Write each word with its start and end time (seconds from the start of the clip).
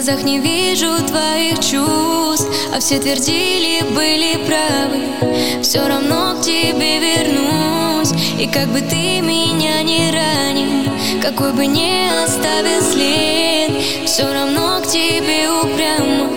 глазах 0.00 0.24
не 0.24 0.38
вижу 0.38 0.96
твоих 1.06 1.60
чувств. 1.60 2.48
А 2.74 2.80
все 2.80 2.98
твердили, 2.98 3.82
были 3.94 4.38
правы. 4.46 5.62
Все 5.62 5.86
равно 5.86 6.36
к 6.36 6.42
тебе 6.42 6.98
вернусь. 7.00 8.12
И 8.38 8.46
как 8.46 8.68
бы 8.68 8.80
ты 8.80 9.20
меня 9.20 9.82
не 9.82 10.10
ранил 10.10 10.90
Какой 11.20 11.52
бы 11.52 11.66
не 11.66 12.08
оставил 12.24 12.80
след 12.80 14.06
Все 14.06 14.32
равно 14.32 14.80
к 14.80 14.86
тебе 14.86 15.50
упрямо. 15.50 16.30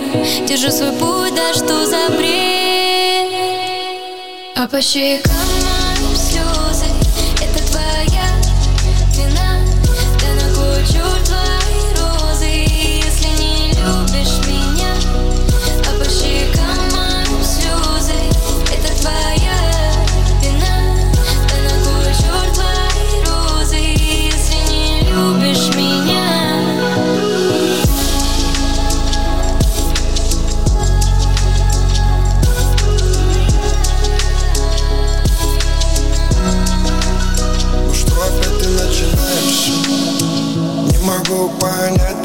Держу 0.46 0.70
свой 0.70 0.92
путь, 0.92 1.34
да 1.34 1.54
что 1.54 1.86
за 1.86 2.10
бред. 2.18 3.32
А 4.58 4.68
по 4.68 4.82
щекам 4.82 5.73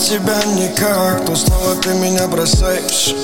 тебя 0.09 0.43
никак. 0.57 1.27
То 1.27 1.37
снова 1.37 1.75
ты 1.83 1.91
меня 1.91 2.27
бросаешь 2.29 3.15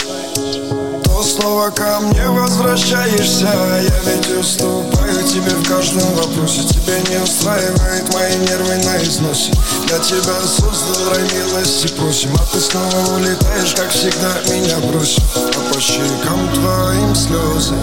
То 1.04 1.22
снова 1.22 1.70
ко 1.70 2.00
мне 2.00 2.28
возвращаешься. 2.28 3.48
Я 3.80 4.10
ведь 4.10 4.28
уступаю 4.38 5.22
тебе 5.26 5.50
в 5.50 5.66
каждом 5.66 6.06
вопросе. 6.14 6.60
Тебе 6.64 7.00
не 7.08 7.22
устраивает 7.22 8.12
мои 8.12 8.36
нервы 8.36 8.76
на 8.84 9.02
износе. 9.02 9.52
Я 9.88 9.98
тебя 9.98 10.34
создал, 10.46 11.10
рай 11.10 11.22
милости. 11.32 11.88
Просим 11.94 12.34
А 12.34 12.44
ты 12.52 12.60
снова 12.60 13.16
улетаешь, 13.16 13.74
как 13.74 13.88
всегда 13.88 14.34
меня 14.52 14.76
бросишь. 14.92 15.22
А 15.34 15.72
по 15.72 15.80
щекам 15.80 16.52
твоим 16.52 17.14
слезы. 17.14 17.74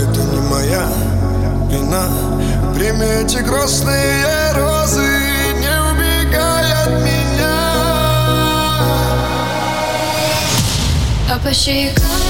Это 0.00 0.20
не 0.20 0.40
моя 0.48 0.88
вина. 1.68 2.06
Прими 2.76 3.06
эти 3.24 3.42
красные 3.42 4.52
розы 4.52 5.00
Не 5.58 5.80
убегай 5.90 6.72
от 6.84 7.02
меня. 7.02 7.25
but 11.46 11.54
she 11.54 11.94
comes 11.94 12.25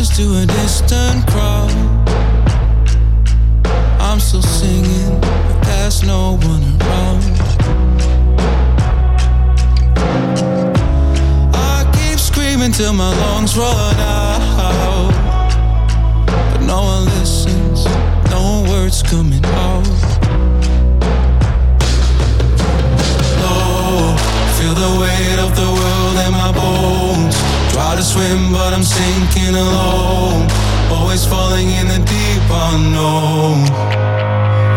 voices 0.00 0.16
to 0.16 0.42
a 0.42 0.46
distant 0.46 1.26
crowd. 1.28 1.70
I'm 4.00 4.18
still 4.20 4.42
singing, 4.42 5.20
but 5.20 5.62
there's 5.64 6.02
no 6.02 6.38
one 6.42 6.62
around. 6.80 7.22
I 11.54 11.90
keep 11.94 12.18
screaming 12.18 12.72
till 12.72 12.92
my 12.92 13.10
lungs 13.14 13.56
run 13.56 13.96
out. 13.96 15.12
But 16.26 16.62
no 16.66 16.82
one 16.82 17.04
listens, 17.18 17.84
no 18.30 18.64
words 18.68 19.02
coming 19.02 19.44
out. 19.44 19.86
Low, 23.42 24.16
feel 24.56 24.74
the 24.74 24.92
weight 25.00 25.38
of 25.46 25.54
the 25.56 25.68
world 25.78 26.26
in 26.26 26.32
my 26.32 26.52
bones. 26.52 26.99
Try 27.80 27.96
to 27.96 28.02
swim, 28.02 28.52
but 28.52 28.74
I'm 28.74 28.82
sinking 28.84 29.54
alone. 29.56 30.46
Always 30.92 31.24
falling 31.24 31.70
in 31.70 31.88
the 31.88 31.96
deep 31.96 32.44
unknown. 32.68 33.64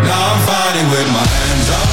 Now 0.08 0.22
I'm 0.32 0.42
fighting 0.48 0.88
with 0.88 1.08
my 1.12 1.26
hands 1.36 1.70
up, 1.80 1.93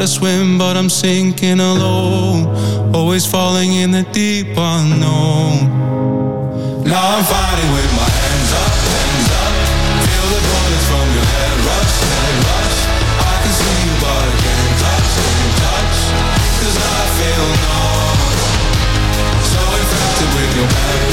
to 0.00 0.08
swim, 0.08 0.56
but 0.56 0.78
I'm 0.78 0.88
sinking 0.88 1.60
alone. 1.60 2.48
Always 2.94 3.26
falling 3.26 3.74
in 3.74 3.90
the 3.90 4.02
deep 4.12 4.56
unknown. 4.56 5.68
Now 6.88 7.04
I'm 7.16 7.24
fighting 7.24 7.70
with 7.76 7.90
my 8.00 8.08
hands 8.08 8.50
up, 8.64 8.72
hands 8.80 9.28
up. 9.44 9.52
Feel 10.00 10.26
the 10.32 10.40
bullets 10.48 10.86
from 10.88 11.06
your 11.12 11.26
head 11.36 11.56
rush, 11.68 11.96
head 12.16 12.36
rush. 12.48 12.78
I 13.28 13.34
can 13.44 13.52
see 13.60 13.76
you, 13.84 13.94
but 14.00 14.24
I 14.24 14.32
can't 14.40 14.72
touch, 14.80 15.12
I 16.80 17.04
feel 17.20 17.48
numb. 17.60 18.20
So 19.52 19.60
infected 19.60 20.30
with 20.32 20.52
your 20.56 21.09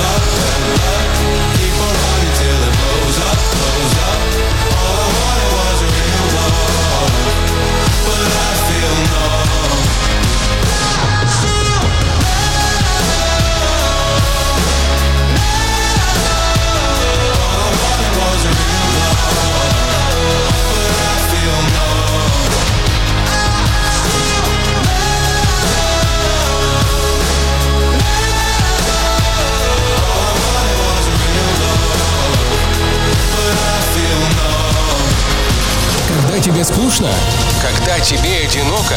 тебе 36.48 36.63
скучно, 36.63 37.10
Когда 37.62 38.00
тебе 38.00 38.48
одиноко, 38.48 38.96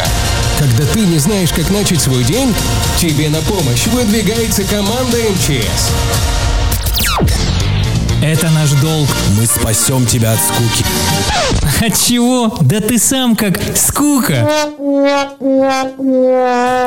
когда 0.57 0.85
ты 0.87 1.01
не 1.01 1.19
знаешь, 1.19 1.51
как 1.51 1.69
начать 1.71 2.01
свой 2.01 2.23
день, 2.23 2.55
тебе 2.97 3.29
на 3.29 3.41
помощь 3.41 3.87
выдвигается 3.89 4.63
команда 4.63 5.17
МЧС. 5.17 5.91
Это 8.23 8.51
наш 8.51 8.71
долг. 8.81 9.09
Мы 9.37 9.47
спасем 9.47 10.07
тебя 10.07 10.33
от 10.33 10.39
скуки. 10.39 10.85
От 11.85 11.99
чего? 12.01 12.57
Да 12.61 12.81
ты 12.81 12.99
сам 12.99 13.35
как 13.35 13.59
скука. 13.75 14.49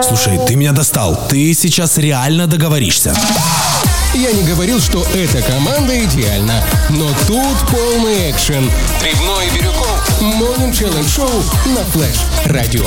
Слушай, 0.07 0.39
ты 0.47 0.55
меня 0.55 0.71
достал. 0.71 1.27
Ты 1.27 1.53
сейчас 1.53 1.97
реально 1.97 2.47
договоришься. 2.47 3.13
Я 4.13 4.31
не 4.31 4.43
говорил, 4.43 4.79
что 4.79 5.03
эта 5.15 5.41
команда 5.41 6.05
идеальна, 6.05 6.63
но 6.89 7.09
тут 7.25 7.57
полный 7.71 8.29
экшен. 8.29 8.69
Древной 9.01 9.47
и 9.47 9.49
Бирюков. 9.49 9.72
Morning 10.27 10.71
Challenge 10.71 11.03
Show 11.05 11.29
на 11.75 11.83
Флэш 11.83 12.15
Радио. 12.45 12.85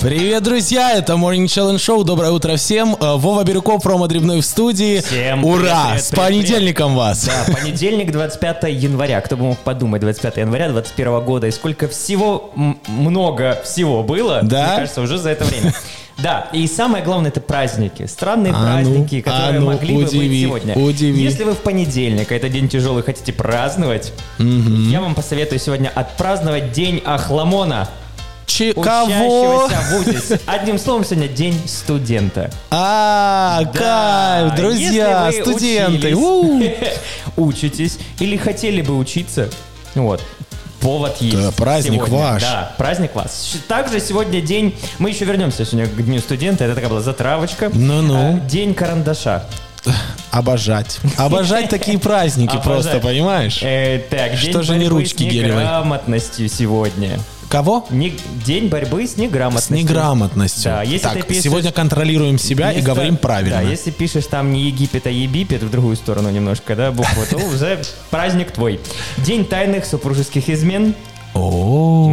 Привет, 0.00 0.42
друзья! 0.44 0.92
Это 0.92 1.12
Morning 1.12 1.44
Challenge 1.44 1.76
Show. 1.76 2.04
Доброе 2.04 2.30
утро 2.30 2.56
всем. 2.56 2.96
Э, 2.98 3.16
Вова 3.16 3.44
Бирюков, 3.44 3.82
промо 3.82 4.06
Дребной 4.06 4.40
в 4.40 4.44
студии. 4.46 5.00
Всем 5.00 5.44
Ура! 5.44 5.88
привет, 5.90 6.04
С 6.04 6.08
привет, 6.08 6.24
понедельником 6.26 6.94
вас! 6.96 7.24
Да, 7.26 7.52
понедельник, 7.52 8.12
25 8.12 8.64
января. 8.70 9.20
Кто 9.20 9.36
бы 9.36 9.44
мог 9.44 9.58
подумать, 9.58 10.00
25 10.00 10.38
января 10.38 10.70
21 10.70 11.20
года. 11.22 11.48
И 11.48 11.50
сколько 11.50 11.86
всего, 11.86 12.50
много 12.86 13.60
всего 13.64 14.02
было, 14.02 14.40
Да? 14.42 14.68
мне 14.68 14.76
кажется, 14.76 15.02
уже 15.02 15.18
за 15.18 15.30
это 15.30 15.44
время. 15.44 15.74
Да, 16.26 16.48
и 16.52 16.66
самое 16.66 17.04
главное 17.04 17.30
это 17.30 17.40
праздники. 17.40 18.04
Странные 18.06 18.52
А 18.52 18.56
ну, 18.58 18.64
праздники, 18.64 19.22
а 19.24 19.30
которые 19.30 19.60
ну, 19.60 19.66
могли 19.66 19.94
бы 19.94 20.02
быть 20.02 20.08
удиви, 20.12 20.42
сегодня. 20.42 20.74
удиви. 20.74 21.22
Если 21.22 21.44
вы 21.44 21.52
в 21.52 21.58
понедельник, 21.58 22.32
а 22.32 22.34
это 22.34 22.48
день 22.48 22.68
тяжелый, 22.68 23.04
хотите 23.04 23.32
праздновать, 23.32 24.12
я 24.40 25.00
вам 25.00 25.14
посоветую 25.14 25.60
сегодня 25.60 25.88
отпраздновать 25.88 26.72
День 26.72 27.00
Ахламона. 27.06 27.88
Кого? 28.82 29.68
ВУЗе. 29.92 30.40
Одним 30.46 30.78
словом, 30.80 31.04
сегодня 31.04 31.28
День 31.28 31.60
студента. 31.64 32.50
А, 32.72 33.62
Да, 33.72 34.48
кайф, 34.50 34.56
друзья, 34.56 35.30
студенты. 35.30 36.16
учились, 36.16 36.74
учитесь 37.36 37.98
или 38.18 38.36
хотели 38.36 38.82
бы 38.82 38.98
учиться, 38.98 39.48
вот, 39.94 40.20
повод 40.80 41.16
есть. 41.20 41.36
Да, 41.36 41.50
праздник 41.52 41.94
сегодня. 42.06 42.16
ваш. 42.18 42.42
Да, 42.42 42.72
праздник 42.76 43.14
вас. 43.14 43.56
Также 43.68 44.00
сегодня 44.00 44.40
день, 44.40 44.74
мы 44.98 45.10
еще 45.10 45.24
вернемся 45.24 45.64
сегодня 45.64 45.86
к 45.86 46.04
Дню 46.04 46.20
студента, 46.20 46.64
это 46.64 46.74
такая 46.74 46.90
была 46.90 47.00
затравочка. 47.00 47.70
Ну-ну. 47.72 48.36
А, 48.36 48.40
День 48.48 48.74
карандаша. 48.74 49.44
Обожать. 50.30 50.98
Обожать 51.16 51.68
такие 51.70 51.98
праздники 51.98 52.58
просто, 52.62 52.98
понимаешь? 52.98 53.60
Э, 53.62 54.00
так, 54.10 54.36
Что 54.36 54.62
же 54.62 54.76
не 54.76 54.88
ручки 54.88 55.22
с 55.22 55.32
гелевой? 55.32 55.62
неграмотностью 55.62 56.48
сегодня. 56.48 57.18
Кого? 57.48 57.86
Не- 57.90 58.16
день 58.44 58.68
борьбы 58.68 59.06
с 59.06 59.12
С 59.12 59.16
неграмотностью. 59.16 59.76
неграмотностью. 59.76 60.64
Да, 60.72 60.82
если 60.82 61.04
так, 61.06 61.26
пишешь- 61.26 61.44
сегодня 61.44 61.70
контролируем 61.72 62.38
себя 62.38 62.70
и 62.70 62.74
Вместо- 62.76 62.90
говорим 62.90 63.16
правильно. 63.16 63.62
Да, 63.62 63.68
если 63.68 63.90
пишешь 63.90 64.26
там 64.26 64.52
не 64.52 64.62
Египет, 64.64 65.06
а 65.06 65.10
Египет, 65.10 65.62
в 65.62 65.70
другую 65.70 65.96
сторону 65.96 66.30
немножко, 66.30 66.74
да, 66.74 66.90
букву, 66.90 67.22
то 67.30 67.36
уже 67.54 67.82
праздник 68.10 68.50
твой. 68.50 68.80
День 69.18 69.44
тайных 69.44 69.84
супружеских 69.86 70.48
измен. 70.50 70.94
О, 71.34 72.10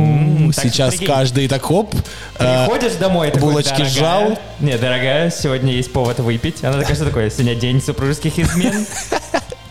так 0.54 0.64
сейчас 0.66 0.90
прикинь. 0.96 1.08
каждый 1.08 1.48
так 1.48 1.64
хоп. 1.64 1.96
э, 2.40 2.66
Приходишь 2.66 2.94
домой, 3.00 3.32
такой, 3.32 3.42
булочки 3.52 3.70
дорогая, 3.70 3.90
сжал. 3.90 4.40
Не, 4.60 4.78
дорогая, 4.78 5.32
сегодня 5.32 5.72
есть 5.74 5.94
повод 5.94 6.20
выпить. 6.20 6.62
Она 6.64 6.78
такая, 6.80 6.96
что 6.96 7.06
такое? 7.06 7.30
Сегодня 7.30 7.56
день 7.56 7.82
супружеских 7.82 8.38
измен. 8.38 8.86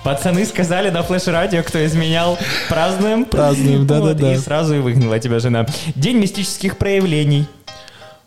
Пацаны 0.05 0.45
сказали 0.45 0.91
на 0.91 1.03
флеш-радио, 1.03 1.63
кто 1.63 1.85
изменял, 1.87 2.37
празднуем. 2.69 3.25
Празднуем, 3.25 3.87
да-да-да. 3.87 4.35
И 4.35 4.39
сразу 4.39 4.75
и 4.75 4.79
выгнала 4.81 5.19
тебя 5.21 5.39
жена. 5.39 5.65
День 5.95 6.19
мистических 6.19 6.77
проявлений. 6.77 7.47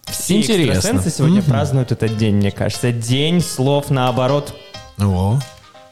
Все 0.06 0.38
Интересно. 0.38 0.74
экстрасенсы 0.74 1.10
сегодня 1.10 1.42
празднуют 1.42 1.92
этот 1.92 2.16
день, 2.18 2.36
мне 2.36 2.52
кажется. 2.52 2.92
День 2.92 3.42
слов 3.42 3.90
наоборот. 3.90 4.54
О, 5.00 5.40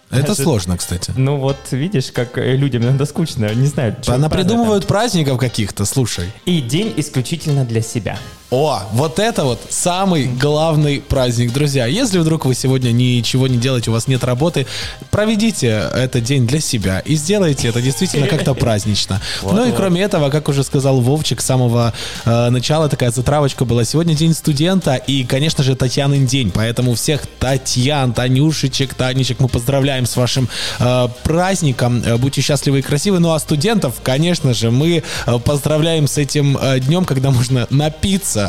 это 0.09 0.27
Даже- 0.27 0.43
сложно, 0.43 0.77
кстати. 0.77 1.11
Ну 1.17 1.37
вот, 1.37 1.57
видишь, 1.71 2.11
как 2.13 2.37
э, 2.37 2.55
людям 2.55 2.83
иногда 2.83 3.05
скучно, 3.05 3.53
не 3.53 3.65
знаю. 3.65 3.95
Она 4.07 4.29
придумывают 4.29 4.85
праздников 4.85 5.39
каких-то, 5.39 5.85
слушай. 5.85 6.31
И 6.45 6.61
день 6.61 6.93
исключительно 6.95 7.65
для 7.65 7.81
себя. 7.81 8.17
О, 8.51 8.83
вот 8.91 9.17
это 9.17 9.45
вот 9.45 9.59
самый 9.69 10.27
главный 10.27 11.01
праздник, 11.01 11.51
друзья. 11.51 11.87
Если 11.87 12.19
вдруг 12.19 12.45
вы 12.45 12.53
сегодня 12.53 12.91
ничего 12.91 13.47
не 13.47 13.57
делаете, 13.57 13.89
у 13.89 13.93
вас 13.93 14.07
нет 14.07 14.23
работы, 14.23 14.67
проведите 15.09 15.89
этот 15.95 16.23
день 16.23 16.45
для 16.45 16.59
себя 16.59 16.99
и 16.99 17.15
сделайте 17.15 17.67
это 17.69 17.81
действительно 17.81 18.27
как-то 18.27 18.53
празднично. 18.63 19.21
Ну 19.41 19.65
и 19.65 19.71
кроме 19.71 20.01
этого, 20.01 20.29
как 20.29 20.49
уже 20.49 20.63
сказал 20.63 21.01
Вовчик, 21.01 21.41
с 21.41 21.45
самого 21.45 21.93
э, 22.25 22.49
начала 22.49 22.89
такая 22.89 23.09
затравочка 23.09 23.65
была. 23.65 23.85
Сегодня 23.85 24.15
день 24.15 24.35
студента 24.35 24.95
и, 24.95 25.23
конечно 25.23 25.63
же, 25.63 25.75
Татьянин 25.75 26.27
день. 26.27 26.51
Поэтому 26.51 26.93
всех 26.93 27.25
Татьян, 27.39 28.13
Танюшечек, 28.13 28.93
Танечек 28.93 29.39
мы 29.39 29.47
поздравляем 29.47 30.05
с 30.05 30.15
вашим 30.15 30.47
э, 30.79 31.07
праздником. 31.23 32.03
Э, 32.05 32.17
Будьте 32.17 32.41
счастливы 32.41 32.79
и 32.79 32.81
красивы. 32.83 33.19
Ну 33.19 33.33
а 33.33 33.39
студентов, 33.39 33.95
конечно 34.03 34.53
же, 34.53 34.69
мы 34.69 35.01
поздравляем 35.43 36.07
с 36.07 36.19
этим 36.19 36.55
э, 36.61 36.79
днем, 36.79 37.05
когда 37.05 37.31
можно 37.31 37.65
напиться, 37.69 38.42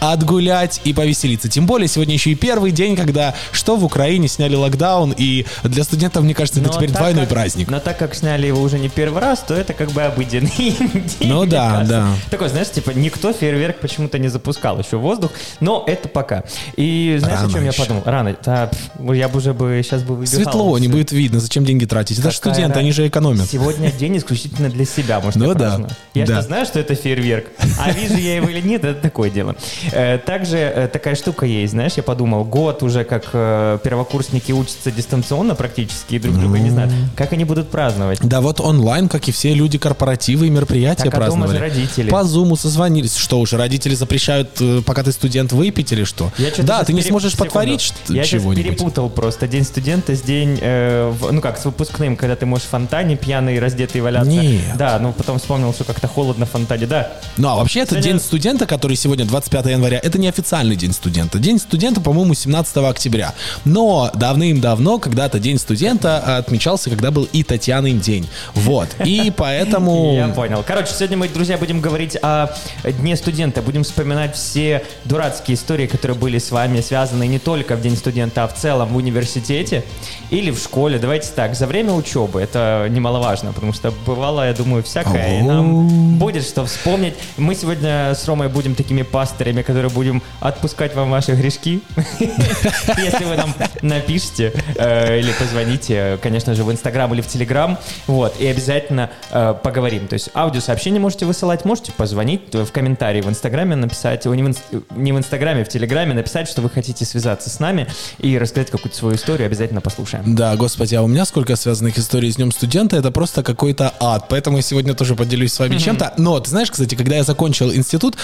отгулять 0.00 0.80
и 0.84 0.92
повеселиться. 0.92 1.48
Тем 1.48 1.66
более 1.66 1.88
сегодня 1.88 2.14
еще 2.14 2.30
и 2.30 2.34
первый 2.34 2.70
день, 2.70 2.96
когда 2.96 3.34
что 3.52 3.76
в 3.76 3.84
Украине 3.84 4.28
сняли 4.28 4.54
локдаун, 4.54 5.14
и 5.16 5.46
для 5.64 5.84
студентов, 5.84 6.24
мне 6.24 6.34
кажется, 6.34 6.60
это 6.60 6.68
Но 6.70 6.74
теперь 6.76 6.90
двойной 6.90 7.22
как- 7.24 7.30
праздник. 7.30 7.70
Но 7.70 7.80
так 7.80 7.98
как 7.98 8.14
сняли 8.14 8.46
его 8.46 8.60
уже 8.60 8.78
не 8.78 8.88
первый 8.88 9.20
раз, 9.20 9.40
то 9.40 9.54
это 9.54 9.72
как 9.72 9.90
бы 9.92 10.02
обыденный 10.02 10.50
день. 10.58 11.12
Ну 11.20 11.46
да, 11.46 11.70
кажется. 11.70 11.92
да. 11.94 12.08
Такой, 12.30 12.48
знаешь, 12.48 12.70
типа 12.70 12.90
никто 12.90 13.32
фейерверк 13.32 13.78
почему-то 13.80 14.18
не 14.18 14.28
запускал 14.28 14.78
еще 14.78 14.96
в 14.98 15.00
воздух, 15.00 15.32
но 15.60 15.84
это 15.86 16.08
пока. 16.08 16.44
И 16.76 17.16
знаешь, 17.20 17.36
Рано 17.40 17.48
о 17.48 17.52
чем 17.52 17.62
я 17.62 17.68
еще. 17.70 17.82
подумал? 17.82 18.02
Рано. 18.04 18.36
Да, 18.44 18.70
я 19.12 19.28
бы 19.28 19.38
уже 19.38 19.52
бы 19.54 19.80
сейчас 19.84 20.02
бы 20.02 20.14
выбегал. 20.16 20.34
Светло, 20.36 20.78
не 20.78 20.88
будет 20.88 21.12
видно, 21.12 21.40
зачем 21.40 21.64
деньги 21.64 21.84
тратить. 21.84 22.18
Это 22.18 22.30
же 22.30 22.36
студенты, 22.36 22.78
они 22.78 22.92
же 22.92 23.06
экономят. 23.06 23.48
Сегодня 23.50 23.90
день 23.98 24.16
исключительно 24.18 24.68
для 24.68 24.84
себя, 24.84 25.20
может, 25.20 25.36
Ну 25.36 25.48
я 25.48 25.54
да. 25.54 25.80
Я 26.14 26.26
да. 26.26 26.34
что 26.34 26.42
знаю, 26.42 26.66
что 26.66 26.78
это 26.80 26.94
фейерверк, 26.94 27.46
а 27.78 27.90
вижу 27.92 28.16
я 28.16 28.36
его 28.36 28.48
или 28.48 28.60
нет, 28.60 28.84
это 28.84 29.00
такое 29.30 29.34
дело. 29.34 29.56
Э, 29.92 30.18
Также 30.18 30.56
э, 30.58 30.88
такая 30.88 31.14
штука 31.14 31.46
есть, 31.46 31.72
знаешь, 31.72 31.92
я 31.96 32.02
подумал, 32.02 32.44
год 32.44 32.82
уже 32.82 33.04
как 33.04 33.24
э, 33.32 33.78
первокурсники 33.82 34.52
учатся 34.52 34.90
дистанционно 34.90 35.54
практически 35.54 36.16
и 36.16 36.18
друг 36.18 36.38
друга 36.38 36.58
не 36.58 36.70
знают, 36.70 36.92
как 37.16 37.32
они 37.32 37.44
будут 37.44 37.68
праздновать. 37.70 38.18
Да 38.22 38.40
вот 38.40 38.60
онлайн, 38.60 39.08
как 39.08 39.28
и 39.28 39.32
все 39.32 39.54
люди, 39.54 39.78
корпоративы 39.78 40.46
и 40.46 40.50
мероприятия 40.50 41.04
Так, 41.04 41.14
а 41.14 41.16
праздновали. 41.16 41.56
же 41.56 41.60
родители. 41.60 42.10
По 42.10 42.24
зуму 42.24 42.56
созвонились. 42.56 43.16
Что 43.16 43.40
уже, 43.40 43.56
родители 43.56 43.94
запрещают, 43.94 44.60
пока 44.84 45.02
ты 45.02 45.12
студент, 45.12 45.52
выпить 45.52 45.92
или 45.92 46.04
что? 46.04 46.30
Я 46.38 46.50
да, 46.58 46.84
ты 46.84 46.92
не 46.92 47.00
переп- 47.00 47.08
сможешь 47.08 47.32
секунду. 47.32 47.48
потворить 47.48 47.92
Я 48.08 48.24
чего-нибудь. 48.24 48.64
перепутал 48.64 49.08
просто 49.10 49.46
день 49.48 49.64
студента 49.64 50.14
с 50.14 50.22
день, 50.22 50.58
э, 50.60 51.10
в- 51.18 51.30
ну 51.32 51.40
как, 51.40 51.58
с 51.58 51.64
выпускным, 51.64 52.16
когда 52.16 52.36
ты 52.36 52.46
можешь 52.46 52.66
в 52.66 52.70
фонтане 52.70 53.16
пьяный, 53.16 53.58
раздетый 53.58 54.00
валяться. 54.00 54.30
Нет. 54.30 54.76
Да, 54.76 54.98
ну 55.00 55.12
потом 55.12 55.38
вспомнил, 55.38 55.72
что 55.72 55.84
как-то 55.84 56.08
холодно 56.08 56.46
в 56.46 56.50
фонтане, 56.50 56.86
да. 56.86 57.12
Ну, 57.36 57.48
а 57.48 57.56
вообще, 57.56 57.80
это 57.80 57.90
Сегодня- 57.92 58.10
день 58.12 58.20
студента, 58.20 58.66
который 58.66 58.96
сегодня 58.96 59.19
25 59.24 59.66
января, 59.66 59.98
это 60.02 60.18
не 60.18 60.28
официальный 60.28 60.76
день 60.76 60.92
студента. 60.92 61.38
День 61.38 61.58
студента, 61.58 62.00
по-моему, 62.00 62.34
17 62.34 62.76
октября. 62.78 63.34
Но 63.64 64.10
давным-давно, 64.14 64.98
когда-то 64.98 65.38
день 65.38 65.58
студента 65.58 66.38
отмечался, 66.38 66.90
когда 66.90 67.10
был 67.10 67.28
и 67.32 67.42
Татьянин 67.42 68.00
день. 68.00 68.28
Вот. 68.54 68.88
И 69.04 69.32
поэтому... 69.36 70.14
Я 70.14 70.28
понял. 70.28 70.64
Короче, 70.66 70.92
сегодня 70.94 71.16
мы, 71.16 71.28
друзья, 71.28 71.58
будем 71.58 71.80
говорить 71.80 72.16
о 72.22 72.54
Дне 72.84 73.16
студента. 73.16 73.62
Будем 73.62 73.84
вспоминать 73.84 74.34
все 74.36 74.84
дурацкие 75.04 75.56
истории, 75.56 75.86
которые 75.86 76.16
были 76.16 76.38
с 76.38 76.50
вами 76.50 76.80
связаны 76.80 77.26
не 77.26 77.38
только 77.38 77.76
в 77.76 77.82
День 77.82 77.96
студента, 77.96 78.44
а 78.44 78.48
в 78.48 78.54
целом 78.54 78.88
в 78.90 78.96
университете 78.96 79.84
или 80.30 80.50
в 80.50 80.58
школе. 80.58 80.98
Давайте 80.98 81.28
так, 81.34 81.54
за 81.54 81.66
время 81.66 81.92
учебы. 81.92 82.40
Это 82.40 82.86
немаловажно, 82.90 83.52
потому 83.52 83.72
что 83.72 83.92
бывало, 84.06 84.46
я 84.46 84.54
думаю, 84.54 84.82
всякое. 84.82 85.40
И 85.40 85.42
нам 85.42 86.18
будет 86.18 86.44
что 86.44 86.64
вспомнить. 86.64 87.14
Мы 87.36 87.54
сегодня 87.54 88.14
с 88.14 88.26
Ромой 88.26 88.48
будем 88.48 88.74
такими 88.74 89.02
пастырями, 89.10 89.62
которые 89.62 89.90
будем 89.90 90.22
отпускать 90.40 90.94
вам 90.94 91.10
ваши 91.10 91.32
грешки. 91.32 91.82
Если 92.18 93.24
вы 93.24 93.36
нам 93.36 93.54
напишите 93.82 94.52
э, 94.76 95.20
или 95.20 95.32
позвоните, 95.32 96.18
конечно 96.22 96.54
же, 96.54 96.64
в 96.64 96.70
Инстаграм 96.72 97.12
или 97.14 97.20
в 97.20 97.26
Телеграм. 97.26 97.78
Вот, 98.06 98.40
и 98.40 98.46
обязательно 98.46 99.10
э, 99.30 99.54
поговорим. 99.62 100.08
То 100.08 100.14
есть 100.14 100.30
аудиосообщение 100.34 101.00
можете 101.00 101.26
высылать, 101.26 101.64
можете 101.64 101.92
позвонить 101.92 102.42
э, 102.54 102.64
в 102.64 102.72
комментарии 102.72 103.20
в 103.20 103.28
Инстаграме, 103.28 103.76
написать, 103.76 104.24
не 104.26 104.42
в, 104.42 104.48
инс- 104.48 104.84
не 104.96 105.12
в 105.12 105.18
Инстаграме, 105.18 105.64
в 105.64 105.68
Телеграме, 105.68 106.14
написать, 106.14 106.48
что 106.48 106.62
вы 106.62 106.70
хотите 106.70 107.04
связаться 107.04 107.50
с 107.50 107.60
нами 107.60 107.86
и 108.18 108.38
рассказать 108.38 108.70
какую-то 108.70 108.96
свою 108.96 109.16
историю, 109.16 109.46
обязательно 109.46 109.80
послушаем. 109.80 110.34
Да, 110.34 110.56
господи, 110.56 110.94
а 110.94 111.02
у 111.02 111.06
меня 111.06 111.24
сколько 111.24 111.56
связанных 111.56 111.98
историй 111.98 112.32
с 112.32 112.36
Днем 112.36 112.52
студента, 112.52 112.96
это 112.96 113.10
просто 113.10 113.42
какой-то 113.42 113.92
ад. 114.00 114.26
Поэтому 114.28 114.56
я 114.58 114.62
сегодня 114.62 114.94
тоже 114.94 115.14
поделюсь 115.14 115.52
с 115.52 115.58
вами 115.58 115.78
чем-то. 115.78 116.14
Но, 116.16 116.38
ты 116.40 116.50
знаешь, 116.50 116.70
кстати, 116.70 116.94
когда 116.94 117.16
я 117.16 117.24
закончил 117.24 117.72
институт, 117.72 118.16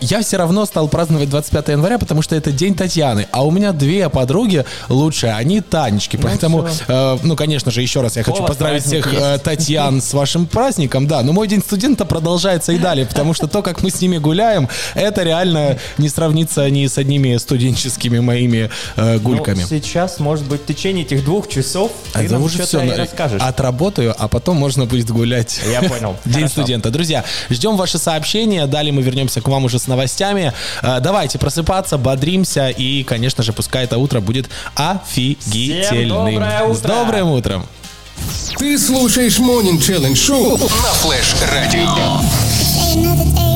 я 0.00 0.22
все 0.28 0.36
равно 0.36 0.66
стал 0.66 0.88
праздновать 0.88 1.30
25 1.30 1.68
января, 1.68 1.98
потому 1.98 2.20
что 2.20 2.36
это 2.36 2.52
День 2.52 2.74
Татьяны. 2.74 3.26
А 3.32 3.46
у 3.46 3.50
меня 3.50 3.72
две 3.72 4.10
подруги 4.10 4.66
лучшие, 4.90 5.32
они 5.32 5.62
Танечки. 5.62 6.18
Поэтому, 6.22 6.68
э, 6.86 7.18
ну, 7.22 7.34
конечно 7.34 7.70
же, 7.70 7.80
еще 7.80 8.02
раз 8.02 8.16
я 8.16 8.22
хочу 8.22 8.44
поздравить 8.44 8.84
всех 8.84 9.06
есть. 9.10 9.18
э, 9.18 9.38
Татьян 9.38 10.02
с 10.02 10.12
вашим 10.12 10.44
праздником, 10.46 11.06
да. 11.06 11.22
Но 11.22 11.32
мой 11.32 11.48
День 11.48 11.62
студента 11.62 12.04
продолжается 12.04 12.72
и 12.72 12.78
далее, 12.78 13.06
потому 13.06 13.32
что 13.32 13.46
то, 13.48 13.62
как 13.62 13.82
мы 13.82 13.90
с 13.90 14.02
ними 14.02 14.18
гуляем, 14.18 14.68
это 14.94 15.22
реально 15.22 15.78
не 15.96 16.10
сравнится 16.10 16.68
ни 16.68 16.86
с 16.86 16.98
одними 16.98 17.34
студенческими 17.38 18.18
моими 18.18 18.68
э, 18.96 19.18
гульками. 19.18 19.62
Ну, 19.62 19.66
сейчас, 19.66 20.18
может 20.20 20.44
быть, 20.44 20.60
в 20.60 20.66
течение 20.66 21.06
этих 21.06 21.24
двух 21.24 21.48
часов 21.48 21.90
А 22.12 22.18
ты 22.18 22.28
нам 22.28 22.42
уже 22.42 22.64
все. 22.66 22.82
и 22.82 22.90
расскажешь. 22.90 23.40
Отработаю, 23.40 24.14
а 24.18 24.28
потом 24.28 24.58
можно 24.58 24.84
будет 24.84 25.10
гулять. 25.10 25.58
Я 25.72 25.80
понял. 25.88 26.16
День 26.26 26.34
Хорошо. 26.34 26.48
студента. 26.52 26.90
Друзья, 26.90 27.24
ждем 27.48 27.78
ваши 27.78 27.96
сообщения. 27.96 28.66
Далее 28.66 28.92
мы 28.92 29.00
вернемся 29.00 29.40
к 29.40 29.48
вам 29.48 29.64
уже 29.64 29.78
с 29.78 29.86
новостями. 29.86 30.17
Э, 30.82 31.00
Давайте 31.00 31.38
просыпаться, 31.38 31.98
бодримся. 31.98 32.68
И, 32.68 33.04
конечно 33.04 33.42
же, 33.42 33.52
пускай 33.52 33.84
это 33.84 33.98
утро 33.98 34.20
будет 34.20 34.48
офигительным. 34.74 35.84
Всем 35.84 36.08
доброе 36.08 36.62
утро! 36.64 36.74
С 36.74 36.80
добрым 36.80 37.28
утром! 37.28 37.66
Ты 38.58 38.78
слушаешь 38.78 39.38
Morning 39.38 39.78
Challenge 39.78 40.12
Show 40.12 40.58
На 40.60 40.92
Флэш 40.94 41.36
Радио. 41.52 43.47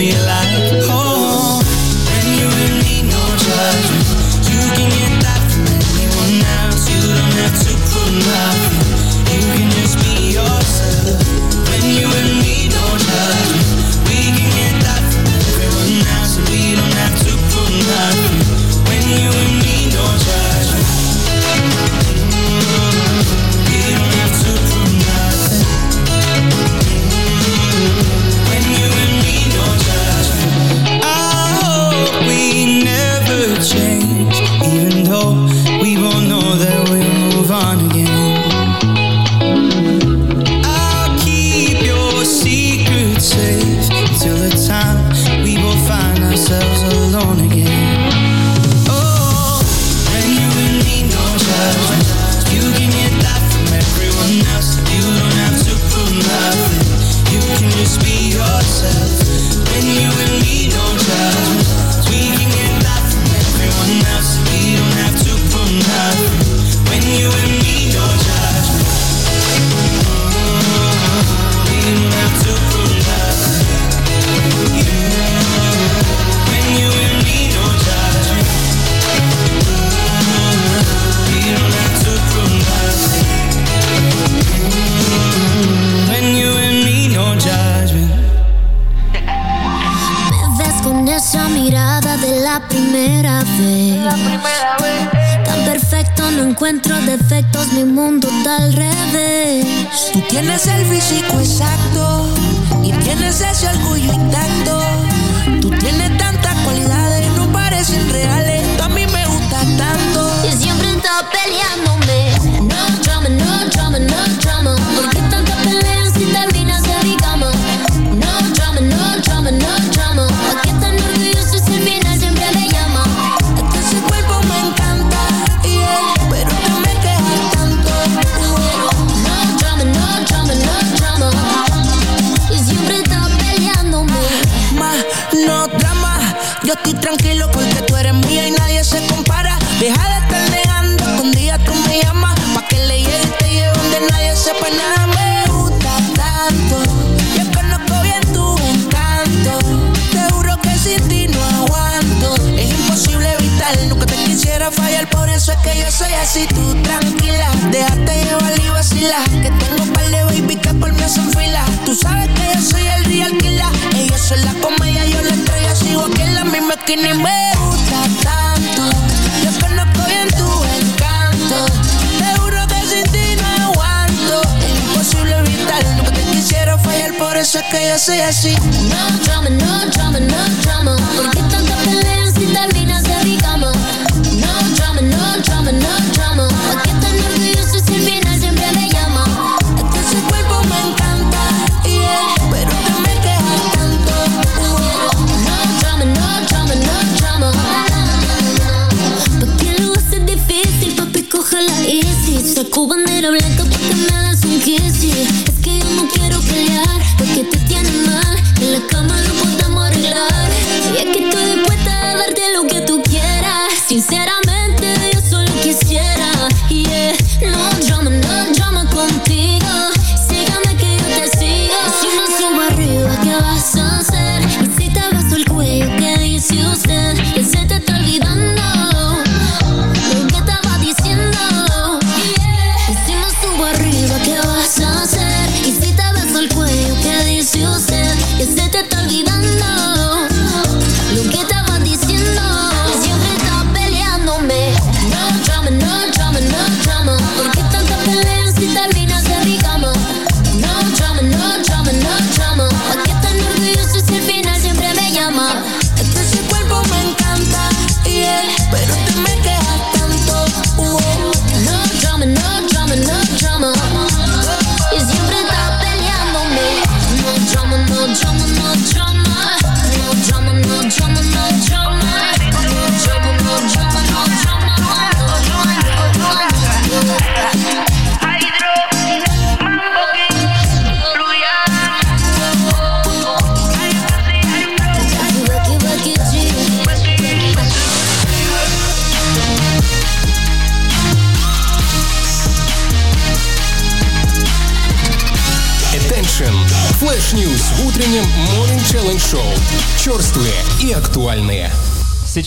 be 0.00 0.12
like 0.24 0.49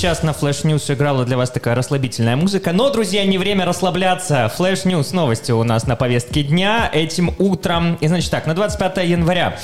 Сейчас 0.03 0.21
на 0.21 0.31
Flash 0.31 0.65
News 0.65 0.93
играла 0.93 1.23
для 1.23 1.37
вас 1.37 1.49
такая 1.49 1.75
расслабительная 1.75 2.35
музыка. 2.35 2.73
Но, 2.73 2.89
друзья, 2.89 3.23
не 3.23 3.37
время 3.37 3.63
расслабляться. 3.63 4.51
Flash 4.53 4.83
News, 4.83 5.15
новости 5.15 5.53
у 5.53 5.63
нас 5.63 5.87
на 5.87 5.95
повестке 5.95 6.43
дня 6.43 6.89
этим 6.91 7.33
утром. 7.39 7.95
И, 8.01 8.07
значит 8.09 8.29
так, 8.29 8.45
на 8.45 8.53
25 8.53 8.97
января 9.07 9.57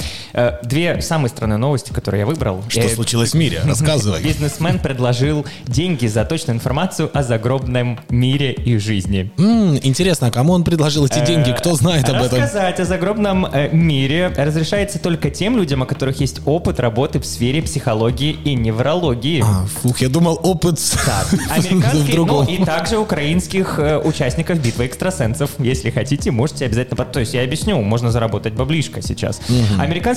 две 0.63 1.01
самые 1.01 1.29
странные 1.29 1.57
новости, 1.57 1.91
которые 1.91 2.19
я 2.21 2.25
выбрал. 2.25 2.63
Что 2.69 2.81
Э, 2.81 2.89
случилось 2.89 3.31
в 3.31 3.33
мире? 3.35 3.61
Рассказывай. 3.65 4.21
Бизнесмен 4.21 4.79
предложил 4.79 5.45
деньги 5.65 6.07
за 6.07 6.25
точную 6.25 6.55
информацию 6.57 7.09
о 7.13 7.23
загробном 7.23 7.99
мире 8.09 8.51
и 8.53 8.77
жизни. 8.77 9.31
М, 9.37 9.77
Интересно, 9.83 10.27
а 10.27 10.31
кому 10.31 10.53
он 10.53 10.63
предложил 10.63 11.05
эти 11.05 11.25
деньги? 11.25 11.51
Кто 11.51 11.75
знает 11.75 12.07
об 12.09 12.21
этом? 12.21 12.39
Рассказать 12.41 12.79
о 12.79 12.85
загробном 12.85 13.45
э, 13.45 13.69
мире 13.71 14.31
разрешается 14.35 14.99
только 14.99 15.29
тем 15.29 15.57
людям, 15.57 15.81
у 15.81 15.85
которых 15.85 16.19
есть 16.19 16.41
опыт 16.45 16.79
работы 16.79 17.19
в 17.19 17.25
сфере 17.25 17.61
психологии 17.61 18.31
и 18.31 18.55
неврологии. 18.55 19.43
А, 19.45 19.65
Фух, 19.81 19.99
я 20.01 20.09
думал, 20.09 20.39
опыт 20.43 20.79
в 20.79 21.51
Американских, 21.51 22.15
ну 22.15 22.43
и 22.43 22.63
также 22.63 22.97
украинских 22.97 23.79
э, 23.79 23.97
участников 23.97 24.59
битвы 24.61 24.85
экстрасенсов. 24.87 25.51
Если 25.59 25.89
хотите, 25.89 26.31
можете 26.31 26.65
обязательно... 26.65 27.05
То 27.05 27.19
есть 27.19 27.33
я 27.33 27.43
объясню, 27.43 27.81
можно 27.81 28.11
заработать 28.11 28.53
баблишко 28.53 29.01
сейчас. 29.01 29.39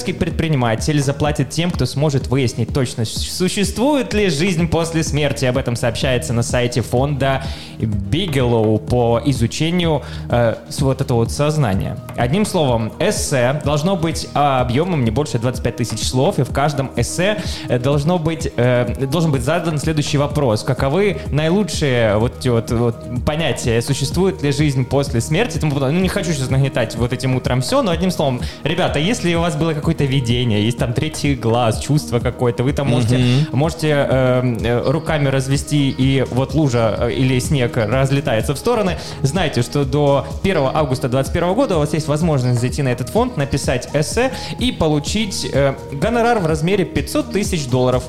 Американский 0.03 0.25
предприниматель 0.25 1.01
заплатит 1.01 1.51
тем, 1.51 1.71
кто 1.71 1.87
сможет 1.87 2.27
выяснить 2.27 2.75
точно, 2.75 3.05
существует 3.05 4.13
ли 4.15 4.31
жизнь 4.31 4.67
после 4.67 5.05
смерти. 5.05 5.45
Об 5.45 5.57
этом 5.57 5.77
сообщается 5.77 6.33
на 6.33 6.43
сайте 6.43 6.81
фонда 6.81 7.45
Bigelow 7.79 8.79
по 8.81 9.21
изучению 9.27 10.03
э, 10.29 10.57
вот 10.81 11.01
этого 11.01 11.19
вот 11.19 11.31
сознания. 11.31 11.97
Одним 12.17 12.45
словом, 12.45 12.93
эссе 12.99 13.61
должно 13.65 13.95
быть 13.95 14.27
а, 14.35 14.61
объемом 14.61 15.05
не 15.05 15.13
больше 15.13 15.39
25 15.39 15.77
тысяч 15.77 16.03
слов, 16.03 16.41
и 16.41 16.43
в 16.43 16.51
каждом 16.51 16.91
эссе 16.97 17.41
э, 17.69 17.79
должно 17.79 18.19
быть, 18.19 18.51
э, 18.57 19.07
должен 19.07 19.31
быть 19.31 19.43
задан 19.43 19.79
следующий 19.79 20.19
вопрос. 20.19 20.65
Каковы 20.65 21.19
наилучшие 21.31 22.17
вот 22.17 22.45
вот, 22.45 22.71
вот 22.73 22.97
понятия? 23.25 23.81
Существует 23.83 24.43
ли 24.43 24.51
жизнь 24.51 24.85
после 24.85 25.21
смерти? 25.21 25.61
Ну, 25.63 25.91
не 25.91 26.09
хочу 26.09 26.33
сейчас 26.33 26.51
нагнетать 26.51 26.97
вот 26.97 27.13
этим 27.13 27.37
утром 27.37 27.61
все, 27.61 27.83
но 27.83 27.93
одним 27.93 28.11
словом, 28.11 28.41
ребята, 28.65 28.99
если 28.99 29.35
у 29.35 29.41
вас 29.41 29.55
было 29.57 29.75
какое-то 29.75 29.92
видение, 30.01 30.65
есть 30.65 30.79
там 30.79 30.93
третий 30.93 31.35
глаз, 31.35 31.81
чувство 31.81 32.19
какое-то, 32.19 32.63
вы 32.63 32.73
там 32.73 32.89
можете, 32.89 33.47
можете 33.53 33.89
э, 33.89 34.57
э, 34.63 34.91
руками 34.91 35.29
развести, 35.29 35.91
и 35.91 36.25
вот 36.31 36.55
лужа 36.55 36.97
э, 36.99 37.13
или 37.13 37.39
снег 37.39 37.77
разлетается 37.77 38.55
в 38.55 38.59
стороны, 38.59 38.99
знайте, 39.23 39.63
что 39.63 39.85
до 39.85 40.27
1 40.43 40.57
августа 40.75 41.09
2021 41.09 41.55
года 41.55 41.77
у 41.77 41.81
вас 41.81 41.93
есть 41.93 42.09
возможность 42.09 42.61
зайти 42.61 42.83
на 42.83 42.89
этот 42.89 43.11
фонд, 43.11 43.37
написать 43.37 43.89
эссе 43.95 44.33
и 44.59 44.73
получить 44.73 45.49
э, 45.53 45.75
гонорар 45.93 46.39
в 46.39 46.47
размере 46.47 46.85
500 46.85 47.33
тысяч 47.33 47.67
долларов. 47.67 48.05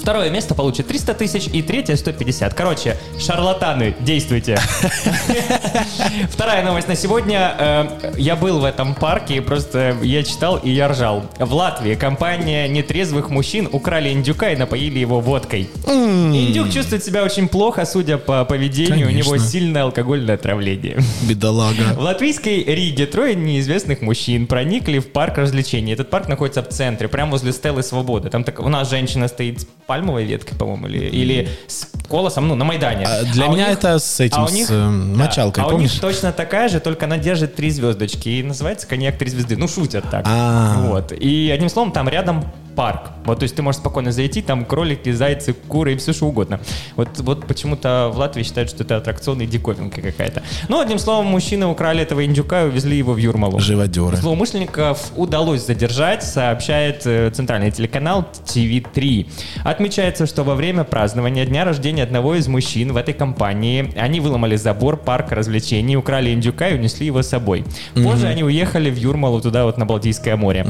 Второе 0.00 0.30
место 0.30 0.54
получит 0.54 0.86
300 0.88 1.14
тысяч 1.14 1.48
и 1.52 1.62
третье 1.62 1.96
150. 1.96 2.54
Короче, 2.54 2.96
шарлатаны, 3.18 3.94
действуйте. 4.00 4.58
Вторая 6.30 6.64
новость 6.64 6.88
на 6.88 6.96
сегодня. 6.96 7.54
Э, 7.58 8.12
Я 8.16 8.36
был 8.36 8.60
в 8.60 8.64
этом 8.64 8.94
парке, 8.94 9.36
и 9.36 9.40
просто 9.40 9.96
я 10.02 10.22
читал 10.22 10.56
и 10.56 10.70
я 10.70 10.88
ржал. 10.88 11.24
В 11.38 11.52
Латвии 11.52 11.94
компания 11.94 12.68
нетрезвых 12.68 13.30
мужчин 13.30 13.68
украли 13.70 14.10
индюка 14.10 14.50
и 14.50 14.56
напоили 14.56 14.98
его 14.98 15.20
водкой. 15.20 15.68
Индюк 15.86 16.70
чувствует 16.72 17.04
себя 17.04 17.24
очень 17.24 17.48
плохо, 17.48 17.84
судя 17.84 18.18
по 18.18 18.44
поведению, 18.44 19.08
у 19.08 19.10
него 19.10 19.36
сильное 19.38 19.82
алкогольное 19.84 20.34
отравление. 20.36 20.98
Бедолага. 21.28 21.94
В 21.96 22.00
латвийской 22.00 22.62
Риге 22.64 23.06
трое 23.06 23.34
неизвестных 23.34 24.00
мужчин 24.00 24.46
проникли 24.46 24.98
в 24.98 25.08
парк 25.12 25.38
развлечений. 25.38 25.92
Этот 25.92 26.10
парк 26.10 26.28
находится 26.28 26.62
в 26.62 26.68
центре, 26.68 27.08
прямо 27.08 27.32
возле 27.32 27.52
Стеллы 27.52 27.82
Свободы. 27.82 28.30
Там 28.30 28.44
так, 28.44 28.60
у 28.60 28.68
нас 28.68 28.90
женщина 28.90 29.28
стоит 29.28 29.66
пальмовой 29.88 30.24
веткой, 30.24 30.56
по-моему, 30.56 30.86
или, 30.86 31.06
или 31.06 31.48
с 31.66 31.88
колосом, 32.08 32.46
ну, 32.46 32.54
на 32.54 32.64
Майдане. 32.64 33.06
А 33.06 33.24
для 33.24 33.46
А 33.46 33.48
меня 33.48 33.68
них- 33.70 33.78
это 33.78 33.98
с 33.98 34.20
этим, 34.20 34.38
а 34.38 34.44
у 34.44 34.48
с, 34.48 34.52
них- 34.52 34.68
э, 34.70 34.74
да, 34.74 34.90
мочалкой, 35.24 35.64
а 35.64 35.66
у 35.66 35.70
помнишь? 35.70 35.92
них 35.94 36.00
точно 36.00 36.30
такая 36.30 36.68
же, 36.68 36.78
только 36.78 37.06
она 37.06 37.16
держит 37.16 37.56
три 37.56 37.70
звездочки. 37.70 38.28
И 38.28 38.42
называется 38.42 38.86
коньяк 38.86 39.16
три 39.16 39.30
звезды. 39.30 39.56
Ну, 39.56 39.66
шутят 39.66 40.04
так. 40.10 40.26
А. 40.28 40.74
Вот. 40.88 41.12
И 41.12 41.50
одним 41.50 41.70
словом, 41.70 41.92
там 41.92 42.06
рядом 42.08 42.44
парк. 42.78 43.10
Вот, 43.24 43.40
то 43.40 43.42
есть 43.42 43.56
ты 43.56 43.62
можешь 43.62 43.80
спокойно 43.80 44.12
зайти, 44.12 44.40
там 44.40 44.64
кролики, 44.64 45.10
зайцы, 45.10 45.52
куры 45.52 45.94
и 45.94 45.96
все 45.96 46.12
что 46.12 46.26
угодно. 46.26 46.60
Вот, 46.94 47.08
вот 47.18 47.44
почему-то 47.44 48.08
в 48.14 48.18
Латвии 48.18 48.44
считают, 48.44 48.70
что 48.70 48.84
это 48.84 48.98
аттракцион 48.98 49.40
и 49.40 49.46
диковинка 49.46 50.00
какая-то. 50.00 50.44
Ну, 50.68 50.80
одним 50.80 51.00
словом, 51.00 51.26
мужчины 51.26 51.66
украли 51.66 52.02
этого 52.02 52.24
индюка 52.24 52.62
и 52.62 52.68
увезли 52.68 52.96
его 52.96 53.14
в 53.14 53.16
Юрмалу. 53.16 53.58
Живодеры. 53.58 54.16
Злоумышленников 54.16 55.10
удалось 55.16 55.66
задержать, 55.66 56.22
сообщает 56.22 57.02
э, 57.04 57.30
центральный 57.30 57.72
телеканал 57.72 58.24
TV3. 58.46 59.26
Отмечается, 59.64 60.26
что 60.26 60.44
во 60.44 60.54
время 60.54 60.84
празднования 60.84 61.46
дня 61.46 61.64
рождения 61.64 62.04
одного 62.04 62.36
из 62.36 62.46
мужчин 62.46 62.92
в 62.92 62.96
этой 62.96 63.12
компании 63.12 63.92
они 63.96 64.20
выломали 64.20 64.54
забор 64.54 64.96
парка 64.98 65.34
развлечений, 65.34 65.96
украли 65.96 66.30
индюка 66.30 66.68
и 66.68 66.74
унесли 66.78 67.06
его 67.06 67.22
с 67.22 67.28
собой. 67.28 67.64
Позже 67.94 68.26
Мгм. 68.26 68.26
они 68.28 68.44
уехали 68.44 68.88
в 68.88 68.96
Юрмалу 68.96 69.40
туда 69.40 69.64
вот 69.64 69.78
на 69.78 69.84
Балтийское 69.84 70.36
море. 70.36 70.64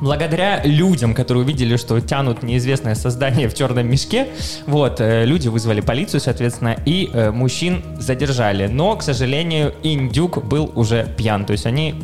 Благодаря 0.00 0.62
людям, 0.64 1.14
которые 1.14 1.31
увидели, 1.36 1.76
что 1.76 2.00
тянут 2.00 2.42
неизвестное 2.42 2.94
создание 2.94 3.48
в 3.48 3.54
черном 3.54 3.88
мешке, 3.88 4.28
вот, 4.66 5.00
э, 5.00 5.24
люди 5.24 5.48
вызвали 5.48 5.80
полицию, 5.80 6.20
соответственно, 6.20 6.76
и 6.84 7.10
э, 7.12 7.30
мужчин 7.30 7.82
задержали. 7.98 8.66
Но, 8.66 8.96
к 8.96 9.02
сожалению, 9.02 9.74
индюк 9.82 10.44
был 10.44 10.70
уже 10.74 11.08
пьян. 11.16 11.44
То 11.44 11.52
есть 11.52 11.66
они 11.66 11.94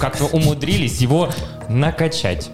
как-то 0.00 0.24
умудрились 0.24 1.00
его 1.00 1.30
накачать. 1.68 2.50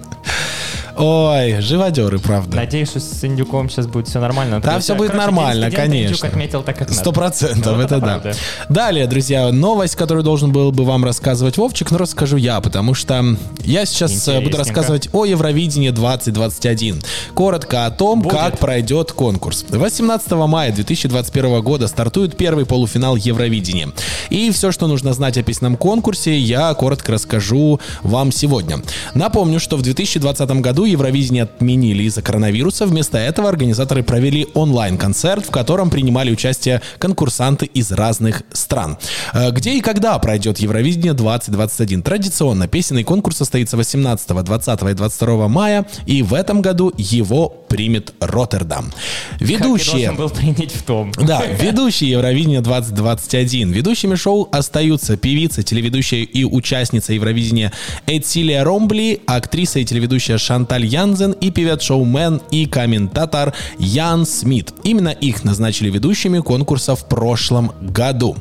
Ой, 0.97 1.61
живодеры, 1.61 2.19
правда. 2.19 2.57
Надеюсь, 2.57 2.89
что 2.89 3.01
с 3.01 3.25
индюком 3.25 3.69
сейчас 3.69 3.87
будет 3.87 4.09
все 4.09 4.21
нормально. 4.21 4.61
Да, 4.61 4.79
все 4.79 4.95
будет 4.95 5.11
короче, 5.11 5.27
нормально, 5.27 5.71
конечно. 5.71 6.29
отметил 6.29 6.63
так, 6.63 6.79
как. 6.79 6.91
Сто 6.93 7.13
процентов, 7.13 7.77
Вот 7.77 7.85
это 7.85 7.99
да. 8.01 8.33
Далее, 8.69 9.07
друзья, 9.07 9.51
новость, 9.51 9.97
которую 9.97 10.23
должен 10.23 10.53
был 10.53 10.71
бы 10.71 10.85
вам 10.85 11.05
рассказывать 11.05 11.57
Вовчик, 11.57 11.91
но 11.91 11.99
расскажу 11.99 12.37
я, 12.37 12.61
потому 12.61 12.95
что 12.95 13.37
я 13.65 13.87
сейчас 13.87 14.29
э, 14.29 14.41
буду 14.41 14.57
рассказывать 14.57 15.09
о 15.13 15.25
Евровидении 15.25 15.91
2021. 15.91 17.03
Коротко 17.35 17.87
о 17.87 17.91
том, 17.91 18.23
как 18.23 18.59
пройдет 18.59 19.13
конкурс. 19.13 19.65
18 19.69 20.31
мая 20.33 20.73
2021 20.73 21.61
года 21.63 21.89
стартует 21.89 22.37
первый 22.37 22.67
полуфинал 22.67 23.17
Евровидения. 23.17 23.91
И 24.31 24.51
все, 24.53 24.71
что 24.71 24.87
нужно 24.87 25.13
знать 25.13 25.39
о 25.39 25.43
песенном 25.43 25.77
конкурсе, 25.77 26.39
я 26.39 26.73
коротко 26.75 27.13
расскажу 27.13 27.81
вам 28.03 28.31
сегодня. 28.33 28.83
Напомню, 29.15 29.59
что 29.61 29.77
в 29.77 29.83
2020 29.83 30.49
году 30.61 30.84
Евровидение 30.85 31.45
отменили 31.45 32.05
из-за 32.05 32.23
коронавируса. 32.23 32.87
Вместо 32.87 33.19
этого 33.19 33.49
организаторы 33.49 34.03
провели 34.03 34.47
онлайн-концерт, 34.55 35.47
в 35.47 35.51
котором 35.51 35.91
принимали 35.91 36.31
участие 36.31 36.81
конкурсанты 36.99 37.67
из 37.67 37.93
разных 37.93 38.43
стран. 38.53 38.99
Э, 39.33 39.51
Где 39.51 39.79
и 39.79 39.81
когда 39.81 40.19
пройдет 40.19 40.59
Евровидение 40.59 41.15
2021? 41.15 42.03
Традиционно 42.03 42.69
песенный 42.69 43.05
конкурс 43.05 43.39
состоится 43.39 43.77
18, 43.77 44.29
20 44.45 44.83
и 44.83 44.95
22 44.95 45.49
мая, 45.49 45.87
и 46.07 46.23
в 46.23 46.35
этом 46.35 46.63
году 46.63 46.93
его 46.97 47.49
примет 47.69 48.15
Роттердам. 48.21 48.93
Ведущие... 49.41 50.09
Как 50.09 50.17
был 50.17 50.31
принять 50.31 50.73
в 50.73 50.83
том. 50.83 51.13
Да, 51.25 51.43
ведущие 51.47 52.11
Евровидения 52.11 52.61
2021. 52.61 53.73
Ведущими 53.73 54.15
шоу 54.15 54.49
остаются 54.53 55.17
певица, 55.17 55.63
телеведущая 55.63 56.23
и 56.23 56.45
участница 56.45 57.13
Евровидения 57.15 57.73
Эцилия 58.07 58.63
Ромбли, 58.63 59.23
актриса 59.27 59.79
и 59.81 59.85
телеведущая 59.85 60.39
Шанталь 60.39 60.74
Янзен 60.83 61.33
и 61.33 61.51
певец-шоумен 61.51 62.41
и 62.51 62.67
комментатор 62.67 63.53
Ян 63.79 64.27
Смит. 64.27 64.73
Именно 64.83 65.11
их 65.11 65.45
назначили 65.45 65.91
ведущими 65.91 66.41
конкурса 66.41 66.97
в 66.97 67.09
прошлом 67.09 67.73
году. 67.81 68.37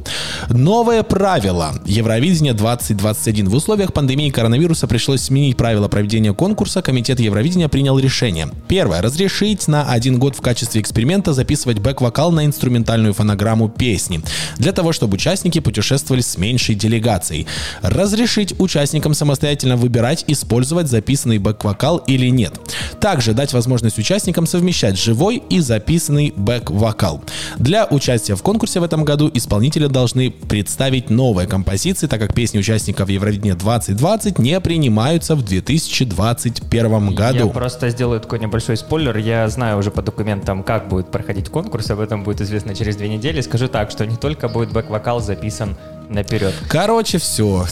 Новое 0.50 1.04
правило 1.04 1.74
Евровидения 1.86 2.54
2021. 2.54 3.50
В 3.50 3.56
условиях 3.56 3.94
пандемии 3.94 4.30
коронавируса 4.30 4.88
пришлось 4.88 5.22
сменить 5.22 5.58
правила 5.58 5.88
проведения 5.88 6.34
конкурса. 6.34 6.82
Комитет 6.82 7.20
Евровидения 7.20 7.68
принял 7.68 8.00
решение. 8.00 8.50
Первое. 8.68 9.02
Разрешить 9.02 9.68
на 9.68 9.90
один 9.90 10.20
год 10.20 10.36
в 10.36 10.42
качестве 10.42 10.82
эксперимента 10.82 11.34
записывать 11.34 11.80
бэк-вокал 11.80 12.32
на 12.32 12.46
инструментальную 12.46 13.14
фонограмму 13.14 13.70
песни. 13.70 14.22
Для 14.58 14.72
того, 14.72 14.94
чтобы 14.94 15.16
участники 15.16 15.60
путешествовали 15.60 16.22
с 16.22 16.38
меньшей 16.38 16.76
делегацией. 16.76 17.48
Разрешить 17.82 18.60
участникам 18.60 19.14
самостоятельно 19.14 19.78
выбирать, 19.78 20.24
использовать 20.28 20.88
записанный 20.88 21.38
бэк-вокал 21.38 21.98
или 21.98 22.23
нет. 22.32 22.54
Также 23.00 23.34
дать 23.34 23.54
возможность 23.54 23.98
участникам 23.98 24.46
совмещать 24.46 24.98
живой 24.98 25.44
и 25.50 25.60
записанный 25.60 26.34
бэк-вокал. 26.36 27.22
Для 27.58 27.86
участия 27.86 28.36
в 28.36 28.42
конкурсе 28.42 28.80
в 28.80 28.84
этом 28.84 29.04
году 29.04 29.30
исполнители 29.34 29.88
должны 29.88 30.32
представить 30.32 31.10
новые 31.10 31.48
композиции, 31.48 32.08
так 32.08 32.20
как 32.20 32.34
песни 32.34 32.60
участников 32.60 33.10
Евровидения 33.10 33.56
2020 33.56 34.40
не 34.40 34.60
принимаются 34.60 35.36
в 35.36 35.44
2021 35.44 37.10
Я 37.10 37.16
году. 37.16 37.50
просто 37.50 37.90
сделаю 37.90 38.20
такой 38.20 38.40
небольшой 38.40 38.78
спойлер. 38.78 39.18
Я 39.18 39.48
знаю 39.50 39.78
уже 39.78 39.92
по 39.92 40.02
документам, 40.02 40.64
как 40.64 40.88
будет 40.90 41.12
проходить 41.12 41.50
конкурс. 41.50 41.90
Об 41.92 42.00
этом 42.00 42.24
будет 42.24 42.42
известно 42.42 42.76
через 42.76 42.96
две 42.96 43.10
недели. 43.10 43.42
Скажу 43.42 43.68
так, 43.68 43.92
что 43.92 44.06
не 44.06 44.16
только 44.16 44.48
будет 44.48 44.72
бэк-вокал 44.72 45.22
записан 45.22 45.76
наперед. 46.14 46.54
Короче, 46.70 47.18
все. 47.18 47.66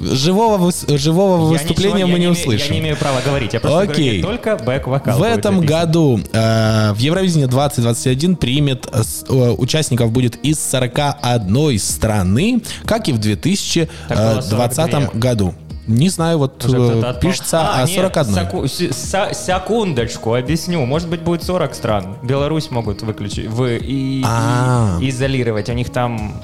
Живого, 0.00 0.70
живого 0.88 1.42
Я 1.52 1.58
выступления 1.58 1.94
ничего- 2.04 2.08
мы 2.08 2.18
не 2.18 2.24
имею- 2.26 2.32
услышим. 2.32 2.66
Я 2.68 2.72
не 2.74 2.80
имею 2.80 2.96
права 2.96 3.20
говорить. 3.24 3.52
Я 3.52 3.60
просто 3.60 3.80
Окей. 3.80 4.20
говорю, 4.22 4.38
не 4.38 4.38
только 4.46 4.64
бэк-вокал 4.64 5.18
В 5.18 5.22
этом 5.24 5.60
году 5.60 6.20
э, 6.32 6.92
в 6.92 6.98
Евровидении 6.98 7.46
2021 7.46 8.36
примет 8.36 8.86
э, 8.92 9.02
с- 9.02 9.24
э, 9.28 9.32
участников 9.58 10.12
будет 10.12 10.36
из 10.44 10.60
41 10.60 11.78
страны, 11.78 12.62
как 12.84 13.08
и 13.08 13.12
в 13.12 13.16
Так 13.16 13.24
было 13.24 13.34
2020 13.34 14.76
42. 14.92 15.10
году. 15.14 15.54
Не 15.88 16.08
знаю, 16.10 16.38
вот 16.38 16.64
э, 16.72 17.14
пишется 17.20 17.60
А, 17.74 17.84
нет, 17.84 17.96
41. 17.96 18.34
секу- 18.34 18.68
се- 18.68 18.90
са- 18.90 19.34
секундочку, 19.34 20.34
объясню. 20.34 20.86
Может 20.86 21.08
быть, 21.08 21.22
будет 21.22 21.42
40 21.42 21.74
стран. 21.74 22.16
Беларусь 22.22 22.70
могут 22.70 23.02
выключить, 23.02 23.48
вы 23.48 23.78
и, 23.82 24.22
А. 24.24 24.98
и 25.00 25.08
изолировать. 25.10 25.68
У 25.68 25.72
них 25.72 25.90
там 25.90 26.40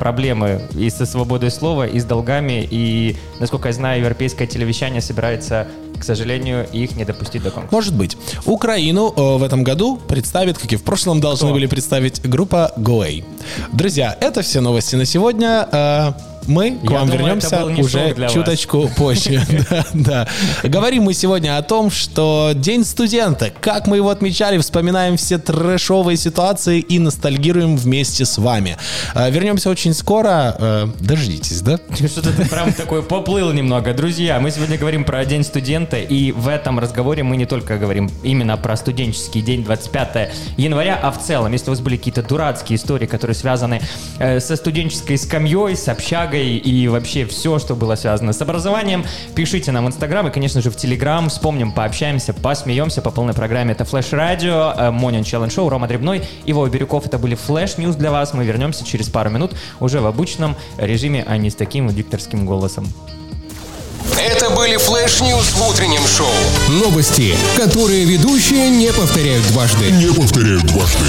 проблемы 0.00 0.62
и 0.74 0.90
со 0.90 1.06
свободой 1.06 1.50
слова, 1.50 1.86
и 1.86 2.00
с 2.00 2.04
долгами, 2.04 2.66
и, 2.68 3.16
насколько 3.38 3.68
я 3.68 3.74
знаю, 3.74 4.00
европейское 4.00 4.48
телевещание 4.48 5.02
собирается, 5.02 5.68
к 5.98 6.02
сожалению, 6.02 6.66
их 6.72 6.96
не 6.96 7.04
допустить 7.04 7.42
до 7.42 7.50
конкурса. 7.50 7.74
Может 7.76 7.94
быть. 7.94 8.16
Украину 8.46 9.12
э, 9.14 9.36
в 9.36 9.42
этом 9.42 9.62
году 9.62 9.98
представит, 10.08 10.56
как 10.58 10.72
и 10.72 10.76
в 10.76 10.82
прошлом 10.82 11.20
должны 11.20 11.48
Кто? 11.48 11.54
были 11.54 11.66
представить 11.66 12.22
группа 12.22 12.72
Гоэй. 12.76 13.24
Друзья, 13.72 14.16
это 14.20 14.40
все 14.40 14.62
новости 14.62 14.96
на 14.96 15.04
сегодня. 15.04 15.68
Э, 15.70 16.12
Мы 16.46 16.72
к 16.72 16.84
Я 16.84 16.90
вам 16.98 17.08
думаю, 17.08 17.18
вернемся 17.24 17.64
уже 17.64 18.14
для 18.14 18.24
вас. 18.26 18.32
чуточку 18.34 18.90
позже. 18.96 19.42
Да, 19.70 19.86
да. 19.92 20.28
Говорим 20.62 21.04
мы 21.04 21.14
сегодня 21.14 21.56
о 21.56 21.62
том, 21.62 21.90
что 21.90 22.52
День 22.54 22.84
студента. 22.84 23.50
Как 23.60 23.86
мы 23.86 23.96
его 23.96 24.08
отмечали, 24.10 24.58
вспоминаем 24.58 25.16
все 25.16 25.38
трэшовые 25.38 26.16
ситуации 26.16 26.80
и 26.80 26.98
ностальгируем 26.98 27.76
вместе 27.76 28.24
с 28.24 28.38
вами. 28.38 28.76
Э, 29.14 29.30
Вернемся 29.30 29.70
очень 29.70 29.94
скоро. 29.94 30.56
Э, 30.58 30.86
Дождитесь, 31.00 31.60
да? 31.60 31.78
Что-то 31.94 32.32
ты 32.32 32.44
прям 32.46 32.72
такой 32.72 33.02
поплыл 33.02 33.52
немного. 33.52 33.92
Друзья, 33.94 34.40
мы 34.40 34.50
сегодня 34.50 34.78
говорим 34.78 35.04
про 35.04 35.24
День 35.24 35.44
студента, 35.44 35.98
и 35.98 36.32
в 36.32 36.48
этом 36.48 36.78
разговоре 36.78 37.22
мы 37.22 37.36
не 37.36 37.46
только 37.46 37.76
говорим 37.78 38.10
именно 38.22 38.56
про 38.56 38.76
студенческий 38.76 39.42
день 39.42 39.64
25 39.64 40.30
января, 40.56 40.98
а 41.02 41.10
в 41.10 41.20
целом, 41.22 41.52
если 41.52 41.66
у 41.68 41.70
вас 41.70 41.80
были 41.80 41.96
какие-то 41.96 42.22
дурацкие 42.22 42.76
истории, 42.76 43.06
которые 43.06 43.34
связаны 43.34 43.80
э, 44.18 44.40
со 44.40 44.56
студенческой 44.56 45.18
скамьей, 45.18 45.76
с 45.76 45.88
общагой 45.88 46.29
и 46.38 46.88
вообще 46.88 47.24
все, 47.26 47.58
что 47.58 47.74
было 47.74 47.94
связано 47.94 48.32
с 48.32 48.40
образованием, 48.42 49.04
пишите 49.34 49.72
нам 49.72 49.86
в 49.86 49.88
Инстаграм 49.88 50.26
и, 50.28 50.30
конечно 50.30 50.60
же, 50.60 50.70
в 50.70 50.76
Телеграм. 50.76 51.28
Вспомним, 51.28 51.72
пообщаемся, 51.72 52.32
посмеемся 52.32 53.02
по 53.02 53.10
полной 53.10 53.34
программе. 53.34 53.72
Это 53.72 53.84
Flash 53.84 54.12
Радио, 54.12 54.90
Morning 54.92 55.24
Challenge 55.24 55.54
Show, 55.54 55.68
Рома 55.68 55.88
Дребной 55.88 56.22
и 56.44 56.52
Вова 56.52 56.68
Бирюков. 56.68 57.06
Это 57.06 57.18
были 57.18 57.34
Flash 57.34 57.78
News 57.78 57.96
для 57.96 58.10
вас. 58.10 58.34
Мы 58.34 58.44
вернемся 58.44 58.84
через 58.84 59.08
пару 59.08 59.30
минут 59.30 59.52
уже 59.80 60.00
в 60.00 60.06
обычном 60.06 60.56
режиме, 60.78 61.24
а 61.26 61.36
не 61.36 61.50
с 61.50 61.54
таким 61.54 61.86
вот 61.86 61.96
дикторским 61.96 62.46
голосом. 62.46 62.86
Это 64.18 64.50
были 64.50 64.76
flash 64.76 65.18
news 65.18 65.52
в 65.52 65.68
утреннем 65.68 66.02
шоу. 66.06 66.28
Новости, 66.68 67.34
которые 67.56 68.04
ведущие 68.04 68.68
не 68.70 68.92
повторяют 68.92 69.46
дважды. 69.48 69.90
Не 69.90 70.12
повторяют 70.12 70.62
дважды. 70.64 71.04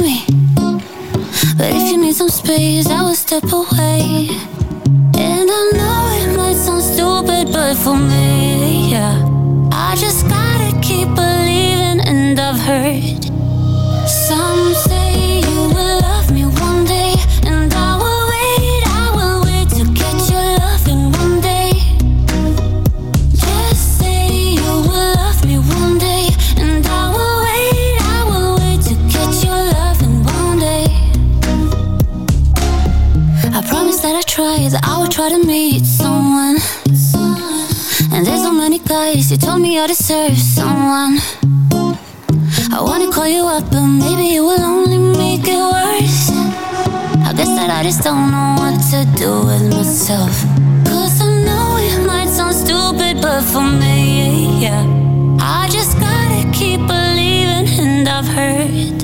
me. 0.00 0.24
But 1.56 1.70
if 1.76 1.92
you 1.92 1.98
need 2.00 2.14
some 2.14 2.28
space, 2.28 2.86
I 2.86 3.02
will 3.02 3.14
step 3.14 3.44
away. 3.44 4.28
And 5.16 5.48
I 5.58 5.62
know 5.76 6.00
it 6.22 6.36
might 6.36 6.56
sound 6.56 6.82
stupid, 6.82 7.52
but 7.52 7.74
for 7.76 7.96
me, 7.96 8.90
yeah. 8.90 9.14
I 9.72 9.96
just 9.96 10.28
gotta 10.28 10.70
keep 10.80 11.08
believing 11.14 12.00
and 12.06 12.38
I've 12.38 12.58
heard 12.60 13.24
Some 14.08 14.74
say 14.74 15.40
you 15.40 15.60
will 15.74 16.00
love 16.00 16.19
told 39.40 39.60
me 39.62 39.78
I 39.78 39.86
deserve 39.86 40.36
someone. 40.38 41.18
I 42.72 42.80
wanna 42.80 43.10
call 43.10 43.26
you 43.26 43.44
up, 43.44 43.64
but 43.70 43.86
maybe 43.86 44.36
it 44.36 44.40
will 44.40 44.60
only 44.60 44.98
make 44.98 45.46
it 45.46 45.62
worse. 45.74 46.30
I 47.28 47.32
guess 47.36 47.48
that 47.58 47.70
I 47.70 47.82
just 47.82 48.02
don't 48.02 48.30
know 48.30 48.56
what 48.60 48.76
to 48.90 49.00
do 49.16 49.30
with 49.48 49.64
myself. 49.74 50.34
Cause 50.84 51.20
I 51.20 51.28
know 51.46 51.76
it 51.78 52.06
might 52.06 52.28
sound 52.28 52.54
stupid, 52.54 53.22
but 53.22 53.42
for 53.42 53.62
me, 53.62 54.60
yeah. 54.60 54.84
I 55.40 55.68
just 55.70 55.98
gotta 55.98 56.42
keep 56.52 56.80
believing, 56.80 57.66
and 57.80 58.08
I've 58.08 58.28
heard 58.28 59.00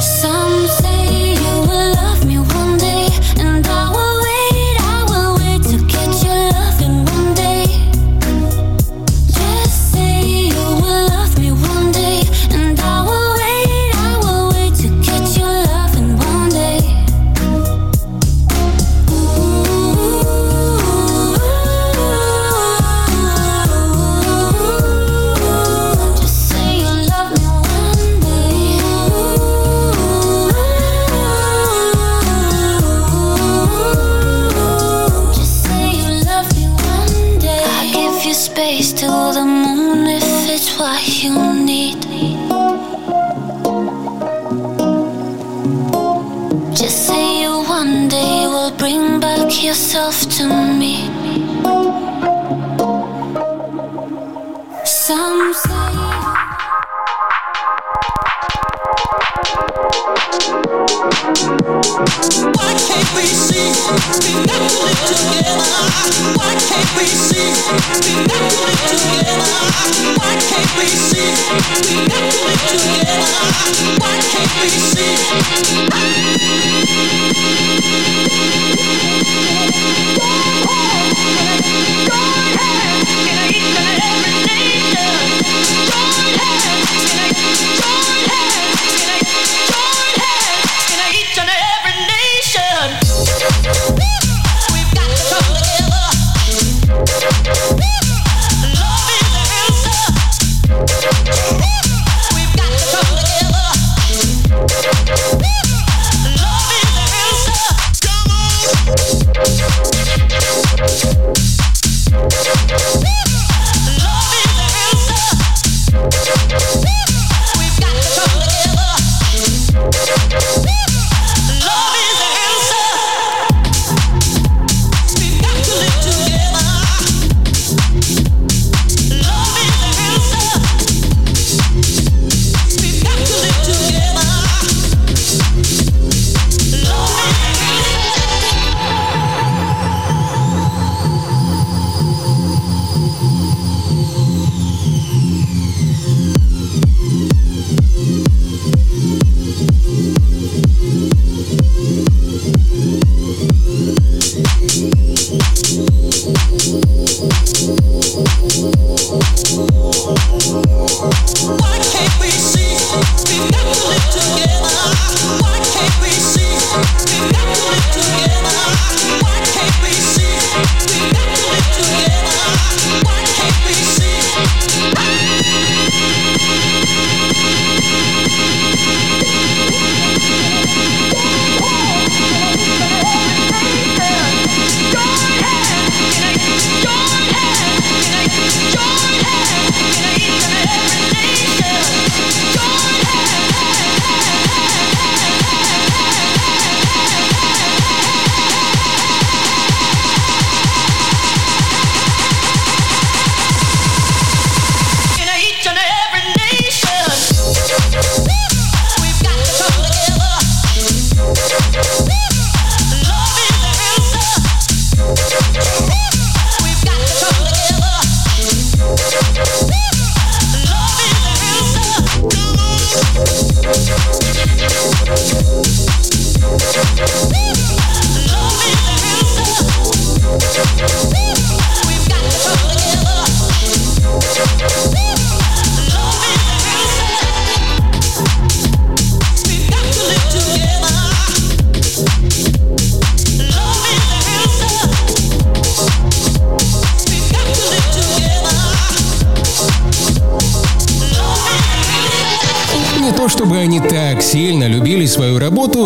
some. 0.00 0.81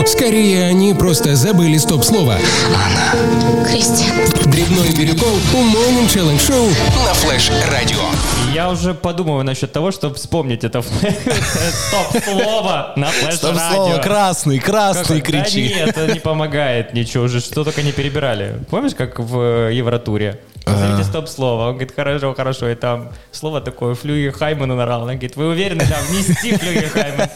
Скорее 0.04 0.66
они 0.66 0.94
просто 0.94 1.36
забыли 1.36 1.78
стоп-слово. 1.78 2.36
Кристиан. 3.70 4.16
Дребной 4.50 4.90
Бирюков 4.90 5.54
у 5.54 5.58
Morning 5.58 6.06
Challenge 6.06 6.38
Show 6.38 6.68
на 7.04 7.14
Флэш 7.14 7.50
Радио. 7.70 7.98
Я 8.54 8.70
уже 8.70 8.94
подумываю 8.94 9.44
насчет 9.44 9.72
того, 9.72 9.90
чтобы 9.90 10.14
вспомнить 10.16 10.64
это 10.64 10.82
стоп-слово 10.82 12.92
на 12.96 13.10
Стоп-слово, 13.10 13.54
флеш-радио. 13.54 14.02
красный, 14.02 14.58
красный 14.58 15.20
Как- 15.20 15.30
Да 15.32 15.42
кричи. 15.42 15.68
нет, 15.74 15.88
это 15.96 16.12
не 16.12 16.20
помогает 16.20 16.94
ничего 16.94 17.24
уже, 17.24 17.40
что 17.40 17.64
только 17.64 17.82
не 17.82 17.92
перебирали. 17.92 18.60
Помнишь, 18.70 18.94
как 18.94 19.18
в 19.18 19.70
Евротуре? 19.70 20.40
Стоп-слово. 21.16 21.68
Он 21.68 21.70
говорит, 21.70 21.94
хорошо, 21.96 22.34
хорошо. 22.34 22.68
И 22.68 22.74
там 22.74 23.08
слово 23.32 23.62
такое, 23.62 23.94
Флюги 23.94 24.28
Хайману 24.28 24.76
нарал. 24.76 25.00
Он 25.04 25.06
говорит, 25.12 25.34
вы 25.36 25.48
уверены, 25.48 25.80
там, 25.80 26.14
нести 26.14 26.52
Флюги 26.52 26.84
Хайман? 26.88 27.28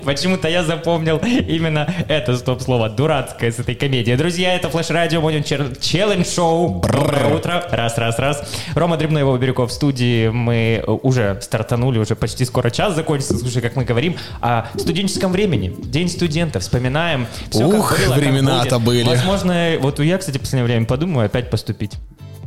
Почему-то 0.06 0.48
я 0.48 0.64
запомнил 0.64 1.18
именно 1.18 1.92
это 2.08 2.34
стоп-слово, 2.34 2.88
дурацкое 2.88 3.52
с 3.52 3.58
этой 3.58 3.74
комедии. 3.74 4.14
Друзья, 4.14 4.54
это 4.54 4.70
Флэш 4.70 4.88
Радио, 4.88 5.20
Morning 5.20 5.44
Челлендж 5.80 6.34
Шоу. 6.34 6.80
Доброе 6.80 7.34
утро. 7.34 7.68
Раз, 7.70 7.98
раз, 7.98 8.18
раз. 8.18 8.42
Рома 8.74 8.96
Дребной, 8.96 9.24
Вова 9.24 9.36
Бирюков 9.36 9.68
в 9.68 9.74
студии. 9.74 10.28
Мы 10.28 10.82
уже 10.86 11.38
стартанули, 11.42 11.98
уже 11.98 12.16
почти 12.16 12.46
скоро 12.46 12.70
час 12.70 12.94
закончится. 12.94 13.36
Слушай, 13.36 13.60
как 13.60 13.76
мы 13.76 13.84
говорим 13.84 14.16
о 14.40 14.68
студенческом 14.78 15.30
времени. 15.30 15.76
День 15.82 16.08
студента. 16.08 16.58
Вспоминаем 16.58 17.26
все, 17.50 17.66
Ух, 17.66 17.90
как 17.90 17.98
было, 17.98 18.14
как 18.14 18.22
времена-то 18.22 18.78
были. 18.78 19.06
Возможно, 19.06 19.74
вот 19.78 20.00
я, 20.00 20.16
кстати, 20.16 20.38
в 20.38 20.40
последнее 20.40 20.64
время 20.64 20.86
подумаю 20.86 21.26
опять 21.26 21.50
поступить. 21.50 21.98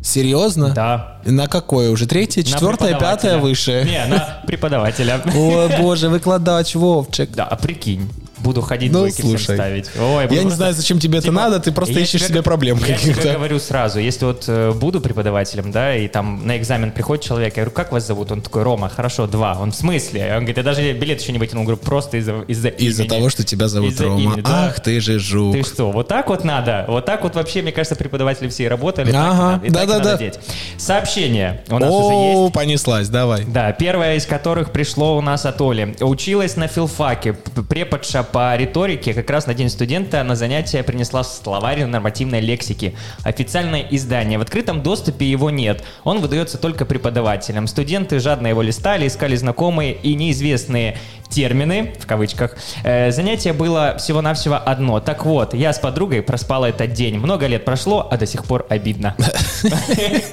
Серьезно? 0.08 0.70
Да. 0.70 1.18
На 1.26 1.48
какое 1.48 1.92
уже? 1.92 2.08
Третье, 2.08 2.42
четвертое, 2.42 2.98
пятое, 2.98 3.40
высшее? 3.40 3.84
Не, 3.84 4.06
на 4.06 4.42
преподавателя. 4.48 5.22
О, 5.36 5.68
боже, 5.80 6.08
выкладач 6.08 6.76
Вовчик. 6.76 7.32
Да, 7.32 7.44
а 7.46 7.58
прикинь. 7.58 8.10
Буду 8.48 8.62
ходить 8.62 8.92
Ну, 8.94 9.00
двойки 9.00 9.16
всем 9.16 9.30
слушай. 9.32 9.56
ставить. 9.56 9.90
Ой, 10.00 10.24
буду 10.24 10.34
Я 10.36 10.40
не 10.40 10.46
просто- 10.46 10.56
знаю, 10.58 10.74
зачем 10.74 11.00
тебе 11.00 11.18
это 11.18 11.28
Типа, 11.28 11.36
надо, 11.36 11.60
ты 11.60 11.72
просто 11.74 11.96
я 11.96 12.00
ищешь 12.02 12.22
тебе- 12.22 12.30
себе 12.30 12.42
проблем 12.44 12.78
Я 12.78 12.86
тебе 12.86 12.96
каких-то. 12.96 13.34
говорю 13.34 13.60
сразу, 13.60 14.00
если 14.00 14.24
вот 14.26 14.46
э, 14.48 14.72
буду 14.72 15.02
преподавателем, 15.02 15.72
да, 15.74 15.96
и 15.96 16.08
там 16.08 16.48
на 16.48 16.58
экзамен 16.58 16.92
приходит 16.92 17.26
человек, 17.26 17.58
я 17.58 17.64
говорю, 17.64 17.76
как 17.76 17.92
вас 17.92 18.08
зовут? 18.08 18.32
Он 18.32 18.42
такой, 18.42 18.64
Рома, 18.64 18.88
хорошо, 18.88 19.28
два. 19.28 19.58
Он 19.60 19.72
в 19.72 19.76
смысле? 19.76 20.28
Он 20.32 20.38
говорит, 20.40 20.58
я 20.58 20.64
даже 20.64 20.94
билет 20.94 21.22
еще 21.22 21.34
не 21.34 21.40
вытянул, 21.40 21.64
говорю, 21.66 21.78
просто 21.78 22.18
из-за 22.18 22.42
из-за 22.48 22.70
Из-за 22.70 23.04
имени». 23.04 23.10
того, 23.10 23.30
что 23.30 23.44
тебя 23.44 23.68
зовут 23.68 24.00
Рома. 24.00 24.20
имени, 24.22 24.42
да. 24.42 24.68
Ах 24.70 24.80
ты 24.80 25.02
же 25.02 25.20
жук. 25.20 25.54
Ты 25.54 25.64
что, 25.64 25.92
вот 25.92 26.08
так 26.08 26.30
вот 26.30 26.44
надо? 26.46 26.86
Вот 26.88 27.06
так 27.06 27.24
вот 27.24 27.36
вообще, 27.36 27.62
мне 27.62 27.74
кажется, 27.74 27.96
преподаватели 27.98 28.48
все 28.48 28.64
и 28.64 28.68
работали. 28.68 29.12
Ага, 29.14 29.62
да-да-да. 29.68 30.18
деть. 30.18 30.40
Сообщение 30.78 31.64
у 31.70 31.80
нас 31.80 31.92
уже 31.92 32.14
есть. 32.44 32.54
Понеслась, 32.54 33.10
давай. 33.10 33.44
Да, 33.46 33.72
первое 33.74 34.16
из 34.16 34.26
которых 34.26 34.72
пришло 34.72 35.18
у 35.18 35.22
нас 35.22 35.46
от 35.46 35.60
Оли. 35.60 35.96
Училась 36.00 36.56
на 36.56 36.68
филфаке. 36.68 37.34
П- 37.34 37.62
Преподша 37.64 38.24
по 38.38 38.56
риторике 38.56 39.16
как 39.16 39.32
раз 39.32 39.48
на 39.48 39.56
День 39.56 39.68
студента 39.68 40.24
на 40.24 40.36
занятие 40.36 40.84
принесла 40.84 41.24
словарь 41.24 41.86
нормативной 41.86 42.40
лексики. 42.40 42.94
Официальное 43.24 43.84
издание. 43.90 44.38
В 44.38 44.44
открытом 44.44 44.84
доступе 44.84 45.26
его 45.26 45.50
нет. 45.50 45.84
Он 46.04 46.20
выдается 46.20 46.60
только 46.60 46.86
преподавателям. 46.86 47.66
Студенты 47.66 48.20
жадно 48.20 48.46
его 48.46 48.62
листали, 48.62 49.08
искали 49.08 49.36
знакомые 49.36 49.94
и 49.94 50.14
неизвестные 50.14 51.00
термины, 51.30 51.96
в 52.00 52.06
кавычках. 52.06 52.56
Э, 52.84 53.12
занятие 53.12 53.54
было 53.54 53.96
всего-навсего 53.98 54.62
одно. 54.64 55.00
Так 55.00 55.26
вот, 55.26 55.56
я 55.56 55.74
с 55.74 55.80
подругой 55.80 56.22
проспала 56.22 56.70
этот 56.70 56.94
день. 56.94 57.18
Много 57.18 57.48
лет 57.48 57.66
прошло, 57.66 58.08
а 58.12 58.18
до 58.18 58.28
сих 58.28 58.46
пор 58.46 58.68
обидно. 58.70 59.16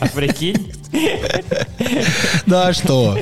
А 0.00 0.08
прикинь? 0.08 0.72
Да 2.44 2.74
что? 2.74 3.18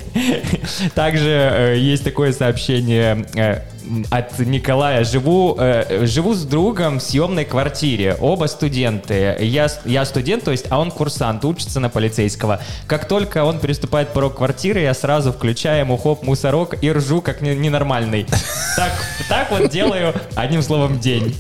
Также 0.97 1.31
э, 1.31 1.79
есть 1.79 2.03
такое 2.03 2.33
сообщение 2.33 3.27
э, 3.37 3.63
от 4.11 4.39
Николая. 4.39 5.05
Живу, 5.05 5.57
э, 5.59 6.07
живу 6.07 6.35
с 6.35 6.43
другом 6.45 6.99
в 6.99 7.03
съемной 7.03 7.45
квартире. 7.45 8.17
Оба 8.21 8.47
студенты. 8.47 9.37
Я, 9.41 9.69
я 9.85 10.05
студент, 10.05 10.45
то 10.45 10.51
есть, 10.51 10.67
а 10.71 10.79
он 10.81 10.91
курсант, 10.91 11.45
учится 11.45 11.81
на 11.81 11.89
полицейского. 11.89 12.61
Как 12.87 13.07
только 13.09 13.45
он 13.45 13.59
переступает 13.59 14.09
порог 14.09 14.37
квартиры, 14.37 14.81
я 14.81 14.95
сразу 14.95 15.33
включаю 15.33 15.81
ему 15.81 15.97
хоп 15.97 16.23
мусорок 16.23 16.83
и 16.83 16.91
ржу 16.93 17.21
как 17.23 17.41
не- 17.41 17.55
ненормальный. 17.57 18.27
Так, 18.75 18.93
так 19.29 19.51
вот 19.51 19.69
делаю 19.71 20.15
одним 20.35 20.63
словом 20.63 20.99
день. 20.99 21.37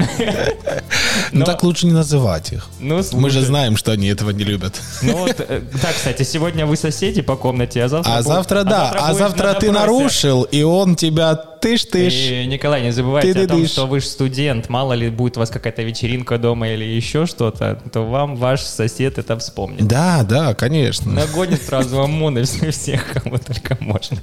Ну 1.32 1.47
так 1.47 1.62
лучше 1.62 1.86
не 1.86 1.93
называть 1.93 2.53
их. 2.53 2.68
Ну, 2.78 3.01
Мы 3.12 3.30
же 3.30 3.40
знаем, 3.40 3.78
что 3.78 3.93
они 3.93 4.09
этого 4.09 4.30
не 4.30 4.45
любят. 4.45 4.80
Ну 5.01 5.16
вот, 5.16 5.36
э, 5.38 5.62
да, 5.82 5.88
кстати, 5.95 6.24
сегодня 6.24 6.66
вы 6.66 6.76
соседи 6.76 7.22
по 7.22 7.36
комнате, 7.36 7.82
а 7.84 7.88
завтра... 7.88 8.12
А 8.12 8.16
будет- 8.18 8.26
завтра, 8.26 8.64
да, 8.64 8.90
а 8.90 9.07
будешь 9.09 9.18
завтра 9.18 9.47
на 9.49 9.55
ты 9.55 9.72
нарушил, 9.72 10.43
и 10.43 10.62
он 10.62 10.95
тебя 10.95 11.43
тыш-тыш. 11.62 12.12
И, 12.12 12.46
Николай, 12.46 12.82
не 12.82 12.90
забывайте 12.90 13.32
о 13.32 13.46
том, 13.46 13.66
что 13.66 13.86
вы 13.86 14.00
же 14.00 14.06
студент. 14.06 14.68
Мало 14.68 14.92
ли 14.92 15.08
будет 15.08 15.36
у 15.36 15.40
вас 15.40 15.50
какая-то 15.50 15.82
вечеринка 15.82 16.38
дома 16.38 16.68
или 16.68 16.84
еще 16.84 17.26
что-то, 17.26 17.80
то 17.92 18.02
вам 18.02 18.36
ваш 18.36 18.62
сосед 18.62 19.18
это 19.18 19.38
вспомнит. 19.38 19.86
Да, 19.86 20.24
да, 20.24 20.54
конечно. 20.54 21.12
Нагонит 21.12 21.62
сразу 21.62 22.00
ОМОН 22.00 22.38
и 22.38 22.70
всех, 22.70 23.12
кому 23.12 23.38
только 23.38 23.76
можно. 23.80 24.18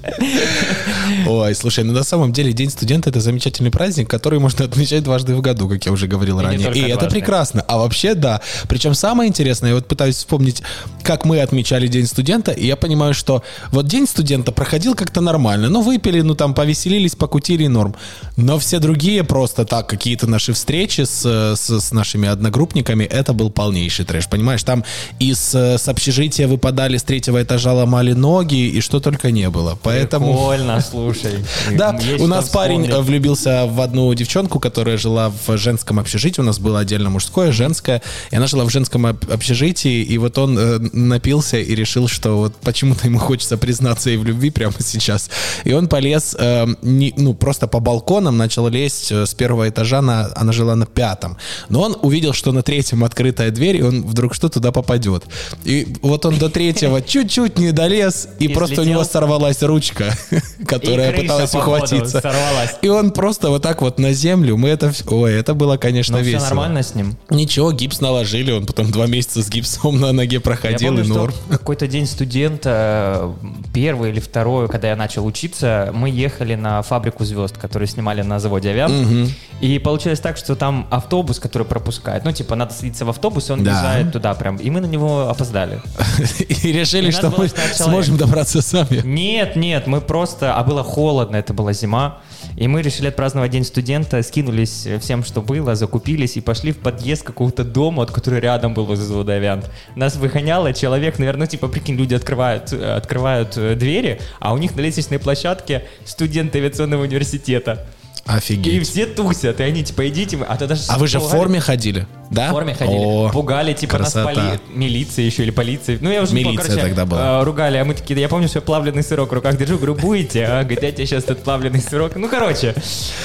Ой, 1.28 1.56
слушай, 1.56 1.84
ну 1.84 1.94
на 1.94 2.04
самом 2.04 2.34
деле 2.34 2.52
День 2.54 2.70
студента 2.70 3.10
это 3.10 3.22
замечательный 3.22 3.72
праздник, 3.72 4.10
который 4.10 4.40
можно 4.40 4.66
отмечать 4.66 5.04
дважды 5.04 5.36
в 5.36 5.42
году, 5.42 5.70
как 5.70 5.86
я 5.86 5.92
уже 5.92 6.08
говорил 6.08 6.40
И 6.40 6.58
не 6.58 6.66
ранее. 6.66 6.88
И 6.88 6.92
это 6.92 7.08
прекрасно. 7.08 7.64
А 7.68 7.78
вообще, 7.78 8.16
да. 8.16 8.42
Причем 8.68 8.94
самое 8.94 9.30
интересное, 9.30 9.70
я 9.70 9.76
вот 9.76 9.88
пытаюсь 9.88 10.16
вспомнить, 10.16 10.62
как 11.04 11.26
мы 11.26 11.40
отмечали 11.40 11.88
День 11.88 12.06
студента, 12.06 12.52
и 12.52 12.66
я 12.66 12.76
понимаю, 12.76 13.14
что 13.14 13.44
вот 13.72 13.88
День 13.88 14.08
студента 14.08 14.52
проходил 14.52 14.96
как-то 14.96 15.22
нормально. 15.22 15.70
Ну, 15.70 15.82
выпили, 15.82 16.22
ну 16.22 16.36
там 16.36 16.54
повеселились, 16.54 17.16
покутили, 17.30 17.68
норм. 17.68 17.96
Но 18.38 18.58
все 18.58 18.80
другие 18.80 19.24
просто 19.24 19.64
так, 19.66 19.88
какие-то 19.88 20.26
наши 20.28 20.52
встречи 20.54 21.02
с, 21.02 21.26
с, 21.56 21.80
с 21.80 21.92
нашими 21.92 22.28
одногруппниками, 22.28 23.04
это 23.04 23.34
был 23.34 23.52
полнейший 23.52 24.06
трэш, 24.06 24.28
понимаешь? 24.28 24.64
Там 24.64 24.84
из 25.20 25.54
с 25.54 25.88
общежития 25.88 26.48
выпадали 26.48 26.98
с 26.98 27.04
третьего 27.04 27.42
этажа, 27.44 27.74
ломали 27.74 28.14
ноги, 28.14 28.68
и 28.78 28.82
что 28.82 29.00
только 29.00 29.30
не 29.32 29.50
было. 29.50 29.78
Поэтому... 29.84 30.34
Прикольно, 30.34 30.82
слушай. 30.82 31.46
Да, 31.78 31.98
у 32.20 32.28
нас 32.28 32.50
парень 32.50 32.88
э, 32.88 33.00
влюбился 33.00 33.66
в 33.68 33.80
одну 33.80 34.12
девчонку, 34.14 34.60
которая 34.60 34.98
жила 34.98 35.32
в 35.48 35.58
женском 35.58 36.00
общежитии. 36.00 36.42
У 36.42 36.44
нас 36.44 36.60
было 36.60 36.80
отдельно 36.80 37.10
мужское, 37.10 37.52
женское. 37.52 38.02
И 38.32 38.36
она 38.36 38.48
жила 38.48 38.66
в 38.66 38.70
женском 38.72 39.06
об- 39.06 39.32
общежитии. 39.32 40.02
И 40.04 40.18
вот 40.18 40.38
он 40.38 40.58
э, 40.58 40.80
напился 40.94 41.58
и 41.58 41.76
решил, 41.76 42.08
что 42.08 42.38
вот 42.38 42.56
почему-то 42.56 43.08
ему 43.08 43.20
хочется 43.20 43.58
признаться 43.58 44.10
ей 44.10 44.18
в 44.18 44.26
любви 44.26 44.50
прямо 44.50 44.74
сейчас. 44.80 45.30
И 45.64 45.74
он 45.74 45.88
полез, 45.88 46.36
э, 46.40 46.66
не- 46.82 47.14
ну, 47.20 47.34
просто 47.34 47.68
по 47.68 47.80
балконам 47.80 48.38
начал 48.38 48.68
лезть 48.68 49.12
э, 49.12 49.26
с 49.26 49.34
первого 49.34 49.70
этажа. 49.70 50.02
На, 50.02 50.30
она 50.36 50.52
жила 50.52 50.76
на 50.76 50.86
пятом. 50.86 51.38
Но 51.70 51.82
он 51.82 51.98
увидел, 52.02 52.34
что 52.34 52.52
на 52.52 52.64
третьем 52.64 53.04
открытая 53.04 53.52
дверь, 53.52 53.78
и 53.78 53.82
он 53.82 54.04
вдруг 54.04 54.34
что 54.34 54.50
туда 54.50 54.72
попадет. 54.72 55.24
И 55.66 55.88
вот 56.02 56.26
он 56.26 56.38
до 56.38 56.50
третьего 56.50 57.02
чуть-чуть 57.06 57.58
не 57.60 57.72
долез, 57.72 58.28
и, 58.40 58.46
И 58.46 58.54
просто 58.54 58.82
у 58.82 58.86
него 58.86 59.04
слетел. 59.04 59.22
сорвалась 59.22 59.62
ручка, 59.64 60.14
которая 60.68 61.12
пыталась 61.12 61.54
ухватиться. 61.54 62.22
сорвалась. 62.22 62.76
И 62.82 62.88
он 62.88 63.12
просто 63.12 63.50
вот 63.50 63.62
так 63.62 63.82
вот 63.82 64.00
на 64.00 64.14
землю. 64.14 64.58
Мы 64.58 64.70
это... 64.70 64.94
Ой, 65.08 65.34
это 65.34 65.54
было, 65.54 65.78
конечно, 65.78 66.18
Но 66.18 66.24
все 66.24 66.32
весело. 66.34 66.46
нормально 66.48 66.84
с 66.84 66.96
ним? 66.96 67.18
Ничего, 67.30 67.72
гипс 67.72 68.02
наложили. 68.02 68.52
Он 68.52 68.66
потом 68.66 68.92
два 68.92 69.08
месяца 69.08 69.42
с 69.44 69.50
гипсом 69.50 70.00
на 70.00 70.12
ноге 70.12 70.36
Я 70.36 70.42
проходил, 70.42 70.90
помню, 70.90 71.04
и 71.04 71.08
норм. 71.08 71.34
какой-то 71.50 71.88
день 71.88 72.06
студента, 72.06 73.34
э, 73.44 73.48
первый 73.74 74.12
или 74.12 74.20
второй, 74.20 74.68
когда 74.68 74.90
я 74.90 74.96
начал 74.96 75.26
учиться, 75.26 75.90
мы 75.94 76.10
ехали 76.10 76.56
на 76.56 76.82
фабрику 76.82 77.09
звезд, 77.20 77.58
которую 77.58 77.88
снимали 77.88 78.22
на 78.22 78.40
заводе 78.40 78.70
Авиан. 78.70 78.92
Мгм. 78.92 79.32
И 79.62 79.80
получилось 79.80 80.20
так, 80.20 80.38
что 80.38 80.56
там 80.56 80.88
автобус, 80.90 81.40
который 81.40 81.64
пропускает, 81.68 82.26
ну, 82.26 82.32
типа, 82.32 82.56
надо 82.56 82.74
садиться 82.74 83.06
в 83.06 83.10
автобус, 83.10 83.50
и 83.50 83.54
он 83.54 83.64
Да. 83.64 83.72
въезжает 83.72 84.12
туда 84.14 84.34
прям. 84.34 84.56
И 84.58 84.70
мы 84.70 84.80
на 84.82 84.86
него 84.86 85.30
опоздали. 85.30 85.82
И 86.64 86.72
решили, 86.72 87.12
что 87.12 87.30
мы 87.30 87.48
16 87.48 87.76
сможем 87.78 88.18
добраться 88.18 88.62
сами. 88.62 89.02
Нет, 89.04 89.56
нет, 89.56 89.88
мы 89.88 90.02
просто... 90.02 90.56
А 90.56 90.64
было 90.64 90.84
холодно, 90.84 91.36
это 91.38 91.54
была 91.54 91.74
зима. 91.74 92.20
И 92.60 92.68
мы 92.68 92.82
решили 92.82 93.08
отпраздновать 93.08 93.52
День 93.52 93.64
студента, 93.64 94.22
скинулись 94.22 94.86
всем, 95.00 95.24
что 95.24 95.42
было, 95.42 95.76
закупились 95.76 96.36
и 96.36 96.42
пошли 96.42 96.74
в 96.74 96.80
подъезд 96.80 97.24
какого-то 97.24 97.64
дома, 97.64 98.00
вот, 98.00 98.12
который 98.12 98.42
рядом 98.42 98.74
был 98.74 98.86
«Авиант». 99.34 99.72
Нас 99.96 100.18
выгоняло 100.18 100.74
человек, 100.74 101.20
наверное, 101.20 101.46
ну, 101.46 101.52
типа, 101.52 101.70
прикинь, 101.70 101.96
люди 101.96 102.16
открывают, 102.16 102.74
э, 102.74 102.96
открывают 102.96 103.56
э, 103.56 103.76
двери, 103.76 104.20
а 104.42 104.54
у 104.54 104.58
них 104.58 104.76
на 104.76 104.82
лестничной 104.82 105.20
площадке 105.20 105.86
студенты 106.04 106.58
авиационного 106.58 107.04
университета. 107.04 107.88
И 108.30 108.38
Офигеть. 108.38 108.88
все 108.88 109.06
тусят, 109.08 109.60
и 109.60 109.64
они 109.64 109.84
типа, 109.84 110.08
идите, 110.08 110.38
а 110.48 110.56
то 110.56 110.68
даже 110.68 110.84
А 110.88 110.98
вы 111.00 111.08
же 111.08 111.20
в 111.20 111.24
форме 111.24 111.60
ходили, 111.60 112.06
да? 112.30 112.50
В 112.50 112.52
форме 112.52 112.76
ходили, 112.76 112.98
О, 112.98 113.30
пугали, 113.30 113.74
типа 113.74 113.98
красота. 113.98 114.26
нас 114.32 114.36
поли... 114.36 114.60
милиция 114.76 115.26
еще 115.26 115.42
или 115.44 115.50
полиция. 115.52 115.98
Ну, 116.00 116.12
я 116.12 116.22
уже 116.22 116.34
не 116.36 116.44
помню, 116.44 116.60
Милиция 116.60 116.76
короче, 116.76 116.88
тогда 116.96 117.06
была. 117.06 117.42
э, 117.42 117.44
ругали, 117.44 117.78
а 117.78 117.86
мы 117.86 117.96
такие, 117.96 118.20
я 118.20 118.30
помню, 118.30 118.48
что 118.48 118.60
я 118.60 118.62
плавленый 118.62 119.02
сырок 119.04 119.32
в 119.32 119.34
руках 119.34 119.58
держу, 119.58 119.78
говорю, 119.78 119.96
будете? 119.96 120.46
А, 120.46 120.62
говорит, 120.64 120.84
я 120.84 120.92
тебе 120.92 121.08
сейчас 121.08 121.24
тут 121.24 121.40
плавленый 121.40 121.82
сырок. 121.82 122.16
Ну, 122.16 122.30
короче, 122.30 122.76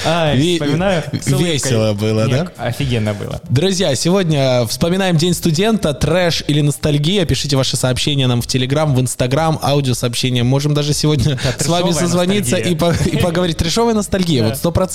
ай, 0.06 0.38
Ви- 0.38 0.54
вспоминаю. 0.54 1.02
весело 1.12 1.92
было, 1.92 2.26
Не, 2.26 2.32
да? 2.32 2.52
Офигенно 2.56 3.12
было. 3.12 3.40
Друзья, 3.50 3.94
сегодня 3.94 4.64
вспоминаем 4.66 5.16
День 5.18 5.34
студента, 5.34 5.92
трэш 5.92 6.44
или 6.48 6.62
ностальгия. 6.62 7.26
Пишите 7.26 7.56
ваши 7.58 7.76
сообщения 7.76 8.26
нам 8.26 8.40
в 8.40 8.46
Телеграм, 8.46 8.94
в 8.94 9.00
Инстаграм, 9.02 9.58
аудиосообщения. 9.62 10.44
Можем 10.44 10.72
даже 10.72 10.94
сегодня 10.94 11.38
с 11.58 11.66
вами 11.68 11.82
трэшовая 11.88 11.92
созвониться 11.92 12.56
и, 12.56 12.74
по- 12.74 12.94
и 13.04 13.18
поговорить. 13.18 13.56
Трешовая 13.64 13.94
ностальгия, 13.94 14.42
Да. 14.42 14.48
вот 14.48 14.56
сто 14.56 14.72
процентов. 14.72 14.93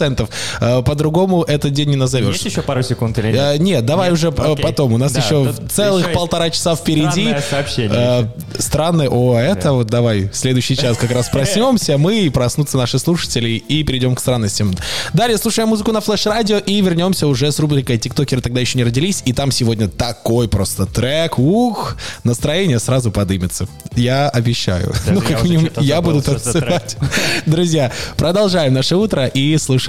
Э, 0.61 0.81
По-другому 0.83 1.43
этот 1.43 1.73
день 1.73 1.89
не 1.89 1.95
назовешь. 1.95 2.33
Есть 2.35 2.45
еще 2.45 2.61
пару 2.61 2.81
секунд 2.83 3.17
или 3.19 3.27
нет? 3.27 3.35
Э, 3.37 3.57
Нет, 3.57 3.85
давай 3.85 4.09
Нет? 4.09 4.13
уже 4.17 4.27
э, 4.29 4.51
Окей. 4.53 4.63
потом. 4.63 4.93
У 4.93 4.97
нас 4.97 5.11
Да, 5.11 5.19
еще 5.19 5.53
целых 5.69 6.05
еще 6.05 6.13
полтора 6.15 6.49
часа 6.49 6.75
впереди. 6.75 7.09
странное 7.29 7.41
сообщение 7.49 7.89
Э, 7.91 8.25
Странное. 8.59 9.09
О, 9.09 9.37
это 9.37 9.73
вот 9.73 9.87
давай. 9.87 10.29
в 10.29 10.35
Следующий 10.35 10.75
час 10.75 10.97
как 10.97 11.11
раз 11.11 11.29
проснемся 11.31 11.97
мы 11.97 12.19
и 12.19 12.29
проснутся 12.29 12.77
наши 12.77 12.99
слушатели 12.99 13.49
и 13.49 13.83
перейдем 13.83 14.15
к 14.15 14.19
странностям. 14.19 14.73
Далее 15.13 15.37
слушаем 15.37 15.69
музыку 15.69 15.91
на 15.91 16.01
флеш-радио 16.01 16.57
и 16.57 16.81
вернемся 16.81 17.27
уже 17.27 17.51
с 17.51 17.59
рубрикой 17.59 17.97
«Тиктокеры 17.97 18.41
тогда 18.41 18.59
еще 18.61 18.77
не 18.77 18.83
родились». 18.83 19.21
И 19.25 19.33
там 19.33 19.51
сегодня 19.51 19.87
такой 19.87 20.47
просто 20.47 20.85
трек. 20.85 21.39
Ух, 21.39 21.95
настроение 22.23 22.79
сразу 22.79 23.11
подымется. 23.11 23.67
Я 23.95 24.29
обещаю. 24.29 24.93
Даже 25.05 25.11
ну, 25.13 25.21
как 25.21 25.43
минимум, 25.43 25.69
я 25.77 26.01
буду 26.01 26.21
танцевать. 26.21 26.97
Друзья, 27.45 27.91
продолжаем 28.17 28.73
наше 28.73 28.95
утро 28.95 29.25
и 29.27 29.57
слушаем 29.57 29.88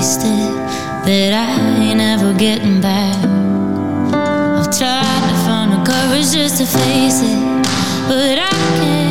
wasted 0.00 0.56
that 1.04 1.32
I 1.34 1.78
ain't 1.78 2.00
ever 2.00 2.32
getting 2.32 2.80
back. 2.80 3.16
I've 4.14 4.70
tried 4.78 5.24
to 5.28 5.36
find 5.44 5.72
the 5.72 5.82
courage 5.84 6.32
just 6.32 6.56
to 6.56 6.64
face 6.64 7.20
it, 7.22 7.38
but 8.08 8.38
I 8.38 8.50
can't. 8.78 9.09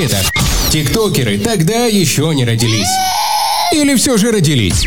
Кассетах. 0.00 0.32
Тиктокеры 0.70 1.38
тогда 1.38 1.86
еще 1.86 2.32
не 2.34 2.44
родились. 2.44 2.88
Или 3.72 3.94
все 3.96 4.16
же 4.16 4.30
родились. 4.30 4.84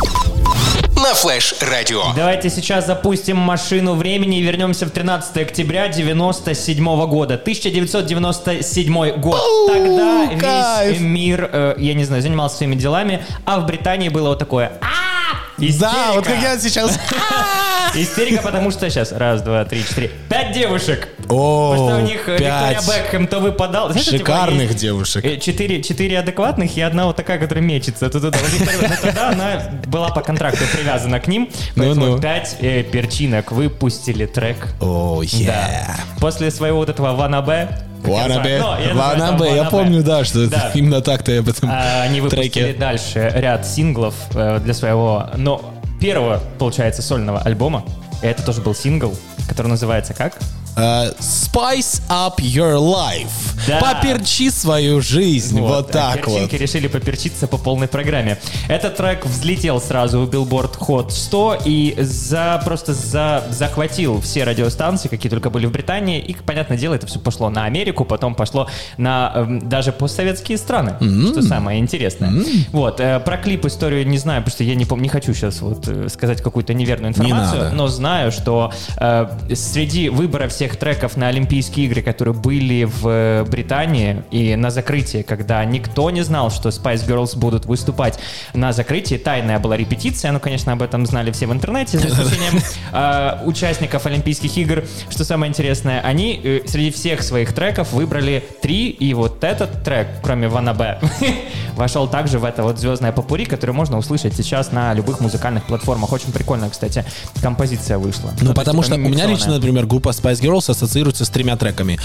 На 0.95 1.13
Флэш 1.13 1.55
Радио. 1.59 2.13
Давайте 2.15 2.49
сейчас 2.49 2.87
запустим 2.87 3.37
машину 3.37 3.95
времени 3.95 4.39
и 4.39 4.41
вернемся 4.41 4.85
в 4.85 4.91
13 4.91 5.37
октября 5.37 5.89
97 5.89 7.07
года. 7.07 7.35
1997 7.35 9.11
год. 9.19 9.41
Тогда 9.67 10.25
весь 10.31 10.41
кайф. 10.41 10.99
мир, 11.01 11.49
э, 11.51 11.75
я 11.77 11.93
не 11.93 12.05
знаю, 12.05 12.21
занимался 12.21 12.57
своими 12.57 12.75
делами, 12.75 13.25
а 13.45 13.59
в 13.59 13.65
Британии 13.65 14.09
было 14.09 14.29
вот 14.29 14.39
такое. 14.39 14.71
«А!» 14.81 15.13
Да, 15.57 16.13
вот 16.13 16.25
как 16.25 16.41
я 16.41 16.57
сейчас. 16.57 16.99
Истерика, 17.95 18.41
потому 18.41 18.71
что 18.71 18.89
сейчас 18.89 19.11
раз, 19.11 19.41
два, 19.41 19.65
три, 19.65 19.83
четыре, 19.85 20.09
пять 20.29 20.51
девушек. 20.53 21.09
О, 21.29 21.71
Потому 21.73 21.89
что 21.89 21.97
у 21.99 22.01
них 22.01 22.27
э, 22.27 22.31
Виктория 22.33 22.69
пять 22.81 22.87
Бекхэм 22.87 23.27
то 23.27 23.39
выпадал. 23.39 23.89
Знаешь, 23.91 24.05
типа, 24.07 24.17
шикарных 24.17 24.69
есть, 24.71 24.77
девушек. 24.81 25.23
э, 25.25 25.37
Четыре, 25.37 25.81
четыре 25.83 26.19
адекватных 26.19 26.75
и 26.75 26.81
одна 26.81 27.05
вот 27.05 27.15
такая, 27.15 27.37
которая 27.39 27.63
мечется 27.63 28.09
туда. 28.09 28.29
Вот 28.31 28.35
Виктория- 28.49 28.89
ну, 28.89 28.95
тогда 29.01 29.29
она 29.29 29.61
была 29.87 30.09
по 30.09 30.21
контракту 30.21 30.63
привязана 30.75 31.19
к 31.19 31.27
ним. 31.27 31.49
Поэтому 31.75 32.05
Ну-ну. 32.07 32.21
пять 32.21 32.57
э, 32.61 32.83
перчинок 32.83 33.51
выпустили 33.51 34.25
трек. 34.25 34.67
О, 34.81 35.21
Да. 35.23 35.27
yeah. 35.27 35.91
После 36.19 36.51
своего 36.51 36.77
вот 36.79 36.89
этого 36.89 37.15
Wannabe. 37.15 37.69
я 38.05 38.09
Wannabe. 38.09 38.27
называю- 38.27 38.59
ну, 38.59 38.79
я 38.79 38.93
Wannabe, 38.93 39.37
Wannabe. 39.65 39.69
помню, 39.69 40.03
да, 40.03 40.25
что 40.25 40.47
Да. 40.49 40.71
именно 40.73 41.01
так-то 41.01 41.31
я 41.31 41.39
об 41.39 41.47
этом 41.49 41.69
А, 41.71 42.01
Они 42.03 42.19
выпустили 42.21 42.49
треке. 42.49 42.73
дальше 42.73 43.31
ряд 43.35 43.65
синглов 43.65 44.15
э, 44.35 44.59
для 44.59 44.73
своего, 44.73 45.29
но 45.37 45.72
первого, 46.03 46.41
получается, 46.59 47.01
сольного 47.01 47.39
альбома. 47.39 47.85
Это 48.21 48.43
тоже 48.45 48.59
был 48.59 48.75
сингл, 48.75 49.15
который 49.47 49.67
называется 49.67 50.13
как? 50.13 50.37
Э, 50.75 51.11
Spice 51.19 52.01
up 52.09 52.37
your 52.39 52.77
life. 52.77 53.53
Да. 53.67 53.79
Поперчи 53.79 54.49
свою 54.49 55.01
жизнь. 55.01 55.59
Вот, 55.59 55.89
а 55.89 55.93
так 55.93 56.27
вот. 56.27 56.35
перчинки 56.35 56.55
решили 56.55 56.87
поперчиться 56.87 57.47
по 57.47 57.57
полной 57.57 57.87
программе. 57.87 58.37
Этот 58.67 58.97
трек 58.97 59.25
взлетел 59.25 59.79
сразу 59.79 60.21
в 60.21 60.29
Billboard 60.29 60.77
Hot 60.79 61.11
100 61.11 61.59
и 61.65 61.95
за, 61.99 62.61
просто 62.65 62.93
за, 62.93 63.43
захватил 63.51 64.19
все 64.21 64.43
радиостанции, 64.43 65.07
какие 65.07 65.29
только 65.29 65.49
были 65.49 65.65
в 65.65 65.71
Британии. 65.71 66.19
И, 66.19 66.33
понятное 66.33 66.77
дело, 66.77 66.95
это 66.95 67.07
все 67.07 67.19
пошло 67.19 67.49
на 67.49 67.65
Америку, 67.65 68.03
потом 68.03 68.35
пошло 68.35 68.67
на 68.97 69.31
эм, 69.35 69.69
даже 69.69 69.91
постсоветские 69.91 70.57
страны, 70.57 70.95
что 70.99 71.41
самое 71.41 71.79
интересное. 71.79 72.33
Вот, 72.71 72.99
э, 72.99 73.19
про 73.19 73.37
клип 73.37 73.65
историю 73.65 74.07
не 74.07 74.17
знаю, 74.17 74.41
потому 74.41 74.55
что 74.55 74.63
я 74.63 74.75
не 74.75 74.85
помню, 74.85 75.03
не 75.03 75.09
хочу 75.09 75.33
сейчас 75.33 75.61
вот 75.61 75.87
э, 75.87 76.09
сказать 76.09 76.41
какую-то 76.41 76.73
неверную 76.73 77.11
информацию, 77.11 77.63
надо. 77.63 77.75
но 77.75 77.87
знаю, 77.87 78.31
что 78.31 78.71
э, 78.97 79.27
среди 79.53 80.09
выбора 80.09 80.47
всех 80.47 80.62
треков 80.71 81.17
на 81.17 81.27
Олимпийские 81.27 81.85
игры, 81.85 82.01
которые 82.01 82.33
были 82.33 82.83
в 82.83 83.07
э, 83.07 83.43
Британии 83.43 84.23
и 84.31 84.55
на 84.55 84.71
закрытии, 84.71 85.21
когда 85.21 85.63
никто 85.65 86.09
не 86.09 86.23
знал, 86.23 86.51
что 86.51 86.69
Spice 86.69 87.07
Girls 87.07 87.37
будут 87.37 87.65
выступать 87.65 88.19
на 88.53 88.73
закрытии, 88.73 89.15
тайная 89.15 89.59
была 89.59 89.77
репетиция, 89.77 90.31
ну, 90.31 90.39
конечно, 90.39 90.71
об 90.71 90.81
этом 90.81 91.05
знали 91.05 91.31
все 91.31 91.47
в 91.47 91.53
интернете, 91.53 91.99
за 91.99 92.07
исключением 92.07 92.61
э, 92.91 93.39
участников 93.45 94.05
Олимпийских 94.05 94.57
игр. 94.57 94.83
Что 95.09 95.23
самое 95.23 95.49
интересное, 95.49 96.01
они 96.01 96.39
э, 96.43 96.61
среди 96.65 96.91
всех 96.91 97.23
своих 97.23 97.53
треков 97.53 97.91
выбрали 97.93 98.43
три, 98.61 98.89
и 98.89 99.13
вот 99.13 99.43
этот 99.43 99.83
трек, 99.83 100.07
кроме 100.21 100.47
Ванна 100.47 100.73
Б, 100.73 100.99
вошел 101.75 102.07
также 102.07 102.39
в 102.39 102.45
это 102.45 102.63
вот 102.63 102.79
звездное 102.79 103.11
попури, 103.11 103.45
которое 103.45 103.73
можно 103.73 103.97
услышать 103.97 104.35
сейчас 104.35 104.71
на 104.71 104.93
любых 104.93 105.19
музыкальных 105.19 105.65
платформах. 105.65 106.11
Очень 106.11 106.31
прикольная, 106.31 106.69
кстати, 106.69 107.05
композиция 107.41 107.97
вышла. 107.97 108.31
Ну, 108.41 108.49
то 108.49 108.53
потому 108.53 108.83
что 108.83 108.95
у 108.95 108.97
меня 108.97 109.25
лично, 109.25 109.53
например, 109.53 109.85
группа 109.85 110.09
Spice 110.09 110.41
Girls 110.41 110.52
ассоциируется 110.57 111.25
с 111.25 111.29
тремя 111.29 111.55
треками. 111.57 111.99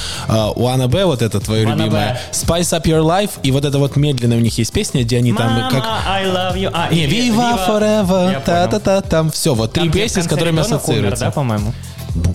У 0.56 0.66
Анна 0.66 0.88
Б, 0.88 1.04
вот 1.04 1.22
это 1.22 1.40
твое 1.40 1.64
Wanna 1.64 1.76
любимое, 1.76 2.20
Be. 2.32 2.46
Spice 2.46 2.78
Up 2.78 2.84
Your 2.84 3.02
Life, 3.02 3.30
и 3.42 3.50
вот 3.50 3.64
это 3.64 3.78
вот 3.78 3.96
медленная 3.96 4.36
у 4.36 4.40
них 4.40 4.56
есть 4.58 4.72
песня, 4.72 5.02
где 5.02 5.18
они 5.18 5.32
там 5.32 5.52
Мама, 5.52 5.70
как... 5.70 5.84
I 6.06 6.26
love 6.26 6.56
you. 6.56 6.70
А, 6.72 6.92
Не, 6.92 7.04
и 7.04 7.30
Viva 7.30 7.58
Forever, 7.66 8.42
та-та-та, 8.44 9.00
там 9.02 9.30
все, 9.30 9.54
вот 9.54 9.72
три 9.72 9.84
Там, 9.84 9.92
песни, 9.92 10.20
с 10.20 10.26
которыми 10.26 10.60
ребенок 10.60 10.88
умер, 10.88 11.16
да, 11.18 11.30
по-моему? 11.30 11.72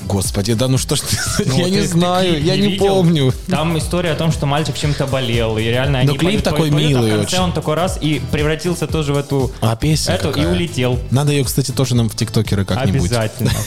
Господи, 0.07 0.53
да 0.53 0.67
ну 0.67 0.77
что 0.77 0.95
ж, 0.95 1.01
ты- 1.01 1.43
Ну, 1.45 1.57
я 1.57 1.69
не 1.69 1.81
знаю, 1.81 2.33
клип 2.35 2.45
я 2.45 2.55
не 2.55 2.61
видел? 2.73 2.85
помню. 2.87 3.33
Там 3.47 3.77
история 3.77 4.11
о 4.11 4.15
том, 4.15 4.31
что 4.31 4.45
мальчик 4.45 4.77
чем-то 4.77 5.07
болел, 5.07 5.57
и 5.57 5.63
реально 5.63 5.99
они 5.99 6.09
Ну, 6.09 6.15
клип 6.15 6.31
поют, 6.31 6.43
такой 6.43 6.71
поют, 6.71 6.75
а 6.75 6.79
милый 7.01 7.11
в 7.11 7.15
конце 7.15 7.35
очень. 7.35 7.43
он 7.45 7.51
такой 7.53 7.75
раз 7.75 7.97
и 7.99 8.21
превратился 8.31 8.87
тоже 8.87 9.13
в 9.13 9.17
эту, 9.17 9.51
А 9.61 9.75
песня 9.75 10.13
эту 10.15 10.29
и 10.29 10.33
какая? 10.33 10.51
улетел. 10.51 10.99
Надо 11.11 11.31
ее, 11.31 11.43
кстати, 11.43 11.71
тоже 11.71 11.95
нам 11.95 12.09
в 12.09 12.15
тиктокеры 12.15 12.65
как-нибудь. 12.65 13.01
Обязательно. 13.11 13.51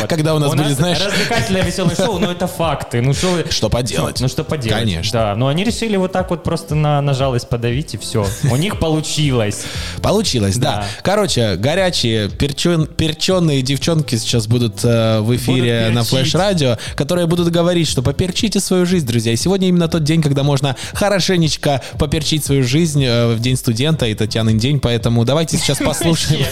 Вот. 0.00 0.08
Когда 0.08 0.34
у 0.34 0.38
нас 0.38 0.54
были, 0.54 0.72
знаешь- 0.72 1.00
развлекательное 1.04 1.62
веселое 1.62 1.94
шоу, 1.94 2.18
но 2.18 2.32
это 2.32 2.46
факты. 2.46 3.00
Ну 3.02 3.12
что, 3.14 3.44
Что 3.50 3.68
поделать? 3.68 4.20
Ну 4.20 4.28
что 4.28 4.44
поделать? 4.44 4.80
Конечно. 4.80 5.12
Да, 5.12 5.36
но 5.36 5.48
они 5.48 5.64
решили 5.64 5.96
вот 5.96 6.12
так 6.12 6.30
вот 6.30 6.42
просто 6.42 6.74
на, 6.74 7.00
на 7.00 7.14
жалость 7.14 7.48
подавить 7.48 7.94
и 7.94 7.98
все. 7.98 8.26
У 8.50 8.56
них 8.56 8.78
получилось. 8.78 9.62
Получилось, 10.02 10.56
да. 10.56 10.62
Да. 10.72 10.84
Короче, 11.02 11.56
горячие, 11.56 12.28
перчен- 12.28 12.86
перченые 12.86 13.60
девчонки 13.62 14.16
сейчас 14.16 14.46
будут 14.46 14.80
э, 14.84 15.20
в 15.20 15.34
эфире 15.36 15.41
Будут 15.46 15.94
на 15.94 16.00
перчить. 16.00 16.08
флеш-радио, 16.08 16.78
которые 16.94 17.26
будут 17.26 17.50
говорить, 17.50 17.88
что 17.88 18.02
поперчите 18.02 18.60
свою 18.60 18.86
жизнь, 18.86 19.06
друзья. 19.06 19.32
И 19.32 19.36
сегодня 19.36 19.68
именно 19.68 19.88
тот 19.88 20.04
день, 20.04 20.22
когда 20.22 20.42
можно 20.42 20.76
хорошенечко 20.94 21.82
поперчить 21.98 22.44
свою 22.44 22.64
жизнь 22.64 23.04
э, 23.04 23.34
в 23.34 23.40
день 23.40 23.56
студента 23.56 24.06
и 24.06 24.14
Татьянин 24.14 24.58
день, 24.58 24.80
поэтому 24.80 25.24
давайте 25.24 25.56
сейчас 25.58 25.78
послушаем. 25.84 26.46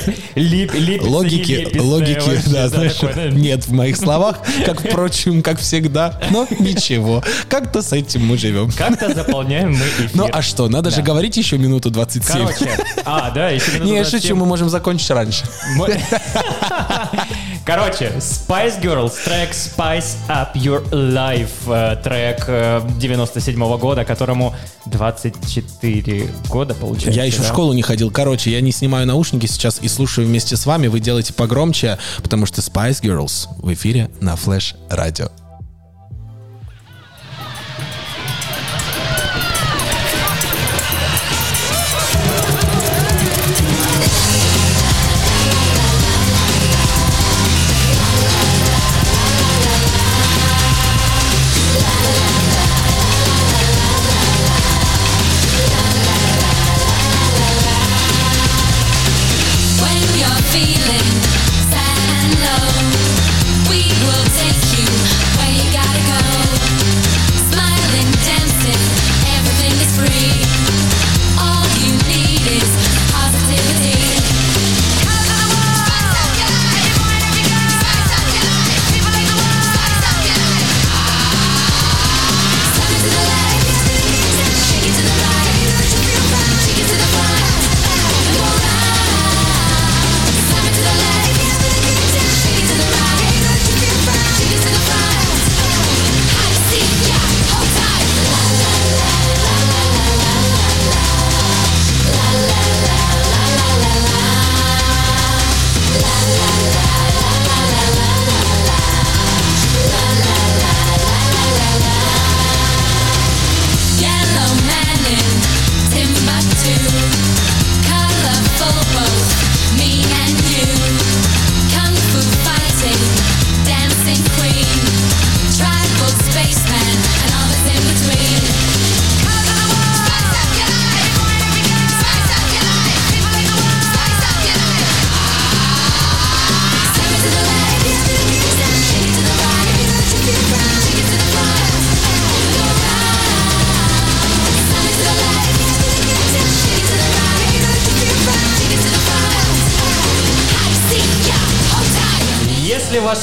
Логики, 1.02 1.78
логики, 1.78 2.40
да, 2.46 2.68
знаешь, 2.68 2.98
нет 3.32 3.66
в 3.66 3.72
моих 3.72 3.96
словах, 3.96 4.38
как, 4.64 4.80
впрочем, 4.86 5.42
как 5.42 5.58
всегда. 5.58 6.20
Но 6.30 6.46
ничего, 6.58 7.22
как-то 7.48 7.82
с 7.82 7.92
этим 7.92 8.26
мы 8.26 8.38
живем. 8.38 8.70
Как-то 8.72 9.12
заполняем 9.14 9.72
мы 9.72 9.76
эфир. 9.76 10.10
Ну 10.14 10.28
а 10.30 10.42
что, 10.42 10.68
надо 10.68 10.90
же 10.90 11.02
говорить 11.02 11.36
еще 11.36 11.58
минуту 11.58 11.90
27. 11.90 12.32
Короче, 12.32 12.70
а, 13.04 13.30
да, 13.30 13.50
еще 13.50 13.72
минуту 13.72 13.84
Не, 13.84 13.96
я 13.96 14.02
27. 14.02 14.20
шучу, 14.20 14.36
мы 14.36 14.46
можем 14.46 14.68
закончить 14.68 15.10
раньше. 15.10 15.44
Короче, 17.64 18.12
Spice 18.18 18.80
Girls, 18.80 19.12
трек 19.24 19.50
Spice 19.50 20.16
Up 20.28 20.54
Your 20.54 20.88
Life, 20.90 21.50
э, 21.68 21.96
трек 22.02 22.44
э, 22.48 22.80
97 22.98 23.78
года, 23.78 24.04
которому 24.04 24.54
24 24.86 26.30
года 26.48 26.74
получается. 26.74 27.10
Я 27.10 27.24
еще 27.24 27.38
в 27.38 27.42
да? 27.42 27.48
школу 27.48 27.72
не 27.72 27.82
ходил. 27.82 28.10
Короче, 28.10 28.50
я 28.50 28.60
не 28.60 28.72
снимаю 28.72 29.06
наушники 29.06 29.46
сейчас 29.46 29.78
и 29.82 29.88
слушаю 29.88 30.26
вместе 30.26 30.56
с 30.56 30.66
вами. 30.66 30.86
Вы 30.86 31.00
делаете 31.00 31.34
погромче, 31.34 31.98
потому 32.22 32.46
что 32.46 32.60
Spice 32.60 33.02
Girls 33.02 33.46
в 33.58 33.72
эфире 33.72 34.10
на 34.20 34.36
Флэш 34.36 34.74
Радио. 34.88 35.30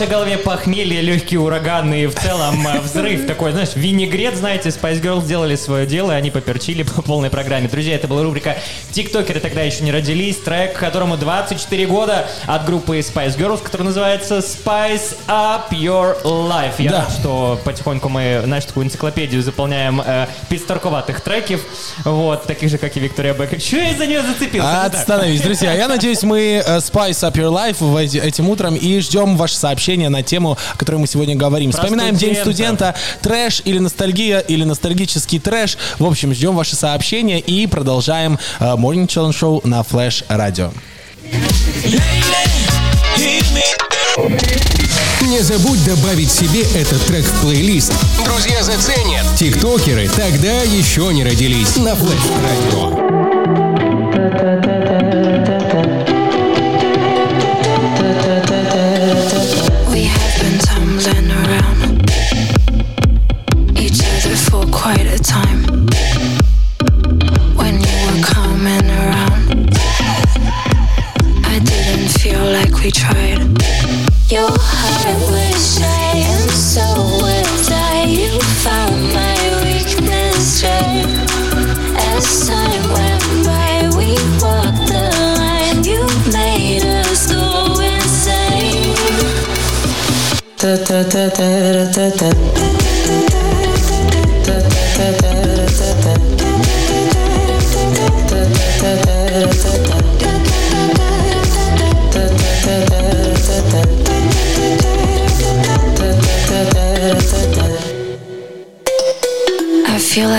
Голове 0.08 0.38
похмелье, 0.58 1.02
легкий 1.02 1.38
ураган 1.38 1.94
и 1.94 2.08
в 2.08 2.16
целом 2.16 2.68
э, 2.68 2.80
взрыв 2.80 3.28
такой, 3.28 3.52
знаешь, 3.52 3.76
винегрет, 3.76 4.36
знаете, 4.36 4.70
Spice 4.70 5.00
Girls 5.04 5.24
сделали 5.24 5.56
свое 5.56 5.86
дело, 5.86 6.12
и 6.14 6.16
они 6.16 6.32
поперчили 6.32 6.82
по 6.96 7.04
полной 7.04 7.30
программе. 7.30 7.68
Друзья, 7.68 7.94
это 7.94 8.08
была 8.08 8.24
рубрика 8.24 8.58
«Тиктокеры 8.92 9.40
тогда 9.40 9.62
еще 9.62 9.84
не 9.84 9.92
родились», 9.92 10.38
трек, 10.38 10.74
которому 10.74 11.16
24 11.16 11.86
года 11.86 12.28
от 12.48 12.66
группы 12.66 12.98
Spice 13.00 13.38
Girls, 13.38 13.62
который 13.62 13.84
называется 13.84 14.40
Spice 14.40 15.16
Up 15.28 15.70
Your 15.70 16.24
Life. 16.24 16.74
Я 16.80 16.90
Да. 16.92 16.98
рад, 17.02 17.12
что 17.12 17.60
потихоньку 17.64 18.10
мы, 18.10 18.42
знаешь, 18.44 18.66
такую 18.66 18.88
энциклопедию 18.88 19.44
заполняем 19.44 20.02
э, 20.04 20.26
пидстарковатых 20.50 21.22
треков, 21.22 21.62
вот, 22.04 22.46
таких 22.46 22.72
же, 22.72 22.80
как 22.80 22.98
и 22.98 23.00
Виктория 23.00 23.36
Бекер. 23.36 23.62
Чего 23.62 23.82
я 23.82 23.96
за 23.96 24.08
нее 24.08 24.24
зацепился? 24.24 24.86
Отстановись, 24.86 25.42
друзья. 25.42 25.74
Я 25.74 25.88
надеюсь, 25.88 26.24
мы 26.24 26.64
э, 26.66 26.78
spice 26.78 27.30
up 27.30 27.34
your 27.34 27.54
life 27.54 27.78
этим 28.20 28.50
утром 28.50 28.76
и 28.76 29.00
ждем 29.02 29.38
ваши 29.38 29.56
сообщения 29.56 30.10
на 30.10 30.24
тему, 30.24 30.47
о 30.54 30.78
которой 30.78 30.98
мы 30.98 31.08
сегодня 31.08 31.36
говорим. 31.36 31.72
Про 31.72 31.82
Вспоминаем 31.84 32.16
День 32.16 32.36
студентов. 32.36 32.96
студента, 32.96 32.96
трэш 33.22 33.62
или 33.66 33.80
ностальгия, 33.80 34.40
или 34.40 34.64
ностальгический 34.64 35.40
трэш. 35.40 35.78
В 36.00 36.06
общем, 36.06 36.34
ждем 36.34 36.56
ваши 36.56 36.76
сообщения 36.76 37.40
и 37.40 37.68
продолжаем 37.68 38.40
э, 38.60 38.64
Morning 38.64 39.08
Challenge 39.08 39.32
Show 39.34 39.68
на 39.68 39.82
Flash 39.82 40.24
Radio. 40.30 40.72
Не 45.22 45.42
забудь 45.42 45.84
добавить 45.86 46.32
себе 46.32 46.62
этот 46.76 47.06
трек 47.06 47.26
в 47.26 47.42
плейлист. 47.42 47.94
Друзья 48.24 48.64
заценят. 48.64 49.26
Тиктокеры 49.38 50.08
тогда 50.10 50.62
еще 50.62 51.14
не 51.14 51.24
родились. 51.24 51.76
На 51.76 51.96
Флэш 51.96 52.20
Радио. 52.44 53.27
We 72.88 72.92
tried. 72.92 73.40
Your 74.32 74.50
heart 74.50 75.20
was 75.30 75.76
shy, 75.76 76.12
and 76.16 76.52
so 76.52 76.88
was 77.22 77.70
I. 77.70 78.06
You 78.08 78.40
found 78.64 79.02
my 79.14 79.40
weakness, 79.64 80.64
right? 80.64 81.04
As 82.12 82.48
time 82.48 82.86
went 82.96 83.28
by, 83.46 83.90
we 83.98 84.16
walked 84.40 84.88
the 84.88 85.04
line. 85.42 85.84
You 85.84 86.02
made 86.32 86.86
us 87.04 87.28
go 87.30 87.78
insane. 87.82 88.96
Da 90.56 90.78
da 90.88 91.04
da 91.04 91.28
da 91.28 91.92
da 91.92 92.10
da 92.10 92.32
da. 92.32 92.87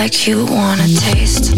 Like 0.08 0.26
you 0.26 0.46
wanna 0.46 0.88
taste 0.88 1.52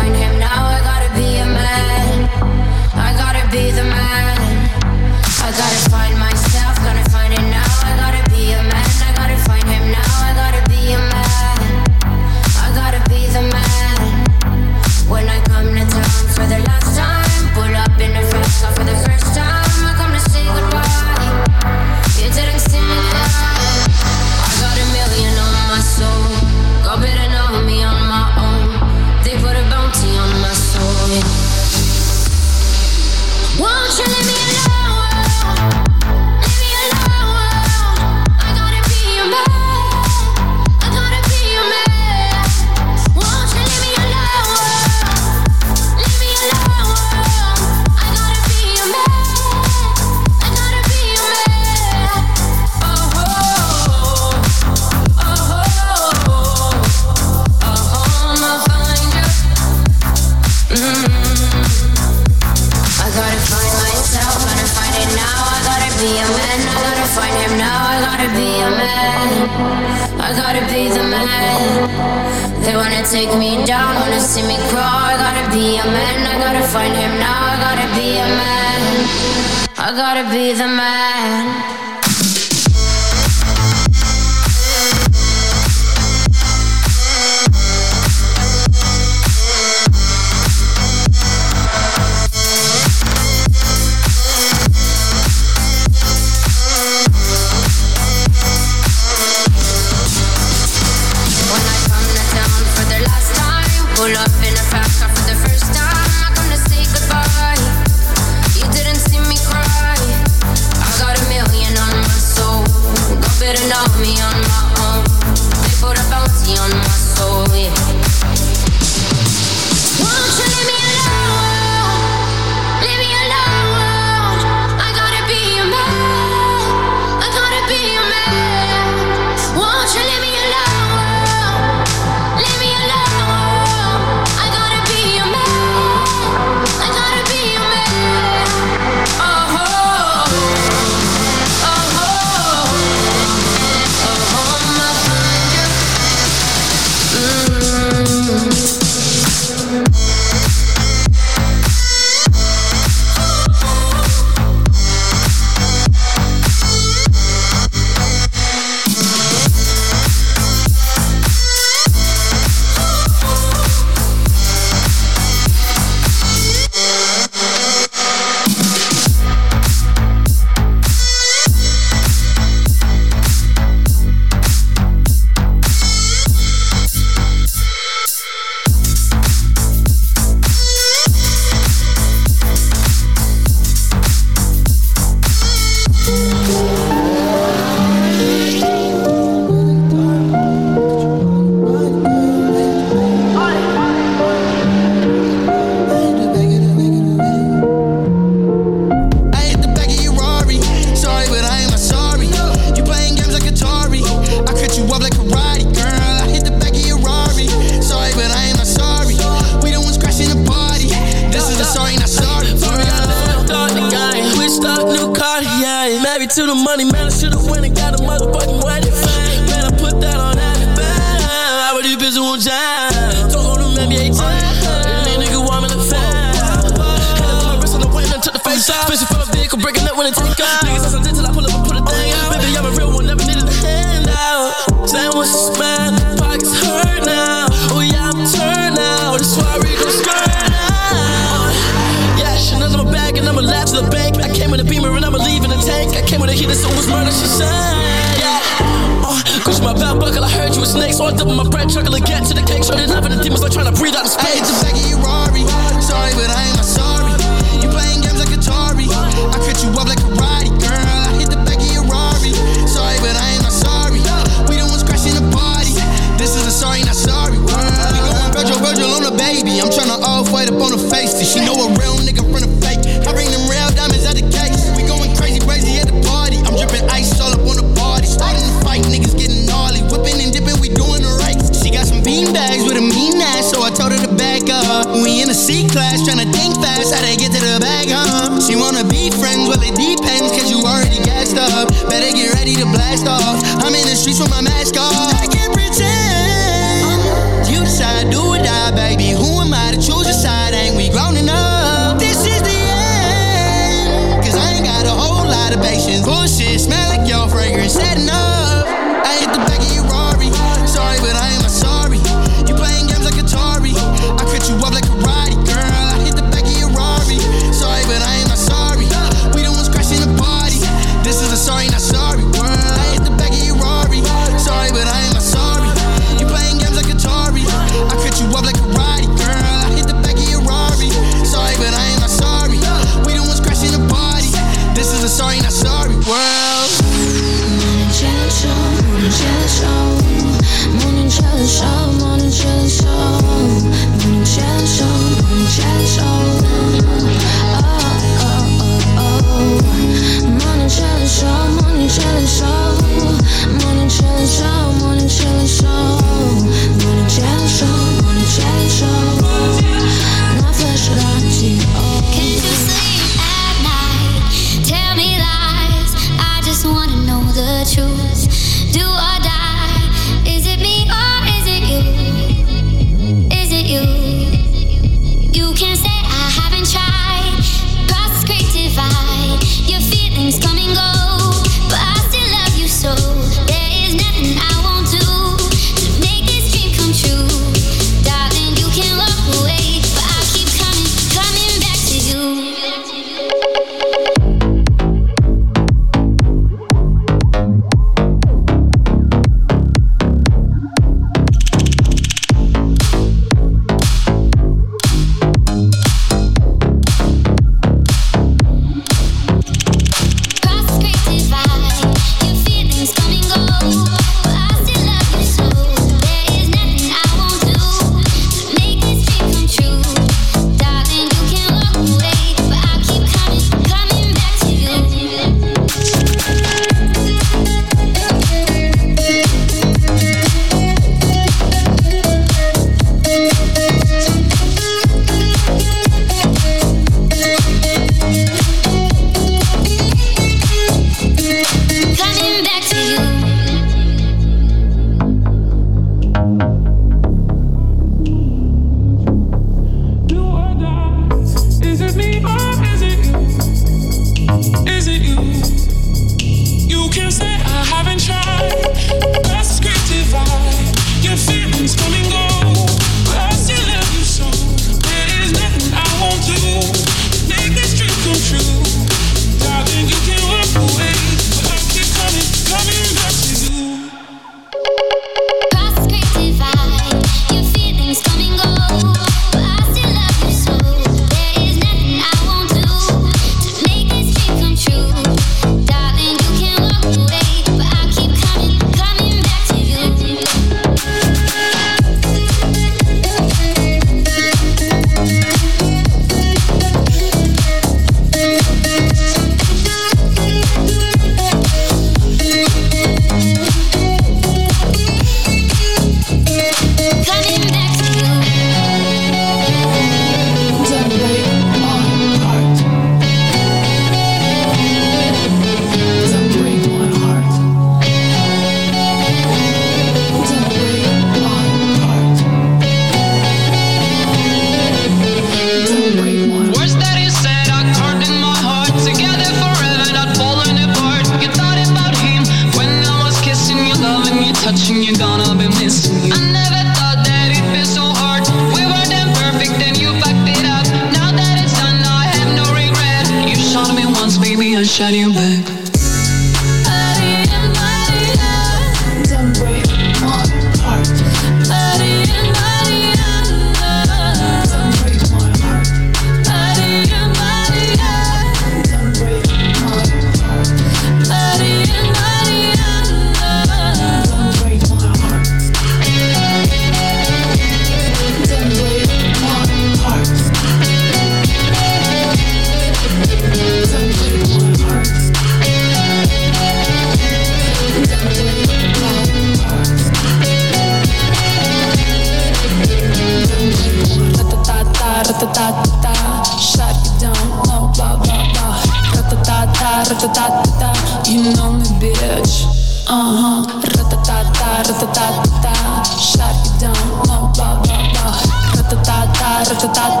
ta 585.21 585.27
ta 585.33 585.71
ta 585.81 585.93
Shut 586.39 586.75
it 586.87 586.99
down, 586.99 587.13
no 587.45 587.69
blah 587.75 587.95
blah 587.97 588.25
blah 588.33 588.57
Ra 588.95 589.01
ta 589.09 589.17
ta 589.23 589.45
ta, 589.53 589.83
ra 589.89 589.95
ta 590.01 590.07
ta 590.07 590.25
ta 590.59 590.69
You 591.09 591.33
know 591.35 591.53
me, 591.53 591.65
bitch. 591.79 592.45
Uh 592.87 593.13
huh. 593.21 593.45
Ra 593.61 593.83
ta 593.91 593.97
ta 594.01 594.17
ta, 594.33 594.49
ra 594.67 594.73
ta 594.81 594.87
ta 594.97 595.07
ta 595.43 595.83
Shut 595.99 596.47
it 596.47 596.59
down, 596.59 596.73
no 597.07 597.29
blah 597.35 597.61
blah 597.61 597.83
blah 597.93 598.13
Ra 598.57 598.63
ta 598.69 598.77
ta 598.83 598.97
ta, 599.13 599.29
ra 599.49 599.55
ta 599.61 599.67
ta 599.73 600.00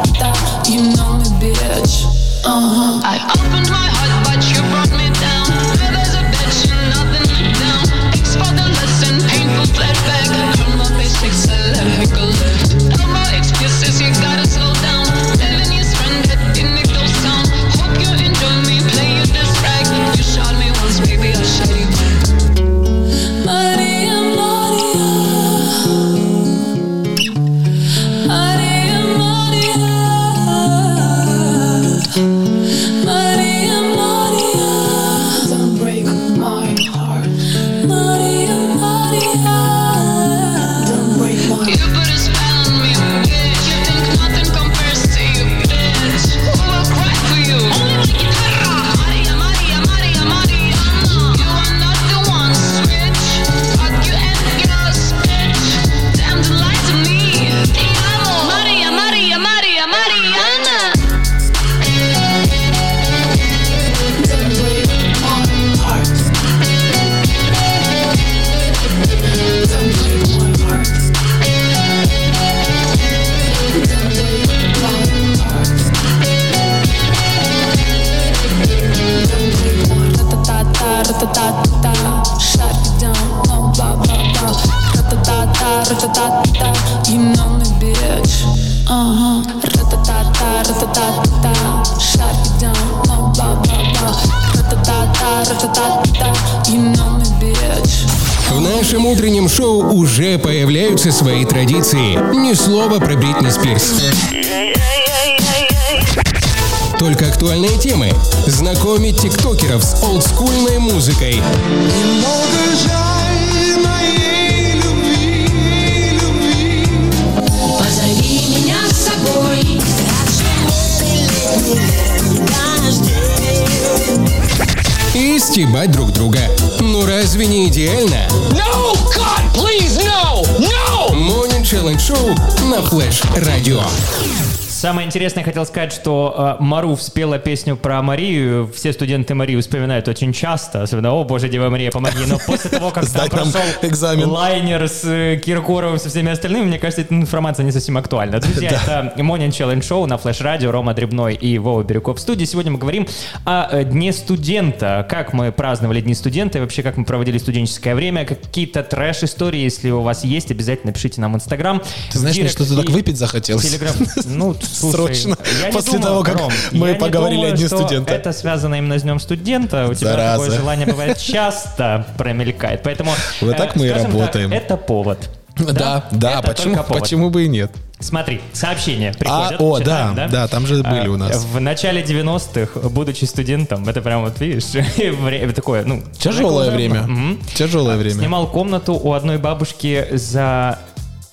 Самое 134.81 135.05
интересное, 135.05 135.43
хотел 135.43 135.63
сказать, 135.67 135.93
что 135.93 136.57
э, 136.59 136.63
Маруф 136.63 137.03
спела 137.03 137.37
песню 137.37 137.77
про 137.77 138.01
Марию. 138.01 138.67
Все 138.73 138.91
студенты 138.93 139.35
Марию 139.35 139.61
вспоминают 139.61 140.07
очень 140.07 140.33
часто. 140.33 140.81
Особенно, 140.81 141.11
о 141.11 141.23
боже, 141.23 141.49
Дева 141.49 141.69
Мария, 141.69 141.91
помоги. 141.91 142.25
Но 142.25 142.39
после 142.39 142.71
того, 142.71 142.89
как 142.89 143.07
там 143.07 143.29
прошел 143.29 143.61
экзамен. 143.83 144.27
лайнер 144.27 144.87
с 144.87 145.03
э, 145.03 145.37
Киркоровым, 145.37 145.99
со 145.99 146.09
всеми 146.09 146.31
остальными, 146.31 146.65
мне 146.65 146.79
кажется, 146.79 147.03
эта 147.03 147.13
информация 147.13 147.63
не 147.63 147.71
совсем 147.71 147.95
актуальна. 147.95 148.39
Друзья, 148.39 148.69
это 148.83 149.13
Morning 149.21 149.49
Challenge 149.49 149.81
Show 149.81 150.07
на 150.07 150.17
Флэш 150.17 150.41
Радио. 150.41 150.71
Рома 150.71 150.95
Дребной 150.95 151.35
и 151.35 151.59
Вова 151.59 151.83
Бирюков 151.83 152.17
в 152.17 152.19
студии. 152.19 152.45
Сегодня 152.45 152.71
мы 152.71 152.79
говорим 152.79 153.07
о 153.45 153.67
э, 153.71 153.83
Дне 153.83 154.11
студента. 154.11 155.05
Как 155.07 155.33
мы 155.33 155.51
праздновали 155.51 156.01
Дни 156.01 156.15
студента 156.15 156.57
и 156.57 156.61
вообще 156.61 156.81
как 156.81 156.97
мы 156.97 157.05
проводили 157.05 157.37
студенческое 157.37 157.93
время. 157.93 158.25
Какие-то 158.25 158.81
трэш-истории, 158.81 159.59
если 159.59 159.91
у 159.91 160.01
вас 160.01 160.23
есть, 160.23 160.49
обязательно 160.49 160.91
пишите 160.91 161.21
нам 161.21 161.33
в 161.33 161.35
Инстаграм. 161.35 161.83
Ты 162.11 162.17
знаешь, 162.17 162.35
мне 162.35 162.47
что-то 162.47 162.77
так 162.77 162.89
выпить 162.89 163.17
захотелось. 163.17 163.69
Телеграм. 163.69 163.93
Ну, 164.25 164.55
слушай, 164.71 164.95
Срочно. 164.95 165.37
После 165.71 165.93
думаю, 165.99 166.01
того, 166.01 166.23
как 166.23 166.35
Ром, 166.39 166.51
мы 166.71 166.95
поговорили 166.95 167.37
думаю, 167.41 167.53
о 167.53 167.57
Дне 167.57 167.67
что 167.67 167.77
студента. 167.77 168.13
Это 168.13 168.31
связано 168.33 168.75
именно 168.75 168.97
с 168.99 169.03
Днем 169.03 169.19
студента. 169.19 169.87
У 169.87 169.93
тебя 169.93 170.11
Зараза. 170.11 170.43
такое 170.43 170.57
желание 170.59 170.87
бывает 170.87 171.17
часто 171.21 172.05
промелькает. 172.17 172.81
Поэтому 172.83 173.11
Вот 173.41 173.53
э, 173.53 173.57
так 173.57 173.75
мы 173.75 173.87
и 173.87 173.89
скажем 173.89 174.11
так, 174.11 174.19
работаем. 174.19 174.51
это 174.53 174.77
повод. 174.77 175.29
Да, 175.57 176.05
да, 176.11 176.39
Это 176.39 176.47
почему, 176.53 176.83
почему 176.83 177.29
бы 177.29 177.45
и 177.45 177.47
нет? 177.49 177.71
Смотри, 177.99 178.41
сообщения 178.53 179.11
А, 179.25 179.49
приходят. 179.49 179.55
о, 179.61 179.79
читаем, 179.79 180.15
да, 180.15 180.27
да, 180.27 180.47
там 180.47 180.65
же 180.65 180.81
были 180.81 181.07
А, 181.07 181.11
у 181.11 181.17
нас. 181.17 181.43
В 181.45 181.59
начале 181.59 182.01
90-х, 182.01 182.89
будучи 182.89 183.25
студентом, 183.25 183.87
это 183.87 184.01
прям 184.01 184.23
вот 184.23 184.39
видишь, 184.39 184.63
время 184.97 185.53
такое, 185.53 185.83
ну... 185.85 186.01
Тяжелое 186.17 186.71
время. 186.71 187.03
Мгм. 187.03 187.39
Тяжелое 187.53 187.97
время. 187.97 188.15
Снимал 188.15 188.47
комнату 188.47 188.93
у 188.93 189.13
одной 189.13 189.37
бабушки 189.37 190.07
за 190.11 190.79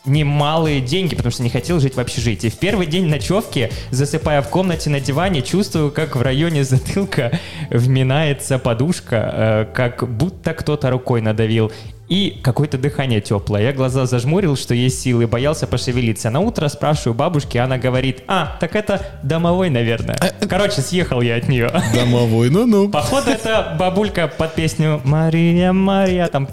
немалые 0.05 0.81
деньги, 0.81 1.15
потому 1.15 1.33
что 1.33 1.43
не 1.43 1.51
хотел 1.51 1.81
жить 1.81 1.95
в 1.95 2.01
общежитии. 2.01 2.49
В 2.49 2.59
первый 2.59 2.87
день 2.87 3.07
ночевки, 3.07 3.71
засыпая 3.91 4.43
в 4.43 4.49
комнате 4.49 4.91
на 4.91 5.01
диване, 5.01 5.43
чувствую, 5.43 5.91
как 5.91 6.17
в 6.17 6.23
районе 6.23 6.65
затылка 6.65 7.39
вминается 7.71 8.59
подушка, 8.59 9.33
э, 9.33 9.75
как 9.75 10.09
будто 10.09 10.55
кто-то 10.55 10.91
рукой 10.91 11.21
надавил. 11.21 11.73
И 12.09 12.39
какое-то 12.43 12.79
дыхание 12.79 13.21
теплое. 13.21 13.65
Я 13.65 13.73
глаза 13.73 14.07
зажмурил, 14.07 14.57
что 14.57 14.75
есть 14.75 15.01
силы, 15.01 15.27
боялся 15.27 15.67
пошевелиться. 15.67 16.31
На 16.31 16.41
утро 16.41 16.67
спрашиваю 16.69 17.15
бабушки, 17.15 17.59
она 17.59 17.77
говорит, 17.77 18.23
а, 18.27 18.57
так 18.61 18.77
это 18.77 19.03
домовой, 19.23 19.69
наверное. 19.69 20.19
Короче, 20.49 20.81
съехал 20.81 21.21
я 21.21 21.37
от 21.37 21.49
нее. 21.49 21.71
Домовой, 21.95 22.49
ну-ну. 22.49 22.89
Походу, 22.89 23.31
это 23.31 23.77
бабулька 23.79 24.29
под 24.29 24.55
песню 24.55 25.01
«Мария, 25.05 25.73
Мария», 25.73 26.29
там... 26.29 26.49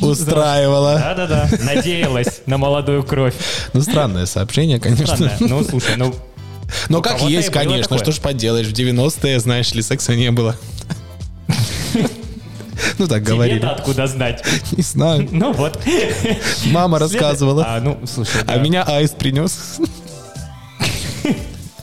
Устраивала. 0.00 0.96
Да-да-да, 0.98 1.48
надеялась 1.64 2.42
на 2.46 2.58
молодую 2.58 3.02
кровь. 3.02 3.34
Ну, 3.72 3.80
странное 3.80 4.26
сообщение, 4.26 4.78
конечно. 4.80 5.16
Странно. 5.16 5.36
Ну, 5.40 5.64
слушай, 5.64 5.96
ну... 5.96 6.14
Но 6.88 7.02
как 7.02 7.22
есть, 7.22 7.50
конечно, 7.50 7.98
что 7.98 8.12
ж 8.12 8.18
поделаешь. 8.18 8.66
В 8.66 8.72
90-е, 8.72 9.40
знаешь 9.40 9.72
ли, 9.72 9.82
секса 9.82 10.14
не 10.14 10.30
было. 10.30 10.56
Ну 13.00 13.08
так 13.08 13.22
говорили. 13.22 13.58
Тебе-то 13.58 13.76
откуда 13.76 14.06
знать? 14.06 14.44
Не 14.72 14.82
знаю. 14.82 15.26
Ну 15.32 15.54
вот. 15.54 15.82
Мама 16.66 16.98
рассказывала. 16.98 17.64
А, 17.66 17.80
ну, 17.80 17.98
слушай, 18.04 18.42
А 18.46 18.58
меня 18.58 18.82
аист 18.82 19.16
принес. 19.16 19.78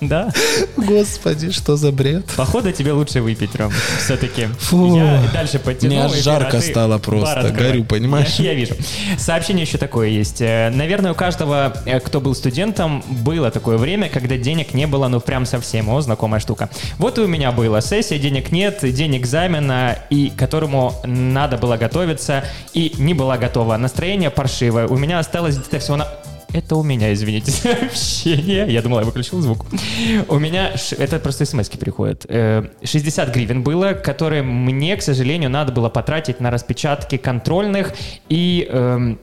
Да. 0.02 0.32
Господи, 0.78 1.52
что 1.52 1.76
за 1.76 1.92
бред? 1.92 2.26
Походу 2.36 2.72
тебе 2.72 2.92
лучше 2.92 3.22
выпить, 3.22 3.56
Ром, 3.56 3.72
все-таки. 4.04 4.48
Фу. 4.60 4.96
Я 4.98 5.24
дальше 5.34 5.60
потяну. 5.60 5.94
Мне 5.94 6.04
аж 6.04 6.14
жарко 6.14 6.58
а 6.58 6.62
стало 6.62 6.98
просто. 6.98 7.50
Горю, 7.52 7.84
понимаешь? 7.84 8.36
Я, 8.36 8.52
я 8.52 8.54
вижу. 8.54 8.76
Сообщение 9.18 9.64
еще 9.64 9.78
такое 9.78 10.10
есть. 10.10 10.42
Э, 10.42 10.70
Наверное, 10.70 11.12
у 11.12 11.16
каждого, 11.16 11.76
э, 11.86 12.00
кто 12.00 12.22
был 12.22 12.36
студентом, 12.36 13.04
было 13.08 13.52
такое 13.52 13.78
время, 13.78 14.10
когда 14.10 14.38
денег 14.38 14.74
не 14.74 14.88
было, 14.88 15.08
ну 15.08 15.20
прям 15.20 15.46
совсем. 15.46 15.90
О, 15.90 16.02
знакомая 16.02 16.40
штука. 16.40 16.70
Вот 16.98 17.18
и 17.18 17.22
у 17.22 17.28
меня 17.28 17.52
было. 17.52 17.82
Сессия, 17.82 18.20
денег 18.20 18.52
нет, 18.52 18.80
день 18.82 19.18
экзамена, 19.18 19.98
и 20.10 20.30
к 20.30 20.36
которому 20.36 20.94
надо 21.04 21.58
было 21.58 21.78
готовиться, 21.78 22.44
и 22.74 22.94
не 22.98 23.14
была 23.14 23.38
готова. 23.38 23.78
Настроение 23.78 24.30
паршивое. 24.30 24.88
У 24.88 24.98
меня 24.98 25.20
осталось 25.20 25.58
где-то 25.58 25.80
всего 25.80 25.98
на... 25.98 26.08
Это 26.54 26.76
у 26.76 26.84
меня, 26.84 27.14
извините, 27.14 27.52
сообщение. 27.52 28.66
Я 28.72 28.82
думал, 28.82 29.00
я 29.00 29.06
выключил 29.06 29.42
звук. 29.42 29.66
У 30.28 30.40
меня, 30.40 30.72
это 30.98 31.20
просто 31.20 31.46
смс 31.46 31.70
приходят. 31.70 32.26
Э, 32.30 32.64
60 32.84 33.34
гривен 33.34 33.64
было, 33.64 33.94
которые 33.94 34.44
мне, 34.44 34.96
к 34.96 35.02
сожалению, 35.02 35.50
надо 35.50 35.72
было 35.72 35.90
потратить 35.90 36.40
на 36.40 36.50
распечатки 36.52 37.18
контрольных 37.18 37.94
и... 38.30 38.68
эм, 38.70 39.20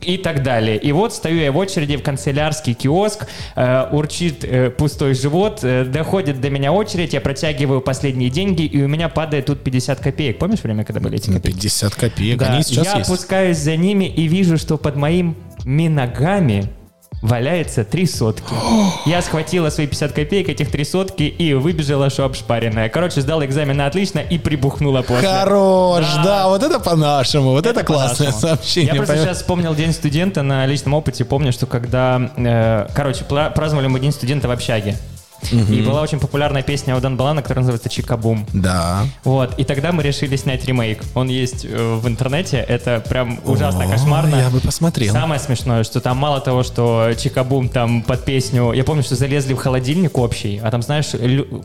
и 0.00 0.16
так 0.16 0.42
далее. 0.44 0.76
И 0.76 0.92
вот 0.92 1.12
стою 1.12 1.38
я 1.40 1.50
в 1.50 1.56
очереди 1.56 1.96
в 1.96 2.02
канцелярский 2.02 2.74
киоск, 2.74 3.26
э, 3.56 3.86
урчит 3.90 4.44
э, 4.44 4.70
пустой 4.70 5.14
живот, 5.14 5.60
э, 5.62 5.84
доходит 5.84 6.40
до 6.40 6.50
меня 6.50 6.72
очередь, 6.72 7.14
я 7.14 7.20
протягиваю 7.20 7.80
последние 7.80 8.30
деньги, 8.30 8.62
и 8.62 8.82
у 8.82 8.86
меня 8.88 9.08
падает 9.08 9.46
тут 9.46 9.64
50 9.64 9.98
копеек. 9.98 10.38
Помнишь 10.38 10.62
время, 10.62 10.84
когда 10.84 11.00
были 11.00 11.16
эти 11.16 11.30
копейки? 11.30 11.56
50 11.56 11.94
копеек. 11.94 12.38
Да, 12.38 12.54
Они 12.54 12.62
сейчас 12.62 12.86
я 12.86 12.98
есть. 12.98 13.08
опускаюсь 13.10 13.58
за 13.58 13.76
ними 13.76 14.04
и 14.04 14.28
вижу, 14.28 14.56
что 14.56 14.78
под 14.78 14.94
моими 14.96 15.34
ногами 15.88 16.70
валяется 17.22 17.84
три 17.84 18.06
сотки. 18.06 18.54
Я 19.06 19.22
схватила 19.22 19.70
свои 19.70 19.86
50 19.86 20.12
копеек, 20.12 20.48
этих 20.48 20.70
три 20.70 20.84
сотки, 20.84 21.22
и 21.24 21.54
выбежала, 21.54 22.10
что 22.10 22.24
обшпаренная. 22.24 22.88
Короче, 22.88 23.20
сдала 23.20 23.44
экзамен 23.44 23.76
на 23.76 23.86
отлично 23.86 24.20
и 24.20 24.38
прибухнула 24.38 25.02
после. 25.02 25.28
Хорош, 25.28 26.06
да. 26.24 26.48
вот 26.48 26.62
это 26.62 26.78
по-нашему, 26.78 27.50
вот 27.50 27.66
это, 27.66 27.82
классное 27.82 28.28
по-нашему. 28.28 28.56
сообщение. 28.56 28.88
Я 28.88 28.94
просто 28.94 29.14
понимаешь? 29.14 29.28
сейчас 29.30 29.38
вспомнил 29.38 29.74
День 29.74 29.92
студента 29.92 30.42
на 30.42 30.66
личном 30.66 30.94
опыте. 30.94 31.24
Помню, 31.24 31.52
что 31.52 31.66
когда... 31.66 32.30
э, 32.36 32.88
короче, 32.94 33.24
праздновали 33.24 33.88
мы 33.88 34.00
День 34.00 34.12
студента 34.12 34.48
в 34.48 34.50
общаге. 34.50 34.96
Мгм. 35.52 35.72
И 35.72 35.82
была 35.82 36.02
очень 36.02 36.20
популярная 36.20 36.62
песня 36.62 36.96
у 36.96 37.00
Дан 37.00 37.16
Балана, 37.16 37.42
которая 37.42 37.62
называется 37.62 37.88
«Чикабум». 37.88 38.46
Да. 38.52 39.02
Вот, 39.24 39.58
и 39.58 39.64
тогда 39.64 39.92
мы 39.92 40.02
решили 40.02 40.36
снять 40.36 40.64
ремейк. 40.66 41.02
Он 41.14 41.28
есть 41.28 41.64
э, 41.64 41.94
в 42.02 42.06
интернете, 42.08 42.58
это 42.68 43.02
прям 43.08 43.38
ужасно 43.44 43.84
О, 43.84 43.88
кошмарно. 43.88 44.36
я 44.36 44.50
бы 44.50 44.60
посмотрел. 44.60 45.12
Самое 45.12 45.40
смешное, 45.40 45.84
что 45.84 46.00
там 46.00 46.16
мало 46.16 46.40
того, 46.40 46.62
что 46.62 47.10
Чикабум 47.18 47.68
там 47.68 48.02
под 48.02 48.24
песню... 48.24 48.72
Я 48.72 48.84
помню, 48.84 49.02
что 49.02 49.14
залезли 49.16 49.54
в 49.54 49.58
холодильник 49.58 50.18
общий, 50.18 50.60
а 50.62 50.70
там, 50.70 50.82
знаешь, 50.82 51.08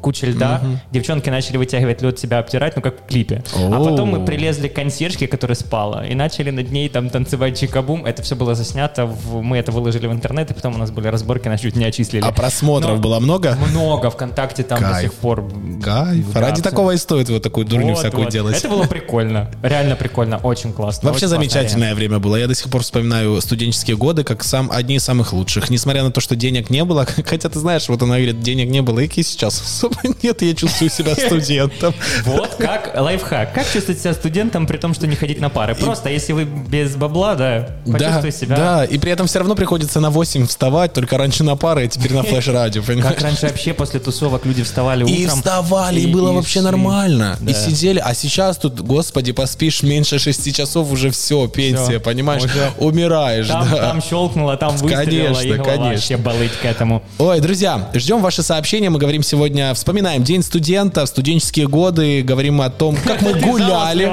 куча 0.01 0.27
льда. 0.27 0.59
Мгм. 0.63 0.79
Девчонки 0.91 1.29
начали 1.29 1.57
вытягивать 1.57 2.01
лед, 2.01 2.19
себя 2.19 2.39
обтирать, 2.39 2.75
ну 2.75 2.81
как 2.81 3.01
в 3.01 3.05
клипе. 3.07 3.43
А 3.55 3.67
О. 3.81 3.83
потом 3.85 4.09
мы 4.09 4.25
прилезли 4.25 4.67
к 4.67 4.73
консьержке, 4.75 5.27
которая 5.27 5.55
спала, 5.55 6.05
и 6.05 6.15
начали 6.15 6.51
над 6.51 6.71
ней 6.71 6.89
там 6.89 7.09
танцевать 7.09 7.59
Чикабум. 7.59 8.05
Это 8.05 8.21
все 8.23 8.35
было 8.35 8.55
заснято, 8.55 9.05
в- 9.05 9.41
мы 9.41 9.57
это 9.57 9.71
выложили 9.71 10.07
в 10.07 10.11
интернет, 10.11 10.51
и 10.51 10.53
потом 10.53 10.75
у 10.75 10.77
нас 10.77 10.91
были 10.91 11.07
разборки, 11.07 11.47
нас 11.47 11.59
чуть 11.61 11.75
не 11.75 11.85
отчислили. 11.85 12.23
А 12.25 12.31
просмотров 12.31 12.95
Но 12.95 13.01
было 13.01 13.19
много? 13.19 13.57
Много, 13.71 14.09
ВКонтакте 14.09 14.63
там 14.63 14.79
до 14.79 14.89
Кайф. 14.89 15.01
сих 15.03 15.13
пор. 15.13 15.49
Кайф. 15.81 16.31
Да, 16.33 16.41
Ради 16.41 16.61
такого 16.61 16.91
и 16.91 16.97
стоит 16.97 17.29
вот 17.29 17.41
такую 17.43 17.65
дурню 17.65 17.89
Вот, 17.89 17.99
всякую 17.99 18.25
вот. 18.25 18.31
делать. 18.33 18.57
Это 18.57 18.69
было 18.69 18.83
прикольно. 18.85 19.51
Реально 19.61 19.95
прикольно. 19.95 20.37
Очень 20.37 20.73
классно. 20.73 21.09
Вообще 21.09 21.25
очень 21.25 21.35
замечательное 21.35 21.95
время 21.95 22.19
было. 22.19 22.35
Я 22.35 22.47
до 22.47 22.55
сих 22.55 22.69
пор 22.69 22.81
вспоминаю 22.83 23.39
студенческие 23.41 23.97
годы 23.97 24.23
как 24.23 24.43
сам, 24.43 24.69
одни 24.71 24.95
из 24.95 25.03
самых 25.03 25.33
лучших. 25.33 25.69
Несмотря 25.69 26.03
на 26.03 26.11
то, 26.11 26.21
что 26.21 26.35
денег 26.35 26.69
не 26.69 26.83
было, 26.83 27.05
хотя 27.25 27.49
ты 27.49 27.59
знаешь, 27.59 27.87
вот 27.89 28.01
она 28.01 28.15
говорит, 28.15 28.41
денег 28.41 28.69
не 28.69 28.81
было, 28.81 28.99
и 28.99 29.23
сейчас 29.23 29.61
особо 29.65 29.95
нет, 30.21 30.41
я 30.41 30.53
чувствую 30.55 30.89
себя 30.89 31.15
студентом. 31.15 31.93
Вот 32.25 32.55
как 32.55 32.93
лайфхак. 32.95 33.53
Как 33.53 33.69
чувствовать 33.71 34.01
себя 34.01 34.13
студентом, 34.13 34.67
при 34.67 34.77
том, 34.77 34.93
что 34.93 35.07
не 35.07 35.15
ходить 35.15 35.39
на 35.39 35.49
пары? 35.49 35.75
Просто, 35.75 36.09
если 36.09 36.33
вы 36.33 36.45
без 36.45 36.95
бабла, 36.95 37.35
да, 37.35 37.69
почувствуй 37.85 38.31
себя. 38.31 38.55
да, 38.55 38.85
и 38.85 38.97
при 38.97 39.11
этом 39.11 39.27
все 39.27 39.39
равно 39.39 39.55
приходится 39.55 39.99
на 39.99 40.09
8 40.09 40.47
вставать, 40.47 40.93
только 40.93 41.17
раньше 41.17 41.43
на 41.43 41.55
пары, 41.55 41.85
а 41.85 41.87
теперь 41.87 42.13
на 42.13 42.23
флеш-радио? 42.23 42.81
Как 43.01 43.21
раньше 43.21 43.47
вообще 43.53 43.73
после 43.73 43.99
тусовок 43.99 44.45
люди 44.45 44.63
вставали 44.63 45.05
И 45.05 45.23
утром. 45.25 45.37
вставали, 45.37 46.01
и, 46.01 46.07
было 46.07 46.31
вообще 46.31 46.53
шли. 46.59 46.61
нормально. 46.61 47.37
И 47.41 47.45
Да. 47.45 47.53
сидели. 47.53 47.99
А 48.03 48.13
сейчас 48.15 48.57
тут, 48.57 48.79
господи, 48.81 49.31
поспишь 49.31 49.83
меньше 49.83 50.17
6 50.19 50.51
часов, 50.53 50.91
уже 50.91 51.11
все, 51.11 51.47
пенсия, 51.47 51.83
Всё, 51.83 51.99
понимаешь? 51.99 52.43
уже. 52.43 52.71
Умираешь, 52.79 53.47
Там, 53.47 53.69
да. 53.69 53.77
там 53.77 54.01
щелкнуло, 54.01 54.57
там 54.57 54.75
выстрелило, 54.75 55.33
Конечно, 55.35 55.53
и 55.53 55.57
конечно. 55.57 55.83
вообще 55.85 56.17
болит 56.17 56.51
к 56.61 56.65
этому. 56.65 57.03
Ой, 57.19 57.39
друзья, 57.39 57.89
ждем 57.93 58.21
ваши 58.21 58.41
сообщения. 58.43 58.89
Мы 58.89 58.97
говорим 58.99 59.21
сегодня, 59.23 59.73
вспоминаем 59.73 60.23
День 60.23 60.41
студента, 60.43 61.05
студенческие 61.05 61.67
годы, 61.67 62.21
говорим 62.23 62.59
о 62.61 62.69
том, 62.69 62.97
как 63.05 63.21
мы 63.21 63.33
гуляли. 63.39 64.11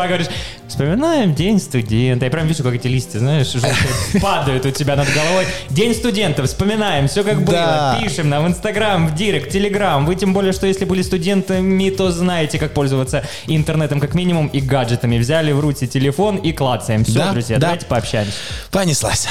Вспоминаем 0.69 1.35
день 1.35 1.59
студента. 1.59 2.27
Я 2.27 2.31
прям 2.31 2.47
вижу, 2.47 2.63
как 2.63 2.75
эти 2.75 2.87
листья, 2.87 3.19
знаешь, 3.19 3.49
падают 4.23 4.65
у 4.67 4.71
тебя 4.71 4.95
над 4.95 5.09
головой. 5.13 5.47
День 5.69 5.95
студента, 5.95 6.45
вспоминаем, 6.47 7.09
все 7.09 7.25
как 7.25 7.43
было. 7.43 7.99
Пишем 8.01 8.29
нам 8.29 8.45
в 8.45 8.49
Инстаграм, 8.49 9.09
в 9.09 9.15
Директ, 9.31 9.53
Телеграм. 9.53 10.07
Вы 10.07 10.17
тем 10.17 10.33
более, 10.33 10.53
что 10.53 10.67
если 10.67 10.85
были 10.85 11.03
студентами, 11.03 11.89
то 11.91 12.11
знаете, 12.11 12.59
как 12.59 12.75
пользоваться 12.75 13.25
интернетом 13.47 14.01
как 14.01 14.15
минимум 14.15 14.49
и 14.49 14.61
гаджетами. 14.61 15.19
Взяли 15.19 15.53
в 15.53 15.61
руки 15.61 15.87
телефон 15.87 16.35
и 16.39 16.51
клацаем. 16.51 17.05
Все, 17.05 17.13
Да, 17.15 17.31
друзья, 17.31 17.57
да. 17.59 17.69
давайте 17.69 17.87
пообщаемся. 17.87 18.33
Понеслась. 18.73 19.29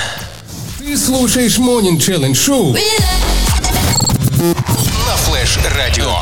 Ты 0.78 0.96
слушаешь 0.98 1.58
Morning 1.58 1.98
Challenge 1.98 2.32
Show 2.32 2.80
На 4.40 5.16
Флэш 5.18 5.60
Радио. 5.76 6.14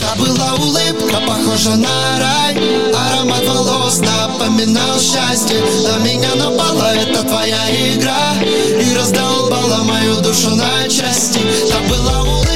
Та 0.00 0.14
была 0.14 0.54
улыбка, 0.54 1.16
похожа 1.26 1.76
на 1.76 2.18
рай 2.20 2.56
Аромат 2.94 3.44
волос 3.46 3.98
напоминал 4.00 4.98
счастье 5.00 5.56
На 5.82 5.98
меня 6.04 6.34
напала 6.34 6.94
эта 6.94 7.22
твоя 7.22 7.58
игра 7.70 8.34
И 8.42 8.94
раздолбала 8.94 9.82
мою 9.84 10.20
душу 10.20 10.50
на 10.50 10.86
части 10.88 11.40
Та 11.70 11.78
была 11.88 12.22
улыбка, 12.22 12.53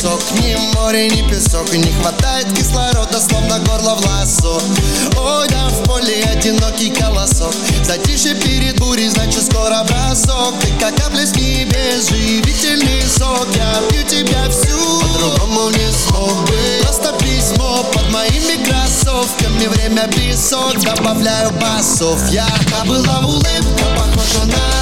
сон 0.00 0.10
не 0.12 0.20
сок, 0.20 0.20
ни 0.40 0.56
море, 0.74 1.08
ни 1.08 1.28
песок 1.28 1.72
И 1.72 1.78
не 1.78 1.92
хватает 1.92 2.46
кислорода, 2.56 3.20
словно 3.20 3.58
горло 3.60 3.96
в 3.96 4.06
ласо 4.06 4.60
Ой, 5.16 5.48
да 5.48 5.68
в 5.68 5.82
поле 5.84 6.24
одинокий 6.24 6.90
колосок. 6.90 7.54
Затишье 7.84 8.34
перед 8.34 8.78
бурей, 8.78 9.08
значит 9.08 9.44
скоро 9.44 9.84
бросок 9.84 10.54
Ты 10.60 10.68
как 10.80 10.94
капля 10.96 11.26
с 11.26 11.34
небес, 11.34 12.08
живительный 12.08 13.02
сок. 13.02 13.48
Я 13.54 13.80
пью 13.90 14.02
тебя 14.04 14.48
всю, 14.48 15.00
по-другому 15.00 15.70
не 15.70 15.92
смог 15.92 16.32
бы. 16.46 16.56
Просто 16.82 17.12
письмо 17.20 17.84
под 17.92 18.10
моими 18.10 18.62
кроссовками. 18.64 19.66
Время 19.66 20.08
песок, 20.08 20.78
добавляю 20.80 21.50
басов. 21.52 22.18
Я 22.30 22.46
была 22.86 23.20
улыбка, 23.20 23.84
похожа 23.96 24.44
на 24.46 24.79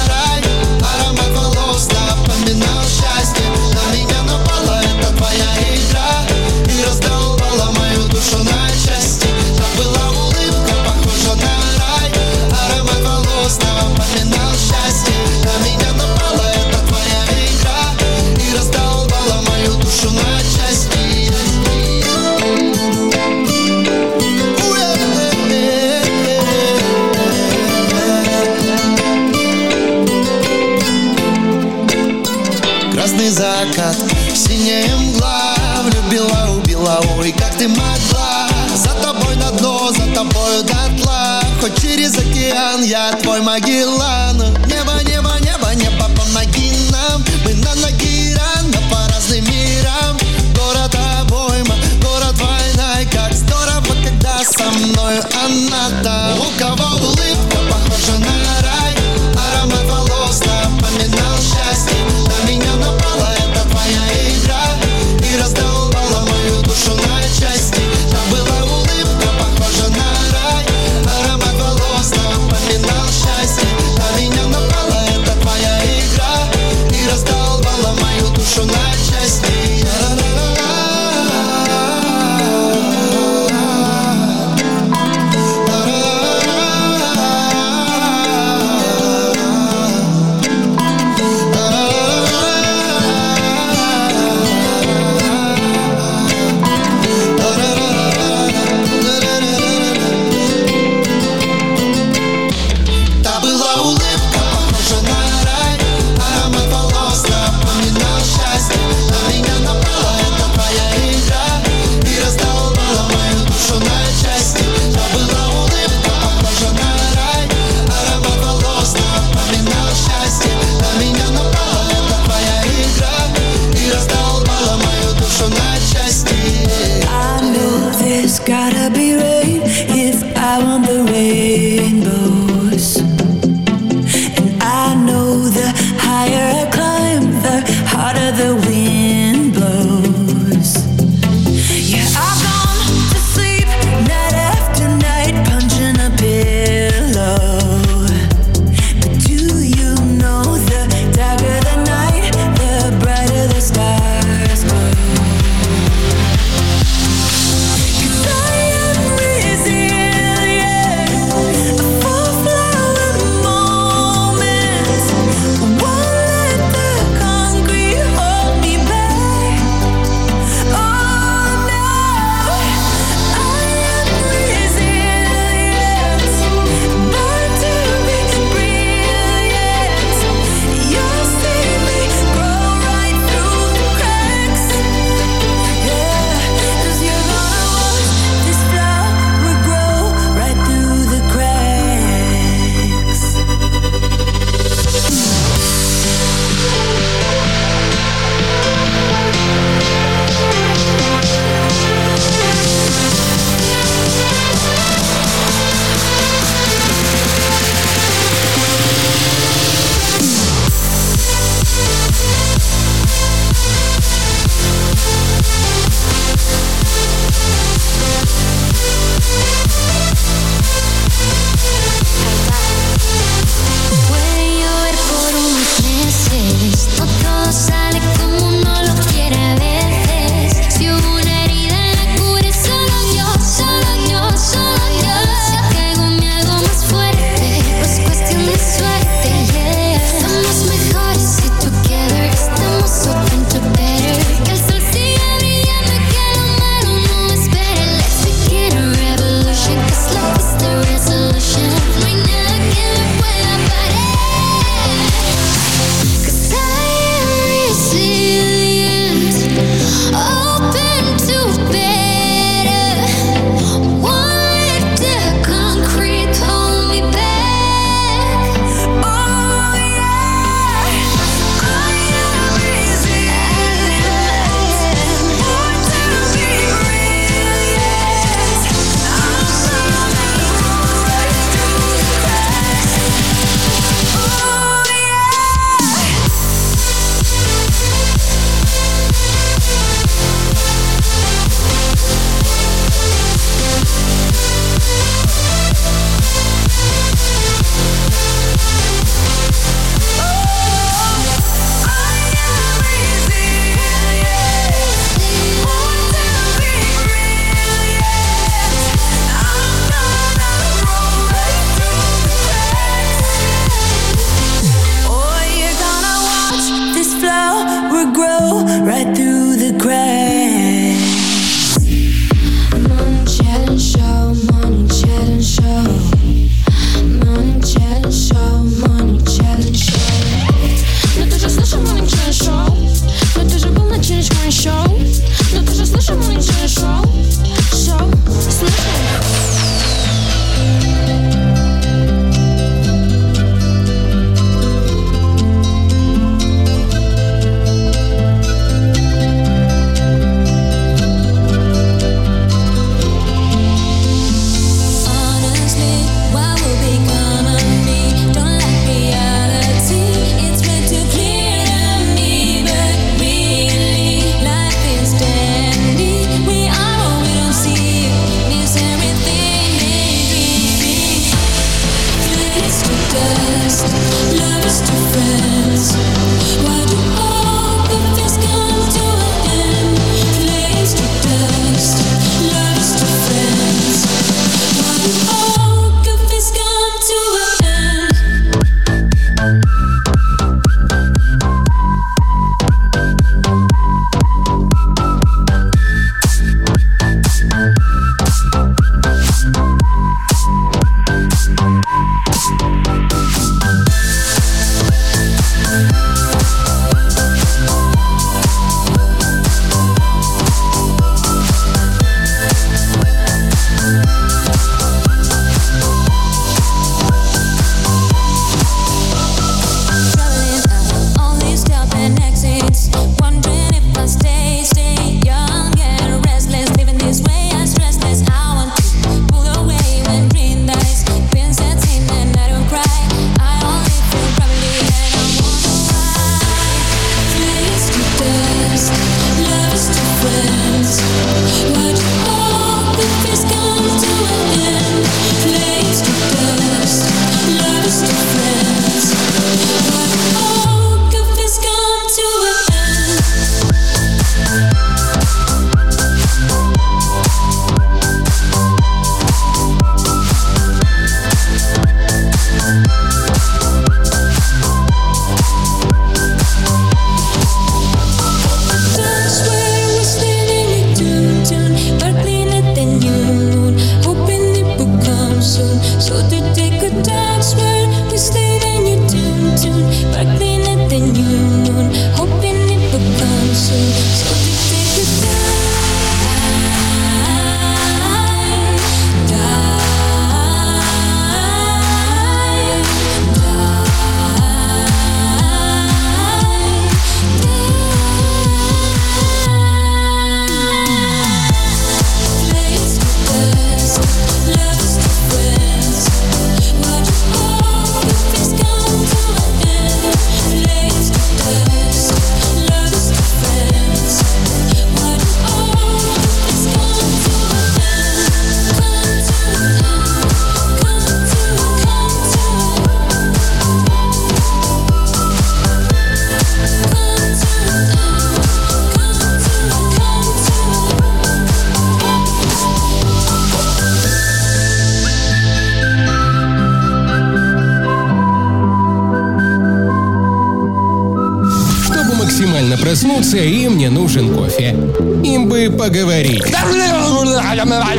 проснуться, 543.29 543.37
и 543.37 543.67
мне 543.67 543.89
нужен 543.89 544.33
кофе. 544.33 544.75
Им 545.23 545.47
бы 545.47 545.69
поговорить. 545.69 546.43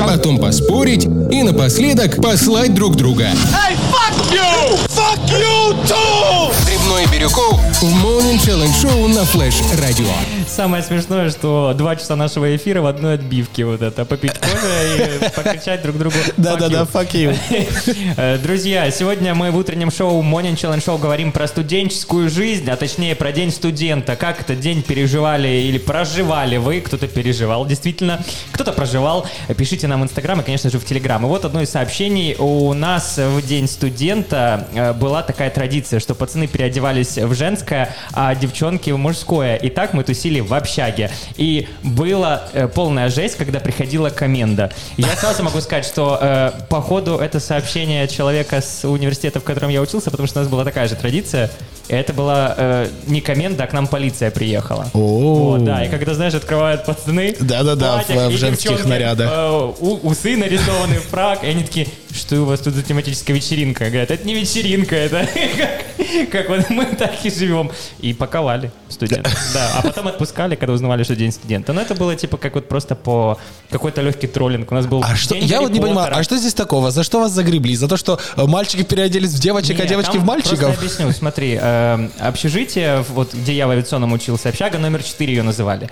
Потом 0.07 0.39
поспорить 0.39 1.05
и 1.05 1.43
напоследок 1.43 2.17
послать 2.17 2.75
друг 2.75 2.97
друга. 2.97 3.25
Hey, 3.25 3.77
fuck 3.91 4.33
you! 4.33 4.79
Fuck 4.89 5.21
you 5.31 5.77
too! 5.87 6.53
Грибной 6.67 7.07
Бирюков 7.13 7.61
В 7.81 8.05
Morning 8.05 8.39
Challenge 8.39 8.75
Show 8.83 9.09
на 9.15 9.25
Флэш 9.25 9.55
Радио. 9.81 10.07
Самое 10.49 10.83
смешное, 10.83 11.31
что 11.31 11.73
два 11.91 11.97
часа 11.97 12.15
нашего 12.15 12.55
эфира 12.55 12.83
в 12.83 12.87
одной 12.87 13.15
отбивке 13.15 13.65
вот 13.65 13.83
это. 13.83 14.05
Попить 14.05 14.39
кофе 14.39 15.19
и 15.25 15.31
покричать 15.35 15.83
друг 15.83 15.99
другу 15.99 16.15
Да-да-да, 16.37 16.83
fuck 16.83 17.11
you. 17.13 17.37
Э, 18.17 18.39
Друзья, 18.39 18.89
сегодня 18.91 19.35
мы 19.35 19.51
в 19.51 19.57
утреннем 19.57 19.91
шоу 19.91 20.23
Morning 20.23 20.55
Challenge 20.55 20.85
Show 20.85 20.99
говорим 21.01 21.33
про 21.33 21.49
студенческую 21.49 22.31
жизнь, 22.31 22.71
а 22.71 22.77
точнее 22.77 23.17
про 23.17 23.33
день 23.33 23.51
студента. 23.51 24.15
Как 24.15 24.41
этот 24.41 24.61
день 24.61 24.83
переживали 24.83 25.49
или 25.49 25.79
проживали 25.79 26.59
вы? 26.59 26.81
Кто-то 26.81 27.09
переживал, 27.09 27.67
действительно. 27.67 28.23
Кто-то 28.53 28.73
проживал. 28.73 29.27
Пишите 29.57 29.89
нам 29.89 30.03
в 30.03 30.05
Инстаграм 30.05 30.41
и, 30.41 30.45
конечно 30.45 30.71
же, 30.71 30.79
в 30.79 30.85
Телеграм. 30.85 31.25
И 31.25 31.29
вот 31.29 31.45
одно 31.45 31.61
из 31.61 31.71
сообщений. 31.71 32.37
У 32.39 32.73
нас 32.73 33.19
в 33.19 33.45
день 33.45 33.67
студента 33.67 34.69
э, 34.75 34.93
была 34.93 35.23
такая 35.23 35.51
традиция, 35.51 35.99
что 35.99 36.15
пацаны 36.15 36.47
переодевались 36.47 37.19
в 37.19 37.35
женское, 37.35 37.95
а 38.13 38.35
девчонки 38.37 38.91
в 38.91 38.99
мужское. 38.99 39.57
И 39.57 39.71
так 39.71 39.93
мы 39.93 40.05
тусили 40.05 40.39
в 40.39 40.55
общаге. 40.55 41.11
И 41.37 41.67
была 41.83 42.43
э, 42.53 42.69
полная 42.69 43.09
жесть, 43.09 43.37
когда 43.37 43.61
приходила 43.61 44.11
коменда. 44.11 44.71
Я 44.97 45.15
сразу 45.17 45.43
могу 45.43 45.61
сказать, 45.61 45.85
что 45.85 46.19
э, 46.21 46.53
по 46.69 46.81
ходу 46.81 47.17
это 47.19 47.41
сообщение 47.41 48.09
человека 48.09 48.61
с 48.61 48.87
университета, 48.87 49.41
в 49.41 49.45
котором 49.45 49.71
я 49.71 49.81
учился, 49.81 50.11
потому 50.11 50.27
что 50.27 50.41
у 50.41 50.43
нас 50.43 50.51
была 50.51 50.65
такая 50.65 50.89
же 50.89 50.95
традиция. 50.95 51.51
Это 51.91 52.13
была 52.13 52.55
э, 52.57 52.89
не 53.07 53.21
коменда, 53.21 53.65
а 53.65 53.67
к 53.67 53.73
нам 53.73 53.87
полиция 53.89 54.31
приехала. 54.31 54.87
О. 54.95 54.99
Вот, 54.99 55.65
да, 55.65 55.85
и 55.85 55.89
когда, 55.91 56.15
знаешь, 56.15 56.35
открывают 56.35 56.85
пацаны 56.87 57.35
Да-да-да, 57.41 58.05
в- 58.07 58.29
в 58.29 58.37
женских 58.37 58.71
девчонки, 58.71 58.89
нарядах. 58.89 59.29
э, 59.33 59.73
у- 59.81 60.01
усы 60.09 60.37
нарисованы 60.37 60.95
фраг, 61.01 61.43
и 61.43 61.49
они 61.49 61.65
такие, 61.65 61.89
что 62.13 62.43
у 62.43 62.45
вас 62.45 62.61
тут 62.61 62.75
за 62.75 62.83
тематическая 62.83 63.33
вечеринка? 63.33 63.87
Говорят, 63.87 64.11
это 64.13 64.25
не 64.27 64.35
вечеринка, 64.35 64.95
это 64.95 65.27
как, 66.31 66.49
вот 66.49 66.71
мы 66.71 66.85
так 66.87 67.13
и 67.25 67.31
живем. 67.31 67.71
И 68.01 68.13
паковали 68.15 68.71
студентов. 68.89 69.33
Да, 69.55 69.71
а 69.79 69.83
потом 69.83 70.09
отпускали, 70.09 70.55
когда 70.55 70.73
узнавали, 70.73 71.03
что 71.03 71.17
день 71.17 71.33
студента. 71.33 71.73
Но 71.73 71.81
это 71.81 71.95
было 71.95 72.15
типа 72.15 72.37
как 72.37 72.55
вот 72.55 72.69
просто 72.69 72.95
по 72.95 73.39
какой-то 73.71 74.01
легкий 74.03 74.27
троллинг. 74.29 74.71
У 74.71 74.75
нас 74.75 74.87
был 74.87 75.03
А 75.05 75.17
что, 75.17 75.35
я 75.35 75.61
вот 75.61 75.73
не 75.73 75.81
понимаю, 75.81 76.13
а 76.17 76.23
что 76.23 76.37
здесь 76.37 76.55
такого? 76.55 76.91
За 76.91 77.03
что 77.03 77.19
вас 77.21 77.33
загребли? 77.33 77.75
За 77.75 77.89
то, 77.89 77.97
что 77.97 78.21
э, 78.37 78.45
мальчики 78.47 78.83
переоделись 78.83 79.31
в 79.31 79.41
девочек, 79.41 79.79
а 79.81 79.87
девочки 79.87 80.17
в 80.19 80.25
мальчиков? 80.25 80.59
Просто 80.61 80.81
объясню, 80.81 81.11
смотри, 81.13 81.59
э, 81.61 81.80
общежитие, 82.19 83.05
вот 83.09 83.35
где 83.35 83.53
я 83.55 83.67
в 83.67 83.71
авиационном 83.71 84.13
учился, 84.13 84.49
общага 84.49 84.79
номер 84.79 85.03
4 85.03 85.33
ее 85.33 85.43
называли. 85.43 85.89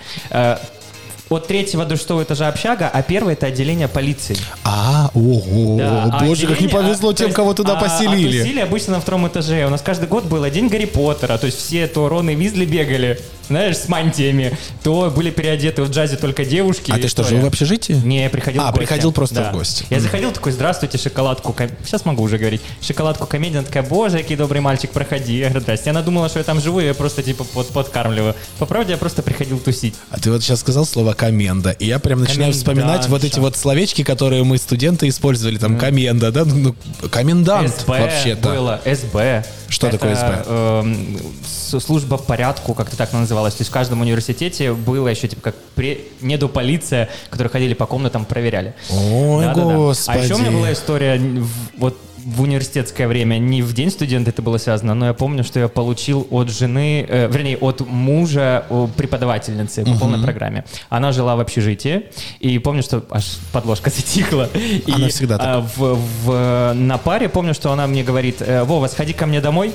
От 1.29 1.47
третьего 1.47 1.85
до 1.85 1.95
шестого 1.95 2.23
этажа 2.23 2.47
общага, 2.47 2.89
а 2.91 3.01
первое 3.03 3.33
это 3.33 3.45
отделение 3.47 3.87
полиции. 3.87 4.35
А, 4.63 5.11
ого, 5.13 5.77
Да, 5.77 6.03
а 6.11 6.25
боже, 6.25 6.47
как 6.47 6.59
не 6.59 6.67
повезло 6.67 7.09
а, 7.09 7.13
то 7.13 7.17
тем, 7.19 7.27
есть, 7.27 7.35
кого 7.35 7.53
туда 7.53 7.77
а, 7.77 7.81
поселили. 7.81 8.39
А 8.39 8.41
тусили 8.43 8.59
обычно 8.59 8.93
на 8.93 9.01
втором 9.01 9.27
этаже. 9.27 9.65
У 9.65 9.69
нас 9.69 9.81
каждый 9.81 10.07
год 10.07 10.25
было 10.25 10.49
День 10.49 10.69
Гарри 10.69 10.85
Поттера, 10.85 11.37
то 11.37 11.45
есть 11.45 11.59
все 11.59 11.87
то 11.87 12.09
Рон 12.09 12.29
и 12.31 12.35
Визли 12.35 12.65
бегали, 12.65 13.19
знаешь, 13.47 13.77
с 13.77 13.87
мантиями, 13.87 14.57
то 14.83 15.11
были 15.15 15.29
переодеты 15.29 15.83
в 15.83 15.89
джазе 15.89 16.17
только 16.17 16.45
девушки. 16.45 16.91
А 16.91 16.97
ты 16.97 17.07
что, 17.07 17.23
жил 17.23 17.39
в 17.41 17.45
общежитии? 17.45 17.93
Не, 17.93 18.23
я 18.23 18.29
приходил 18.29 18.61
А, 18.63 18.71
приходил 18.71 19.11
просто 19.11 19.35
Да. 19.35 19.51
в 19.51 19.53
гости. 19.53 19.85
Я 19.89 19.99
заходил 19.99 20.31
такой, 20.31 20.51
здравствуйте, 20.51 20.97
шоколадку. 20.97 21.53
ком- 21.53 21.69
Сейчас 21.85 22.05
могу 22.05 22.23
уже 22.23 22.37
говорить. 22.39 22.61
Шоколадку 22.81 23.27
комедия. 23.27 23.61
Такая, 23.61 23.83
боже, 23.83 24.19
какой 24.19 24.35
добрый 24.35 24.61
мальчик, 24.61 24.89
проходи. 24.91 25.37
Я 25.37 25.45
говорю, 25.49 25.61
здрасте. 25.61 25.89
Она 25.91 26.01
думала, 26.01 26.29
что 26.29 26.39
я 26.39 26.43
там 26.43 26.59
живу, 26.59 26.79
и 26.79 26.85
я 26.85 26.93
просто 26.93 27.21
типа 27.23 27.43
под, 27.43 27.67
подкармливаю. 27.69 28.35
По 28.59 28.65
правде, 28.65 28.93
я 28.93 28.97
просто 28.97 29.21
приходил 29.23 29.59
тусить. 29.59 29.95
А 30.11 30.19
ты 30.19 30.31
вот 30.31 30.41
сейчас 30.43 30.59
сказал 30.59 30.85
слово 30.85 31.13
коменда, 31.19 31.71
и 31.71 31.85
я 31.85 31.99
прям 31.99 32.21
начинаю 32.21 32.53
вспоминать 32.53 33.07
вот 33.09 33.25
эти 33.25 33.39
вот 33.39 33.57
словечки, 33.57 34.03
которые 34.05 34.45
мы 34.45 34.57
студенты 34.57 35.09
использовали, 35.09 35.57
там 35.57 35.77
коменда, 35.77 36.31
да, 36.31 36.45
ну, 36.45 36.73
комендант 37.11 37.75
СБ 37.81 37.99
вообще-то. 37.99 38.47
было, 38.49 38.79
СБ. 38.85 39.43
Что 39.67 39.87
Это, 39.87 39.97
такое 39.97 40.15
СБ? 40.15 40.85
с- 41.45 41.79
служба 41.79 42.17
порядку, 42.17 42.73
как-то 42.73 42.95
так 42.97 43.09
она 43.11 43.21
называлась. 43.21 43.53
То 43.55 43.61
есть 43.61 43.69
в 43.69 43.73
каждом 43.73 43.99
университете 44.01 44.71
было 44.73 45.09
еще 45.09 45.27
типа 45.27 45.41
как 45.41 45.55
пре- 45.75 45.99
недополиция, 46.21 47.09
которые 47.29 47.51
ходили 47.51 47.73
по 47.73 47.85
комнатам, 47.85 48.23
проверяли. 48.25 48.73
Ой, 48.89 49.45
Да-да-да. 49.45 49.75
господи. 49.75 50.17
А 50.17 50.23
еще 50.23 50.35
у 50.35 50.39
меня 50.39 50.51
была 50.51 50.73
история 50.73 51.21
вот 51.77 51.97
в 52.25 52.41
университетское 52.41 53.07
время, 53.07 53.37
не 53.37 53.61
в 53.61 53.73
день 53.73 53.89
студента 53.91 54.29
это 54.29 54.41
было 54.41 54.57
связано, 54.57 54.93
но 54.93 55.07
я 55.07 55.13
помню, 55.13 55.43
что 55.43 55.59
я 55.59 55.67
получил 55.67 56.27
от 56.29 56.49
жены, 56.49 57.05
э, 57.07 57.27
вернее, 57.31 57.57
от 57.57 57.81
мужа 57.87 58.65
преподавательницы 58.97 59.83
по 59.83 59.89
Мгм. 59.91 59.99
полной 59.99 60.19
программе. 60.23 60.65
Она 60.89 61.11
жила 61.11 61.35
в 61.35 61.39
общежитии, 61.39 62.03
и 62.39 62.59
помню, 62.59 62.83
что 62.83 63.03
аж 63.09 63.37
подложка 63.51 63.89
затихла. 63.95 64.49
И, 64.53 64.91
Она 64.91 65.07
всегда 65.09 65.37
так. 65.37 65.47
а, 65.47 65.61
в, 65.61 65.97
в- 66.25 66.73
на 66.73 66.97
паре 66.97 67.29
помню, 67.29 67.53
что 67.53 67.71
она 67.71 67.87
мне 67.87 68.03
говорит, 68.03 68.41
«Э, 68.41 68.63
Вова, 68.63 68.87
сходи 68.87 69.13
ко 69.13 69.25
мне 69.25 69.41
домой, 69.41 69.69
э, 69.69 69.71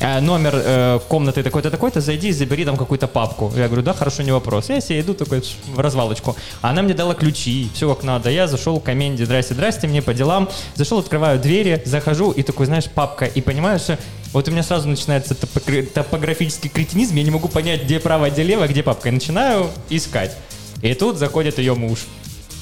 номер 0.00 0.52
э, 0.54 1.00
комнаты 1.08 1.42
такой-то, 1.42 1.70
такой-то, 1.70 2.00
зайди 2.00 2.28
и 2.28 2.32
забери 2.32 2.64
там 2.64 2.76
какую-то 2.76 3.06
папку. 3.06 3.52
Я 3.56 3.66
говорю, 3.66 3.82
да, 3.82 3.94
хорошо, 3.94 4.22
не 4.22 4.32
вопрос. 4.32 4.68
Я 4.68 4.80
себе 4.80 5.00
иду 5.00 5.14
такой 5.14 5.42
в 5.74 5.80
развалочку. 5.80 6.36
Она 6.60 6.82
мне 6.82 6.94
дала 6.94 7.14
ключи, 7.14 7.70
все 7.74 7.92
как 7.94 8.04
надо. 8.04 8.30
Я 8.30 8.46
зашел 8.46 8.78
к 8.80 8.84
коменде, 8.84 9.24
здрасте, 9.24 9.54
здрасте, 9.54 9.86
мне 9.86 10.02
по 10.02 10.12
делам. 10.12 10.48
Зашел, 10.74 10.98
открываю 10.98 11.38
двери, 11.40 11.82
захожу, 11.84 12.30
и 12.30 12.42
такой, 12.42 12.66
знаешь, 12.66 12.86
папка. 12.86 13.24
И 13.24 13.40
понимаешь, 13.40 13.82
что 13.82 13.98
вот 14.32 14.48
у 14.48 14.50
меня 14.50 14.62
сразу 14.62 14.88
начинается 14.88 15.34
топографический 15.34 16.68
кретинизм, 16.68 17.16
я 17.16 17.22
не 17.22 17.30
могу 17.30 17.48
понять, 17.48 17.84
где 17.84 17.98
право, 18.00 18.28
где 18.28 18.42
лево, 18.42 18.66
где 18.68 18.82
папка. 18.82 19.08
И 19.08 19.12
начинаю 19.12 19.70
искать. 19.88 20.36
И 20.82 20.92
тут 20.94 21.16
заходит 21.16 21.58
ее 21.58 21.74
муж. 21.74 22.00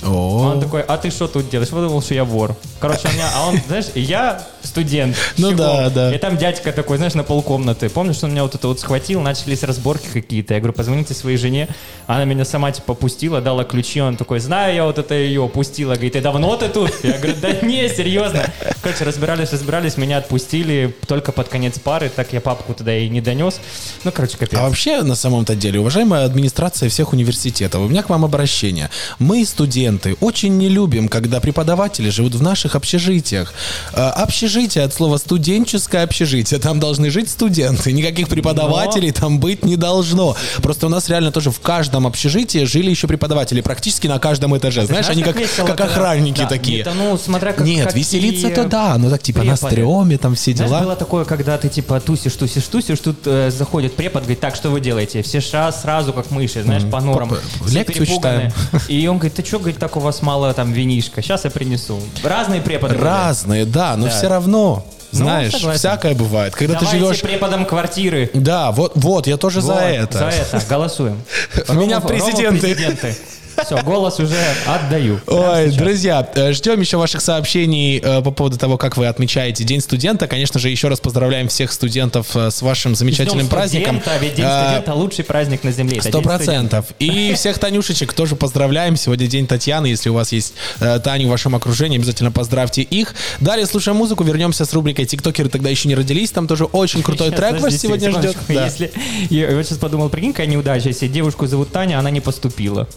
Он 0.06 0.60
такой, 0.60 0.82
а 0.82 0.98
ты 0.98 1.10
что 1.10 1.28
тут 1.28 1.48
делаешь? 1.48 1.70
Подумал, 1.70 2.02
что 2.02 2.14
я 2.14 2.24
вор. 2.24 2.54
Короче, 2.78 3.08
у 3.08 3.12
меня, 3.12 3.28
а 3.34 3.48
он, 3.48 3.58
знаешь, 3.66 3.86
я 3.94 4.46
студент. 4.66 5.16
Ну 5.38 5.50
Чего? 5.50 5.58
да, 5.58 5.90
да. 5.90 6.14
И 6.14 6.18
там 6.18 6.36
дядька 6.36 6.72
такой, 6.72 6.96
знаешь, 6.96 7.14
на 7.14 7.22
полкомнаты. 7.22 7.88
Помнишь, 7.88 8.22
он 8.22 8.30
меня 8.30 8.42
вот 8.42 8.54
это 8.54 8.68
вот 8.68 8.80
схватил, 8.80 9.20
начались 9.20 9.62
разборки 9.62 10.06
какие-то. 10.12 10.54
Я 10.54 10.60
говорю, 10.60 10.74
позвоните 10.74 11.14
своей 11.14 11.36
жене. 11.36 11.68
Она 12.06 12.24
меня 12.24 12.44
сама 12.44 12.72
типа 12.72 12.94
пустила, 12.94 13.40
дала 13.40 13.64
ключи. 13.64 14.00
Он 14.00 14.16
такой, 14.16 14.40
знаю 14.40 14.74
я 14.74 14.84
вот 14.84 14.98
это 14.98 15.14
ее 15.14 15.48
пустила. 15.48 15.94
Говорит, 15.94 16.16
и 16.16 16.20
давно 16.20 16.56
ты 16.56 16.68
тут? 16.68 16.92
Я 17.02 17.18
говорю, 17.18 17.34
да 17.40 17.52
не, 17.62 17.88
серьезно. 17.88 18.44
Короче, 18.82 19.04
разбирались, 19.04 19.52
разбирались, 19.52 19.96
меня 19.96 20.18
отпустили 20.18 20.94
только 21.06 21.32
под 21.32 21.48
конец 21.48 21.78
пары. 21.78 22.10
Так 22.14 22.32
я 22.32 22.40
папку 22.40 22.74
туда 22.74 22.96
и 22.96 23.08
не 23.08 23.20
донес. 23.20 23.60
Ну, 24.04 24.12
короче, 24.12 24.36
капец. 24.36 24.58
А 24.58 24.62
вообще, 24.62 25.02
на 25.02 25.14
самом-то 25.14 25.54
деле, 25.54 25.80
уважаемая 25.80 26.24
администрация 26.24 26.88
всех 26.88 27.12
университетов, 27.12 27.82
у 27.82 27.88
меня 27.88 28.02
к 28.02 28.10
вам 28.10 28.24
обращение. 28.24 28.90
Мы, 29.18 29.44
студенты, 29.44 30.16
очень 30.20 30.56
не 30.56 30.68
любим, 30.68 31.08
когда 31.08 31.40
преподаватели 31.40 32.10
живут 32.10 32.34
в 32.34 32.42
наших 32.42 32.76
общежитиях. 32.76 33.54
Э, 33.92 34.08
Общежитие 34.54 34.84
от 34.84 34.94
слова 34.94 35.16
студенческое 35.16 36.04
общежитие. 36.04 36.60
Там 36.60 36.78
должны 36.78 37.10
жить 37.10 37.28
студенты. 37.28 37.90
Никаких 37.90 38.28
преподавателей 38.28 39.10
там 39.10 39.40
быть 39.40 39.64
не 39.64 39.74
должно. 39.74 40.36
Просто 40.62 40.86
у 40.86 40.88
нас 40.88 41.08
реально 41.08 41.32
тоже 41.32 41.50
в 41.50 41.58
каждом 41.58 42.06
общежитии 42.06 42.62
жили 42.62 42.88
еще 42.88 43.08
преподаватели. 43.08 43.62
Практически 43.62 44.06
на 44.06 44.20
каждом 44.20 44.56
этаже. 44.56 44.82
Ты 44.82 44.86
Знаешь, 44.86 45.08
они 45.08 45.24
как, 45.24 45.34
весело, 45.40 45.66
как 45.66 45.80
охранники 45.80 46.42
Да, 46.42 46.46
такие. 46.46 46.84
нет, 46.84 46.88
ну, 46.96 47.18
смотря 47.18 47.52
как- 47.52 47.66
Нет, 47.66 47.86
какие 47.88 48.00
веселиться-то 48.04 48.64
да. 48.68 48.96
Ну 48.96 49.10
так 49.10 49.22
типа 49.24 49.42
на 49.42 49.54
преподы. 49.56 49.72
стреме, 49.74 50.18
там 50.18 50.36
все 50.36 50.54
Знаешь, 50.54 50.70
дела. 50.70 50.80
было 50.82 50.94
такое, 50.94 51.24
когда 51.24 51.58
ты 51.58 51.68
типа 51.68 51.98
тусишь, 51.98 52.34
тусишь, 52.34 52.62
тусишь, 52.68 53.00
тут 53.00 53.16
э, 53.26 53.50
заходит 53.50 53.96
препод, 53.96 54.22
говорит, 54.22 54.38
так, 54.38 54.54
что 54.54 54.70
вы 54.70 54.80
делаете? 54.80 55.22
Все 55.22 55.40
ша- 55.40 55.72
сразу 55.72 56.12
как 56.12 56.30
мыши, 56.30 56.62
знаешь, 56.62 56.84
по 56.88 57.00
норам. 57.00 57.36
Все 57.66 57.78
лекцию 57.80 58.06
читаем. 58.06 58.52
И 58.86 59.04
он 59.08 59.16
говорит, 59.18 59.34
ты 59.34 59.44
что, 59.44 59.58
говорит, 59.58 59.78
так 59.80 59.96
у 59.96 60.00
вас 60.00 60.22
мало 60.22 60.54
там 60.54 60.72
винишка? 60.72 61.22
Сейчас 61.22 61.42
я 61.42 61.50
принесу. 61.50 61.98
Разные 62.22 62.60
преподы. 62.60 62.94
были. 62.94 63.04
Разные, 63.04 63.64
да, 63.64 63.96
но 63.96 64.04
Да. 64.04 64.10
все 64.12 64.28
равно. 64.28 64.43
Ну, 64.46 64.84
Знаешь, 65.12 65.52
согласен. 65.52 65.78
всякое 65.78 66.14
бывает. 66.14 66.54
Когда 66.54 66.74
Давайте 66.74 66.98
ты 66.98 67.04
живешь... 67.04 67.20
преподам 67.20 67.64
квартиры. 67.66 68.30
Да, 68.34 68.72
вот, 68.72 68.92
вот, 68.96 69.26
я 69.26 69.36
тоже 69.36 69.60
за 69.60 69.74
Вот, 69.74 69.82
это. 69.82 70.18
За 70.18 70.24
это. 70.26 70.62
Голосуем. 70.68 71.22
Меня 71.68 71.98
Рома- 71.98 72.08
президенты. 72.08 72.60
Президенты. 72.60 73.16
Все, 73.64 73.82
голос 73.82 74.18
уже 74.18 74.36
отдаю. 74.66 75.20
Ой, 75.26 75.70
друзья, 75.70 76.28
э, 76.34 76.52
ждем 76.52 76.80
еще 76.80 76.96
ваших 76.96 77.20
сообщений 77.20 77.98
э, 77.98 78.22
по 78.22 78.30
поводу 78.30 78.58
того, 78.58 78.76
как 78.76 78.96
вы 78.96 79.06
отмечаете 79.06 79.64
День 79.64 79.80
студента. 79.80 80.26
Конечно 80.26 80.58
же, 80.60 80.68
еще 80.68 80.88
раз 80.88 81.00
поздравляем 81.00 81.48
всех 81.48 81.72
студентов 81.72 82.36
э, 82.36 82.50
с 82.50 82.62
вашим 82.62 82.94
замечательным 82.94 83.48
праздником. 83.48 84.02
ведь 84.20 84.34
День 84.34 84.46
студента 84.46 84.94
лучший 84.94 85.24
праздник 85.24 85.64
на 85.64 85.72
земле. 85.72 86.00
Сто 86.02 86.22
процентов. 86.22 86.86
И 86.98 87.32
всех 87.36 87.58
Танюшечек 87.58 88.12
тоже 88.12 88.36
поздравляем. 88.36 88.96
Сегодня 88.96 89.26
день 89.26 89.46
Татьяны. 89.46 89.86
Если 89.86 90.08
у 90.08 90.14
вас 90.14 90.32
есть 90.32 90.54
Таня 90.78 91.26
в 91.26 91.30
вашем 91.30 91.54
окружении, 91.54 91.98
обязательно 91.98 92.32
поздравьте 92.32 92.82
их. 92.82 93.14
Далее 93.40 93.66
слушаем 93.66 93.96
музыку. 93.96 94.24
Вернемся 94.24 94.64
с 94.64 94.72
рубрикой 94.72 95.04
«Тиктокеры 95.04 95.48
тогда 95.48 95.70
еще 95.70 95.88
не 95.88 95.94
родились». 95.94 96.30
Там 96.30 96.46
тоже 96.46 96.64
очень 96.64 97.02
крутой 97.02 97.28
Сейчас, 97.28 97.40
трек 97.40 97.52
вас 97.52 97.62
подожди, 97.62 97.78
сегодня 97.78 98.10
ждет. 98.10 98.36
Да. 98.48 98.64
Если, 98.64 98.92
я 99.30 99.54
вот 99.54 99.64
сейчас 99.66 99.78
подумал, 99.78 100.08
прикинь, 100.08 100.32
какая 100.32 100.46
неудача, 100.46 100.88
если 100.88 101.08
девушку 101.08 101.46
зовут 101.46 101.72
Таня, 101.72 101.98
она 101.98 102.10
не 102.10 102.20
поступила. 102.20 102.88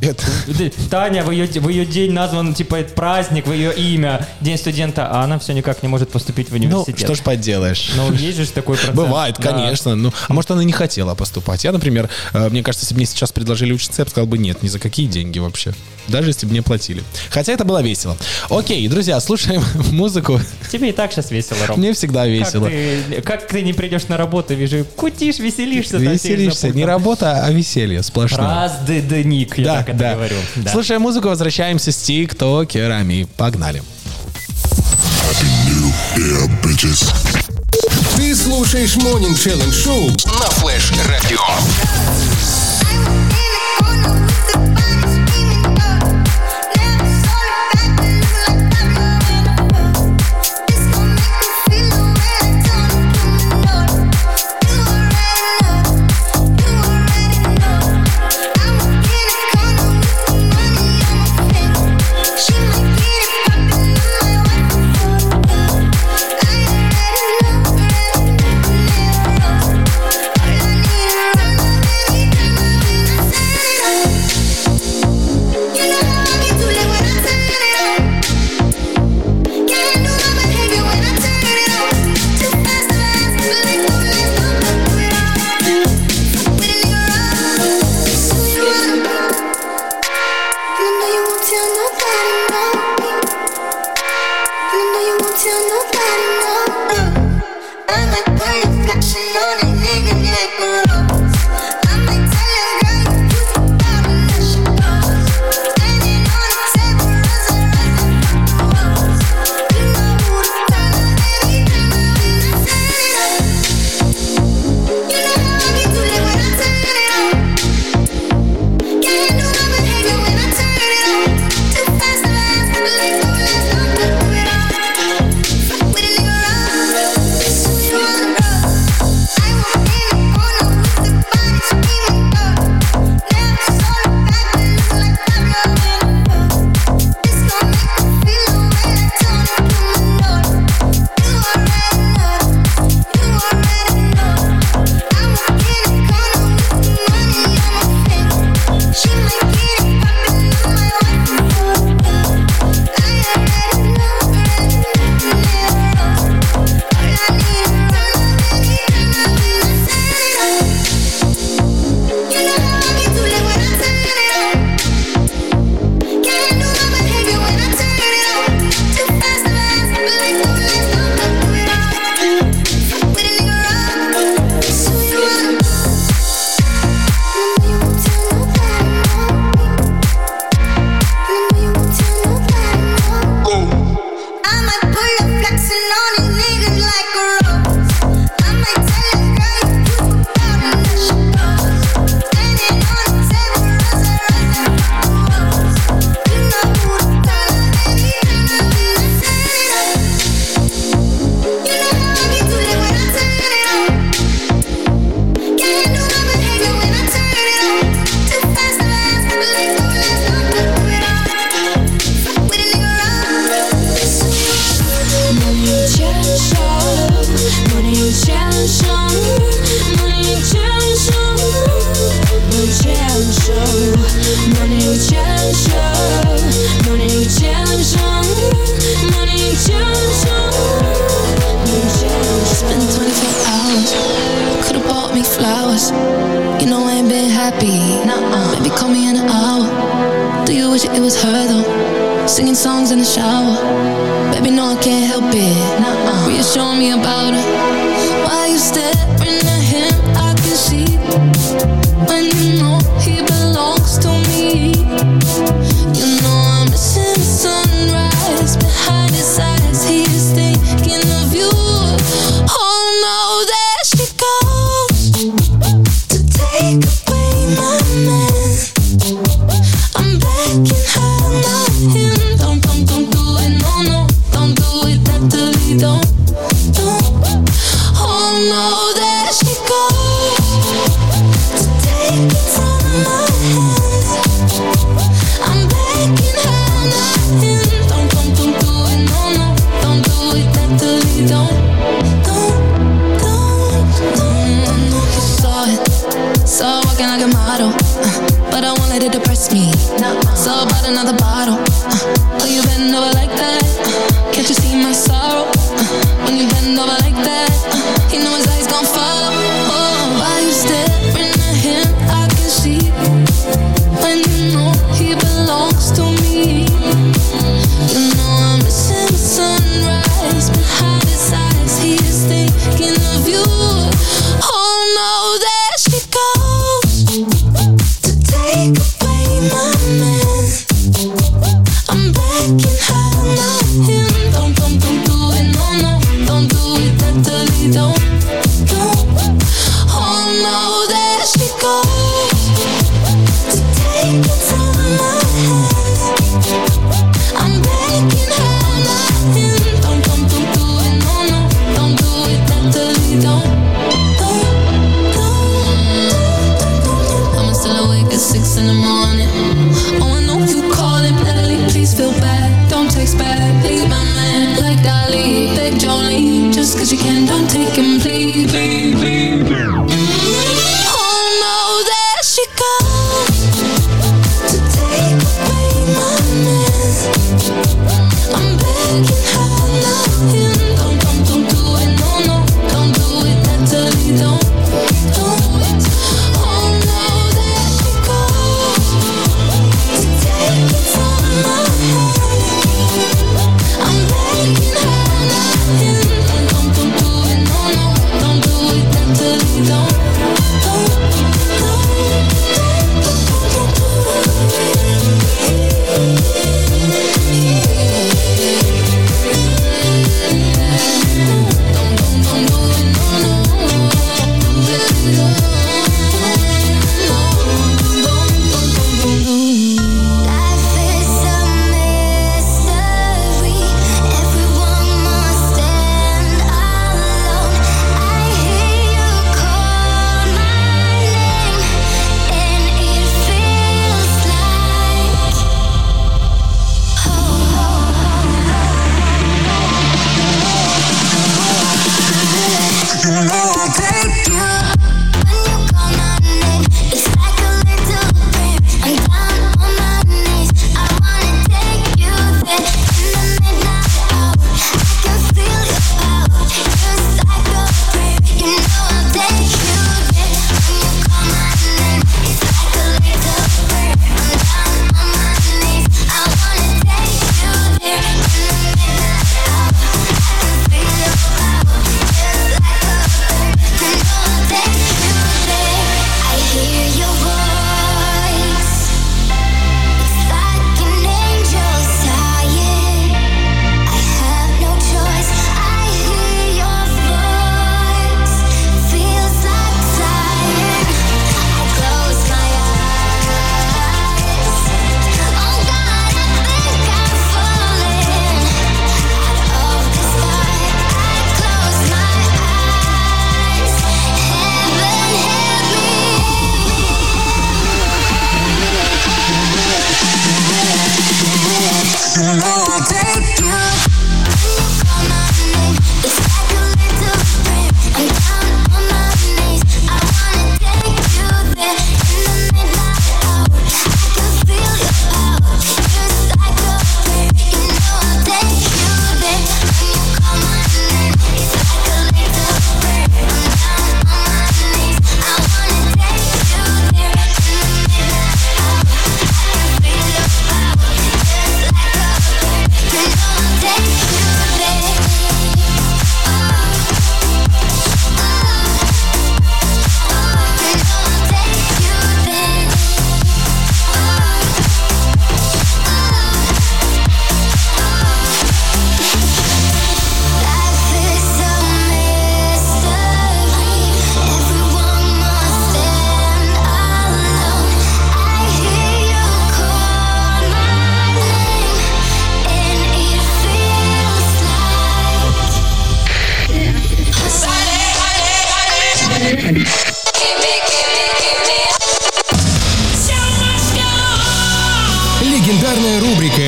Это... 0.00 0.22
Таня, 0.90 1.24
в 1.24 1.30
ее, 1.30 1.46
в 1.46 1.68
ее 1.68 1.86
день 1.86 2.12
назван, 2.12 2.54
типа, 2.54 2.82
праздник, 2.94 3.46
в 3.46 3.52
ее 3.52 3.74
имя, 3.74 4.26
День 4.40 4.58
студента, 4.58 5.06
а 5.10 5.22
она 5.24 5.38
все 5.38 5.52
никак 5.54 5.82
не 5.82 5.88
может 5.88 6.10
поступить 6.10 6.48
в 6.48 6.52
Ну, 6.52 6.58
университет. 6.58 6.98
что 6.98 7.14
ж 7.14 7.20
поделаешь. 7.20 7.90
Ну, 7.96 8.12
есть 8.12 8.36
же 8.38 8.46
такой 8.46 8.76
процент. 8.76 8.96
Бывает, 8.96 9.36
Да. 9.38 9.52
конечно. 9.52 9.94
Ну, 9.94 10.12
а 10.28 10.32
может, 10.32 10.50
она 10.50 10.64
не 10.64 10.72
хотела 10.72 11.14
поступать. 11.14 11.64
Я, 11.64 11.72
например, 11.72 12.10
э, 12.34 12.48
мне 12.50 12.62
кажется, 12.62 12.84
если 12.84 12.94
бы 12.94 12.98
мне 12.98 13.06
сейчас 13.06 13.32
предложили 13.32 13.72
учиться, 13.72 14.02
я 14.02 14.04
бы 14.04 14.10
сказал 14.10 14.26
бы 14.26 14.38
нет, 14.38 14.62
ни 14.62 14.68
за 14.68 14.78
какие 14.78 15.06
деньги 15.06 15.38
вообще. 15.38 15.72
Даже 16.08 16.30
если 16.30 16.46
бы 16.46 16.52
мне 16.52 16.62
платили. 16.62 17.02
Хотя 17.30 17.52
это 17.52 17.64
было 17.64 17.82
весело. 17.82 18.16
Окей, 18.50 18.86
друзья, 18.88 19.18
слушаем 19.20 19.62
музыку. 19.92 20.40
Тебе 20.70 20.90
и 20.90 20.92
так 20.92 21.12
сейчас 21.12 21.30
весело, 21.30 21.58
Ром. 21.66 21.78
Мне 21.78 21.92
всегда 21.92 22.26
весело. 22.26 22.64
Как 22.64 22.72
ты, 22.72 23.22
как 23.22 23.48
ты 23.48 23.62
не 23.62 23.72
придешь 23.72 24.08
на 24.08 24.16
работу, 24.16 24.54
вижу, 24.54 24.84
кутишь, 24.96 25.38
веселишься. 25.38 25.96
Веселишься. 25.96 26.68
Не 26.70 26.84
работа, 26.84 27.44
а 27.44 27.50
веселье 27.50 28.02
сплошное. 28.02 28.46
Раздыдник, 28.68 29.58
я 29.58 29.64
Да, 29.64 29.74
так 29.78 29.88
это 29.90 29.98
да. 29.98 30.14
говорю. 30.14 30.36
Да. 30.56 30.72
Слушаем 30.72 31.02
музыку, 31.02 31.28
возвращаемся 31.28 31.92
с 31.92 31.96
тиктокерами. 31.96 33.26
Погнали. 33.36 33.82
Ты 38.16 38.34
слушаешь 38.34 38.96
Morning 38.96 39.34
Challenge 39.34 39.70
Show 39.70 40.08
На 40.38 40.46
Флэш 40.50 40.92
Радио. 41.08 42.35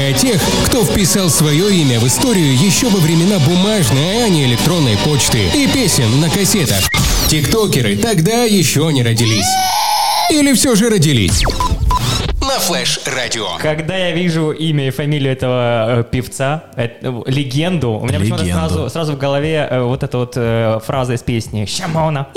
для 0.08 0.16
тех, 0.16 0.40
кто 0.66 0.84
вписал 0.84 1.28
свое 1.28 1.70
имя 1.70 2.00
в 2.00 2.06
историю 2.06 2.56
еще 2.56 2.88
во 2.88 2.98
времена 2.98 3.38
бумажной, 3.40 4.24
а 4.24 4.28
не 4.30 4.46
электронной 4.46 4.96
почты 5.04 5.50
и 5.54 5.66
песен 5.66 6.18
на 6.18 6.30
кассетах. 6.30 6.88
Тиктокеры 7.28 7.96
тогда 7.96 8.44
еще 8.44 8.90
не 8.90 9.02
родились. 9.02 9.44
Или 10.30 10.54
все 10.54 10.74
же 10.76 10.88
родились. 10.88 11.42
На 12.58 12.64
Флэш 12.64 13.00
Радио. 13.06 13.46
Когда 13.60 13.96
я 13.96 14.10
вижу 14.10 14.50
имя 14.50 14.88
и 14.88 14.90
фамилию 14.90 15.30
этого 15.30 16.00
э, 16.00 16.04
певца, 16.10 16.64
э, 16.74 16.88
легенду, 17.26 17.92
у 17.92 18.04
меня 18.04 18.18
почему-то 18.18 18.42
Легенду. 18.42 18.68
сразу, 18.68 18.90
сразу 18.90 19.12
в 19.12 19.16
голове 19.16 19.68
э, 19.70 19.80
вот 19.80 20.02
эта 20.02 20.18
вот 20.18 20.32
э, 20.34 20.80
фраза 20.84 21.12
из 21.12 21.22
песни 21.22 21.66
«Шамона». 21.66 22.26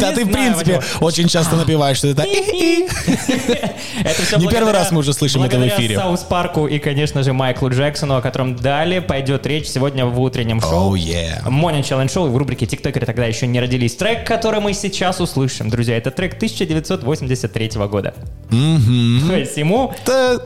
Да 0.00 0.12
ты, 0.12 0.24
в 0.24 0.30
принципе, 0.30 0.80
очень 1.00 1.26
часто 1.26 1.56
напиваешь, 1.56 1.96
что 1.96 2.08
это... 2.08 2.22
Это 4.04 4.22
все 4.22 4.36
Не 4.36 4.48
первый 4.48 4.72
раз 4.72 4.92
мы 4.92 5.00
уже 5.00 5.12
слышим 5.12 5.42
это 5.42 5.58
в 5.58 5.66
эфире. 5.66 5.96
Саус 5.96 6.20
Парку 6.20 6.66
и, 6.66 6.78
конечно 6.78 7.22
же, 7.22 7.32
Майклу 7.32 7.70
Джексону, 7.70 8.16
о 8.16 8.22
котором 8.22 8.56
далее 8.56 9.00
пойдет 9.00 9.46
речь 9.46 9.66
сегодня 9.66 10.06
в 10.06 10.20
утреннем 10.20 10.60
шоу. 10.60 10.94
Oh, 10.94 10.98
yeah. 10.98 11.44
Morning 11.46 11.82
Challenge 11.82 12.06
Show 12.06 12.28
в 12.28 12.36
рубрике 12.36 12.66
«Тиктокеры» 12.66 13.06
тогда 13.06 13.26
еще 13.26 13.46
не 13.46 13.60
родились. 13.60 13.96
Трек, 13.96 14.26
который 14.26 14.60
мы 14.60 14.72
сейчас 14.74 15.20
услышим, 15.20 15.70
друзья, 15.70 15.96
это 15.96 16.10
трек 16.10 16.34
1983 16.34 17.70
года. 17.88 18.14
То 19.28 19.36
есть 19.36 19.56
ему 19.56 19.92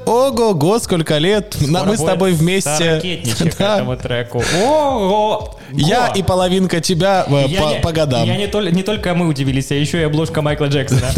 ого-го, 0.07 0.79
сколько 0.79 1.19
лет. 1.19 1.57
Мы 1.61 1.97
с 1.97 2.03
тобой 2.03 2.33
вместе. 2.33 3.25
Да. 3.59 3.77
этому 3.77 3.97
треку. 3.97 4.43
Ого! 4.63 5.57
Я 5.73 6.09
и 6.09 6.23
половинка 6.23 6.81
тебя 6.81 7.27
э, 7.29 7.81
по 7.81 7.93
годам. 7.93 8.27
Я 8.27 8.37
не, 8.37 8.47
тол- 8.47 8.71
не 8.71 8.83
только 8.83 9.15
мы 9.15 9.27
удивились, 9.27 9.71
а 9.73 9.75
еще 9.75 10.01
и 10.01 10.05
обложка 10.05 10.43
Майкла 10.43 10.67
Джексона. 10.67 11.09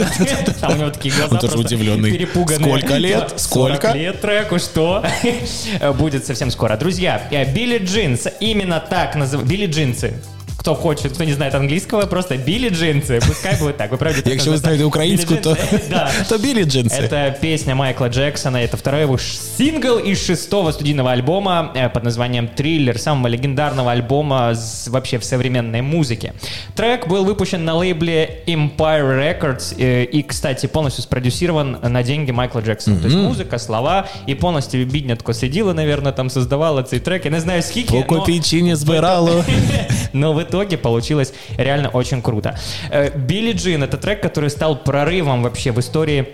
Там 0.61 0.73
у 0.73 0.77
него 0.77 0.91
такие 0.91 1.15
глаза 1.15 1.35
Он 1.35 1.39
тоже 1.41 1.59
удивленный. 1.59 2.11
перепуганные. 2.13 2.69
Сколько 2.69 2.95
лет? 2.97 3.33
Сколько? 3.37 3.89
40 3.89 3.97
лет 3.97 4.21
треку, 4.21 4.59
что? 4.59 5.05
Будет 5.99 6.27
совсем 6.27 6.51
скоро. 6.51 6.77
Друзья, 6.77 7.23
э, 7.31 7.51
Билли 7.53 7.79
Джинс, 7.79 8.27
именно 8.41 8.81
так 8.81 9.15
называют. 9.17 9.49
Билли 9.51 9.67
Джинсы 9.67 10.15
Кто 10.58 10.76
хочет, 10.76 11.12
кто 11.12 11.26
не 11.26 11.34
знает 11.34 11.56
английского, 11.56 12.06
просто 12.06 12.38
Билли 12.38 12.70
Джинсы. 12.70 13.20
Пускай 13.28 13.58
будет 13.60 13.78
так. 13.78 13.92
Вы 13.92 13.98
правда 13.98 14.22
так 14.22 14.32
Якщо 14.34 14.50
ви 14.52 14.56
называете. 14.56 14.60
знаєте 14.62 14.84
українську, 14.84 15.36
то, 15.36 15.50
Билли 15.50 15.60
Джинсы. 15.78 15.90
Да. 15.90 16.12
то 16.30 16.38
білі 16.38 16.64
джинси. 16.66 17.02
Это 17.02 17.40
песня 17.42 17.76
Майкла 17.76 18.10
Джексона. 18.10 18.58
Это 18.60 18.78
второй 18.78 19.02
его 19.02 19.18
ш- 19.18 19.38
сингл 19.58 20.00
из 20.00 20.26
шестого 20.26 20.72
студийного 20.72 21.12
альбома 21.12 21.72
э, 21.76 21.90
под 21.90 22.04
названием 22.04 22.48
«Триллер», 22.56 22.98
самого 23.00 23.28
легендарного 23.28 23.92
альбома 23.92 24.52
с- 24.56 24.88
вообще 24.88 25.18
в 25.18 25.24
современной 25.26 25.82
музыке. 25.82 26.32
Трек 26.76 27.08
был 27.10 27.26
выпущен 27.26 27.58
на 27.66 27.74
лейбле 27.76 28.30
Empire 28.48 29.20
Records 29.20 29.76
э, 29.80 30.04
и, 30.06 30.24
кстати, 30.24 30.68
полностью 30.68 31.04
спродюсирован 31.04 31.78
на 31.90 32.04
деньги 32.04 32.32
Майкла 32.32 32.62
Джексона. 32.62 33.00
То 33.02 33.08
есть 33.08 33.18
музыка, 33.18 33.60
слова 33.60 34.06
и 34.30 34.36
полностью 34.36 34.86
біднятко 34.86 35.34
сиділа, 35.34 35.74
наверное, 35.74 36.14
там 36.14 36.30
создавала 36.30 36.84
цей 36.84 37.00
трек. 37.00 37.26
Я 37.26 37.32
не 37.32 37.40
знаю, 37.42 37.62
скільки, 37.62 37.92
По 37.94 37.98
но- 38.16 38.20
копійчині 38.20 38.76
збирало. 38.76 39.44
но 40.14 40.34
в 40.34 40.44
итоге 40.49 40.77
получилось 40.77 41.33
реально 41.57 41.89
очень 41.89 42.23
круто. 42.23 42.59
Э, 42.91 43.11
Билли 43.17 43.53
Джин— 43.53 43.83
это 43.85 43.97
трек, 43.97 44.21
который 44.23 44.51
стал 44.51 44.77
прорывом 44.77 45.43
вообще 45.43 45.73
в 45.73 45.79
истории 45.79 46.27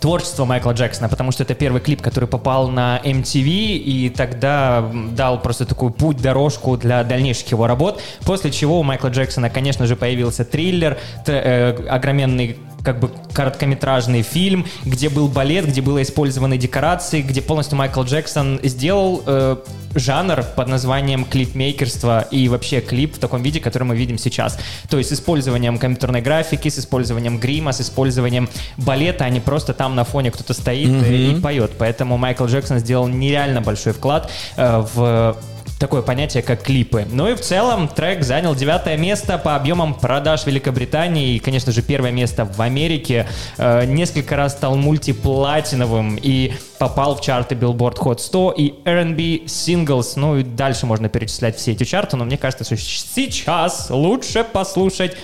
творчества 0.00 0.44
Майкла 0.44 0.72
Джексона, 0.72 1.08
потому 1.08 1.32
что 1.32 1.42
это 1.42 1.54
первый 1.54 1.80
клип, 1.80 2.02
который 2.02 2.28
попал 2.28 2.68
на 2.68 3.00
MTV 3.04 3.48
и 3.76 4.10
тогда 4.10 4.88
дал 5.12 5.40
просто 5.40 5.64
такую 5.64 5.90
путь-дорожку 5.90 6.76
для 6.76 7.02
дальнейших 7.02 7.50
его 7.50 7.66
работ, 7.66 8.00
после 8.24 8.50
чего 8.50 8.80
у 8.80 8.82
Майкла 8.82 9.08
Джексона, 9.08 9.50
конечно 9.50 9.86
же, 9.86 9.96
появился 9.96 10.44
триллер, 10.44 10.98
тр- 11.24 11.42
э, 11.42 11.88
огроменный 11.88 12.56
как 12.84 13.00
бы 13.00 13.10
короткометражный 13.32 14.22
фильм, 14.22 14.66
где 14.84 15.08
был 15.08 15.28
балет, 15.28 15.66
где 15.66 15.82
были 15.82 16.02
использованы 16.02 16.56
декорации, 16.56 17.22
где 17.22 17.42
полностью 17.42 17.76
Майкл 17.76 18.02
Джексон 18.02 18.60
сделал 18.62 19.22
э, 19.26 19.56
жанр 19.94 20.44
под 20.54 20.68
названием 20.68 21.24
клипмейкерство 21.24 22.20
и 22.30 22.48
вообще 22.48 22.80
клип 22.80 23.16
в 23.16 23.18
таком 23.18 23.42
виде, 23.42 23.60
который 23.60 23.84
мы 23.84 23.96
видим 23.96 24.18
сейчас. 24.18 24.58
То 24.88 24.98
есть 24.98 25.10
с 25.10 25.12
использованием 25.14 25.78
компьютерной 25.78 26.20
графики, 26.20 26.68
с 26.68 26.78
использованием 26.78 27.38
грима, 27.38 27.72
с 27.72 27.80
использованием 27.80 28.48
балета, 28.76 29.24
а 29.24 29.30
не 29.30 29.40
просто 29.40 29.74
там 29.74 29.94
на 29.94 30.04
фоне 30.04 30.30
кто-то 30.30 30.54
стоит 30.54 30.90
э, 30.90 31.16
и 31.16 31.40
поет. 31.40 31.72
Поэтому 31.78 32.16
Майкл 32.16 32.46
Джексон 32.46 32.78
сделал 32.78 33.08
нереально 33.08 33.60
большой 33.60 33.92
вклад 33.92 34.30
э, 34.56 34.84
в 34.94 35.36
такое 35.78 36.02
понятие, 36.02 36.42
как 36.42 36.62
клипы. 36.62 37.06
Ну 37.10 37.28
и 37.28 37.34
в 37.34 37.40
целом 37.40 37.88
трек 37.88 38.22
занял 38.22 38.54
девятое 38.54 38.96
место 38.96 39.38
по 39.38 39.56
объемам 39.56 39.94
продаж 39.94 40.46
Великобритании 40.46 41.34
и, 41.34 41.38
конечно 41.38 41.72
же, 41.72 41.82
первое 41.82 42.12
место 42.12 42.44
в 42.44 42.60
Америке. 42.60 43.26
Э, 43.58 43.84
несколько 43.84 44.36
раз 44.36 44.52
стал 44.52 44.76
мультиплатиновым 44.76 46.18
и 46.20 46.54
попал 46.78 47.16
в 47.16 47.20
чарты 47.20 47.54
Billboard 47.54 47.98
Hot 47.98 48.18
100 48.18 48.54
и 48.56 48.74
R&B 48.84 49.44
Singles. 49.46 50.12
Ну 50.16 50.38
и 50.38 50.42
дальше 50.42 50.86
можно 50.86 51.08
перечислять 51.08 51.56
все 51.56 51.72
эти 51.72 51.84
чарты, 51.84 52.16
но 52.16 52.24
мне 52.24 52.38
кажется, 52.38 52.64
что 52.64 52.76
сейчас 52.76 53.88
лучше 53.90 54.44
послушать 54.44 55.16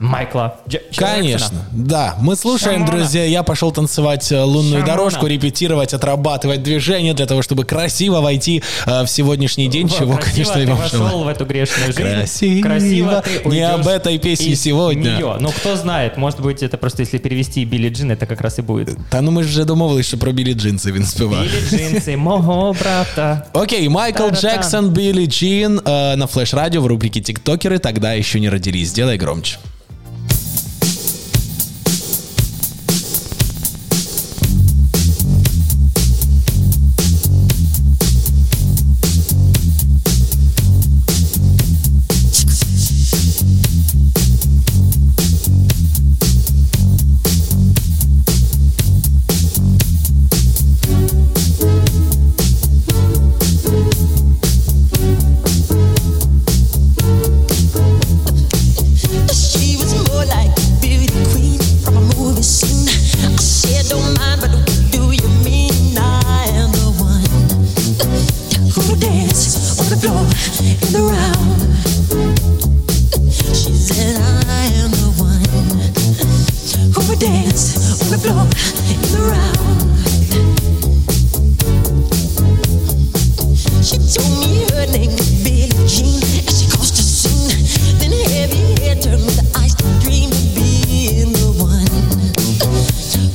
Майкла 0.00 0.56
Дж- 0.66 0.80
Джексона. 0.90 1.08
Конечно, 1.12 1.58
да. 1.72 2.16
Мы 2.20 2.34
слушаем, 2.36 2.80
Шамона. 2.80 2.98
друзья. 2.98 3.24
Я 3.24 3.42
пошел 3.44 3.70
танцевать 3.70 4.30
э, 4.32 4.40
лунную 4.42 4.80
Шамона. 4.80 4.86
дорожку, 4.86 5.26
репетировать, 5.28 5.94
отрабатывать 5.94 6.62
движения 6.64 7.14
для 7.14 7.26
того, 7.26 7.42
чтобы 7.42 7.64
красиво 7.64 8.20
войти 8.20 8.62
э, 8.86 9.04
в 9.04 9.06
сегодняшний 9.06 9.68
день, 9.68 9.86
Во, 9.86 9.96
чего, 9.96 10.16
красиво 10.16 10.52
конечно, 10.52 10.58
и 10.58 10.64
ты 10.66 10.70
вам 10.72 10.78
вошел 10.78 10.98
желаю. 10.98 11.18
в 11.24 11.28
эту 11.28 11.46
грешную 11.46 11.92
жизнь. 11.92 12.02
Красиво. 12.02 12.62
Красиво 12.68 13.22
ты 13.24 13.30
Не 13.30 13.50
уйдешь 13.50 13.70
об 13.70 13.86
этой 13.86 14.18
песне 14.18 14.46
из 14.48 14.60
сегодня. 14.60 15.10
Нее. 15.16 15.36
Ну, 15.40 15.48
кто 15.50 15.76
знает, 15.76 16.16
может 16.18 16.40
быть, 16.40 16.62
это 16.62 16.76
просто 16.76 17.02
если 17.02 17.18
перевести 17.18 17.64
Билли 17.64 17.88
Джин, 17.88 18.10
это 18.10 18.26
как 18.26 18.40
раз 18.40 18.58
и 18.58 18.62
будет. 18.62 18.98
Та 19.10 19.20
ну 19.20 19.30
ми 19.30 19.42
ж 19.42 19.48
вже 19.48 19.64
домовились, 19.64 20.06
що 20.06 20.18
про 20.18 20.32
білі 20.32 20.54
джинси 20.54 20.92
він 20.92 21.06
співав. 21.06 21.40
Билли 21.44 21.60
Джинсы, 21.70 22.16
мого 22.16 22.72
брата. 22.80 23.46
Окей, 23.52 23.88
Майкл 23.88 24.18
Та-да-та. 24.24 24.40
Джексон, 24.40 24.88
Билли 24.90 25.26
Джин 25.26 25.78
э, 25.78 26.16
на 26.16 26.26
Флэш 26.26 26.56
Радио 26.56 26.80
в 26.82 26.86
рубрике 26.86 27.20
«Тиктокеры» 27.20 27.78
тогда 27.78 28.12
еще 28.12 28.40
не 28.40 28.50
родились. 28.50 28.88
Сделай 28.88 29.16
громче. 29.16 29.56
On 69.29 69.85
the 69.89 69.97
floor 70.01 70.25
in 70.65 70.91
the 70.91 71.01
round? 71.05 71.59
She 73.53 73.73
said, 73.73 74.17
I 74.17 74.65
am 74.81 74.89
the 74.91 75.11
one 75.21 75.45
who 76.93 77.01
would 77.09 77.19
dance 77.19 77.77
on 78.01 78.09
the 78.09 78.17
floor 78.17 78.43
in 78.89 79.01
the 79.13 79.21
round. 79.29 79.77
She 83.85 83.97
told 83.97 84.33
me 84.41 84.65
her 84.73 84.85
name 84.91 85.11
was 85.13 85.29
Billie 85.43 85.69
Jean, 85.87 86.21
and 86.41 86.49
she 86.49 86.65
caused 86.73 86.97
a 86.97 87.03
scene. 87.03 87.53
Then 87.99 88.11
heavy 88.33 88.81
hair 88.81 88.95
turned 88.95 89.25
with 89.25 89.37
the 89.37 89.45
ice 89.59 89.75
to 89.75 89.85
dream 90.01 90.31
of 90.31 90.55
being 90.55 91.33
the 91.33 91.51
one 91.61 91.85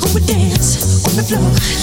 who 0.01 0.07
would 0.12 0.27
dance 0.27 1.07
on 1.07 1.15
the 1.16 1.23
floor 1.23 1.73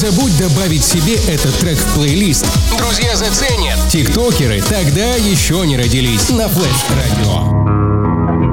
забудь 0.00 0.34
добавить 0.38 0.82
себе 0.82 1.16
этот 1.28 1.54
трек 1.58 1.78
в 1.78 1.94
плейлист. 1.94 2.46
Друзья 2.78 3.14
заценят. 3.16 3.86
Тиктокеры 3.90 4.62
тогда 4.62 5.14
еще 5.16 5.66
не 5.66 5.76
родились 5.76 6.30
на 6.30 6.48
Флэш 6.48 6.86
Радио. 6.96 8.49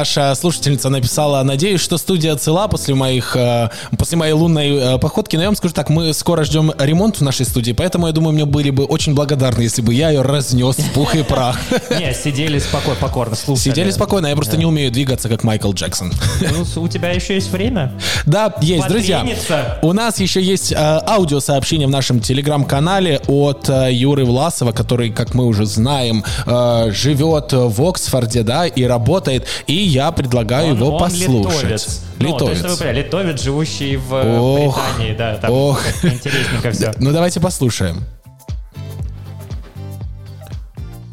Наша 0.00 0.34
слушательница, 0.34 0.88
написала, 0.88 1.42
надеюсь, 1.42 1.80
что 1.82 1.98
студия 1.98 2.34
цела 2.36 2.68
после 2.68 2.94
моих, 2.94 3.36
э, 3.36 3.68
после 3.98 4.16
моей 4.16 4.32
лунной 4.32 4.94
э, 4.94 4.98
походки. 4.98 5.36
Но 5.36 5.42
я 5.42 5.48
вам 5.48 5.56
скажу 5.56 5.74
так, 5.74 5.90
мы 5.90 6.14
скоро 6.14 6.42
ждем 6.44 6.72
ремонт 6.78 7.18
в 7.18 7.20
нашей 7.20 7.44
студии, 7.44 7.72
поэтому 7.72 8.06
я 8.06 8.14
думаю, 8.14 8.32
мне 8.32 8.46
были 8.46 8.70
бы 8.70 8.84
очень 8.84 9.14
благодарны, 9.14 9.60
если 9.60 9.82
бы 9.82 9.92
я 9.92 10.08
ее 10.08 10.22
разнес 10.22 10.76
в 10.76 10.92
пух 10.92 11.14
и 11.14 11.22
прах. 11.22 11.58
Не, 11.98 12.14
сидели 12.14 12.58
спокойно, 12.58 12.98
покорно, 12.98 13.36
слушали. 13.36 13.72
Сидели 13.72 13.90
спокойно, 13.90 14.28
я 14.28 14.36
просто 14.36 14.56
не 14.56 14.64
умею 14.64 14.90
двигаться, 14.90 15.28
как 15.28 15.44
Майкл 15.44 15.70
Джексон. 15.72 16.12
Ну, 16.40 16.82
у 16.82 16.88
тебя 16.88 17.10
еще 17.10 17.34
есть 17.34 17.50
время? 17.52 17.92
Да, 18.26 18.54
есть, 18.60 18.88
друзья. 18.88 19.20
Потрениться. 19.20 19.78
У 19.82 19.92
нас 19.92 20.20
еще 20.20 20.42
есть 20.42 20.72
э, 20.72 20.76
аудиосообщение 20.76 21.86
в 21.86 21.90
нашем 21.90 22.20
телеграм-канале 22.20 23.20
от 23.26 23.68
э, 23.68 23.92
Юры 23.92 24.24
Власова, 24.24 24.72
который, 24.72 25.10
как 25.10 25.34
мы 25.34 25.46
уже 25.46 25.66
знаем, 25.66 26.24
э, 26.46 26.90
живет 26.92 27.52
в 27.52 27.82
Оксфорде, 27.88 28.42
да, 28.42 28.66
и 28.66 28.84
работает. 28.84 29.46
И 29.66 29.74
я 29.74 30.10
предлагаю 30.12 30.70
Он- 30.72 30.76
его 30.76 30.90
он 30.92 30.98
послушать. 30.98 31.54
литовец. 31.62 32.00
Ну, 32.18 32.36
то 32.36 32.50
есть, 32.50 32.62
вы 32.62 32.76
поняли, 32.76 32.98
литовец, 33.02 33.42
живущий 33.42 33.96
в 33.96 34.14
э, 34.14 34.38
Ох, 34.38 34.78
Британии, 34.96 35.16
да, 35.16 35.36
там 35.36 35.50
ох. 35.50 35.82
интересненько 36.02 36.70
все. 36.72 36.92
Ну 36.98 37.12
давайте 37.12 37.40
послушаем. 37.40 38.04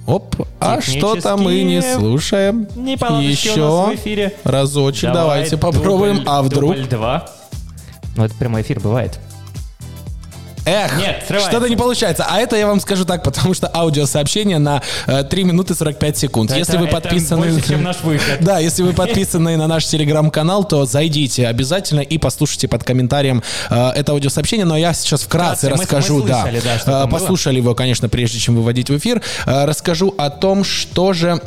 Оп, 0.07 0.35
а 0.61 0.79
что 0.81 1.19
там 1.19 1.41
мы 1.43 1.61
не 1.63 1.81
слушаем? 1.81 2.67
у 2.75 3.19
Еще 3.21 3.53
в 3.55 3.95
эфире. 3.95 4.33
разочек, 4.45 5.11
Давай, 5.11 5.21
давайте 5.43 5.57
попробуем. 5.57 6.17
дубль- 6.19 6.23
а 6.27 6.41
вдруг? 6.41 6.75
Дубль 6.75 6.87
два. 6.87 7.29
Ну, 8.15 8.23
это 8.23 8.33
прямой 8.35 8.61
эфир 8.61 8.79
бывает. 8.79 9.19
Эх, 10.67 10.97
Нет, 10.97 11.23
что-то 11.47 11.67
не 11.69 11.75
получается. 11.75 12.25
А 12.29 12.39
это 12.39 12.55
я 12.57 12.67
вам 12.67 12.79
скажу 12.79 13.05
так, 13.05 13.23
потому 13.23 13.53
что 13.53 13.67
аудиосообщение 13.73 14.59
на 14.59 14.81
э, 15.07 15.23
3 15.23 15.43
минуты 15.45 15.73
45 15.75 16.17
секунд. 16.17 16.51
Это- 16.51 16.59
если 16.59 16.77
вы 16.77 16.87
подписаны... 16.87 17.51
больше, 17.53 17.67
чем 17.69 17.83
наш 17.83 18.01
выход. 18.01 18.39
Да, 18.41 18.59
если 18.59 18.83
вы 18.83 18.93
подписаны 18.93 19.55
на 19.57 19.67
наш 19.67 19.85
телеграм-канал, 19.85 20.63
то 20.65 20.85
зайдите 20.85 21.47
обязательно 21.47 22.01
и 22.01 22.17
послушайте 22.17 22.67
под 22.67 22.83
комментарием 22.83 23.41
э, 23.69 23.89
это 23.95 24.11
аудиосообщение. 24.11 24.65
Но 24.65 24.77
я 24.77 24.93
сейчас 24.93 25.23
вкратце 25.23 25.67
Вкратце, 25.67 25.69
мы- 25.69 25.75
мы 25.77 25.83
расскажу, 25.83 26.21
да. 26.23 26.47
Э, 26.85 27.05
было. 27.05 27.07
Послушали 27.07 27.57
его, 27.57 27.73
конечно, 27.75 28.09
прежде 28.09 28.39
чем 28.39 28.55
выводить 28.55 28.89
в 28.89 28.97
эфир. 28.97 29.21
Э, 29.45 29.65
Расскажу 29.65 30.13
о 30.17 30.29
том, 30.29 30.63
что 30.63 31.13
же... 31.13 31.41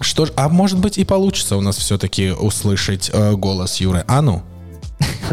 Что 0.00 0.26
ж, 0.26 0.32
а 0.36 0.48
может 0.48 0.78
быть 0.78 0.96
и 0.96 1.04
получится 1.04 1.56
у 1.56 1.60
нас 1.60 1.76
все-таки 1.76 2.30
услышать 2.30 3.10
э, 3.12 3.32
голос 3.32 3.80
Юры. 3.80 4.04
А 4.06 4.22
ну? 4.22 4.42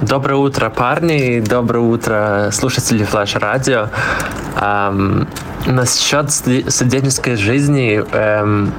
Доброе 0.02 0.36
утро, 0.36 0.70
парни. 0.70 1.40
Доброе 1.40 1.80
утро, 1.80 2.50
слушатели 2.52 3.04
Флэш 3.04 3.36
Радио. 3.36 3.90
Ам, 4.56 5.28
насчет 5.66 6.32
ст- 6.32 6.70
студенческой 6.70 7.36
жизни... 7.36 8.04
эм, 8.12 8.72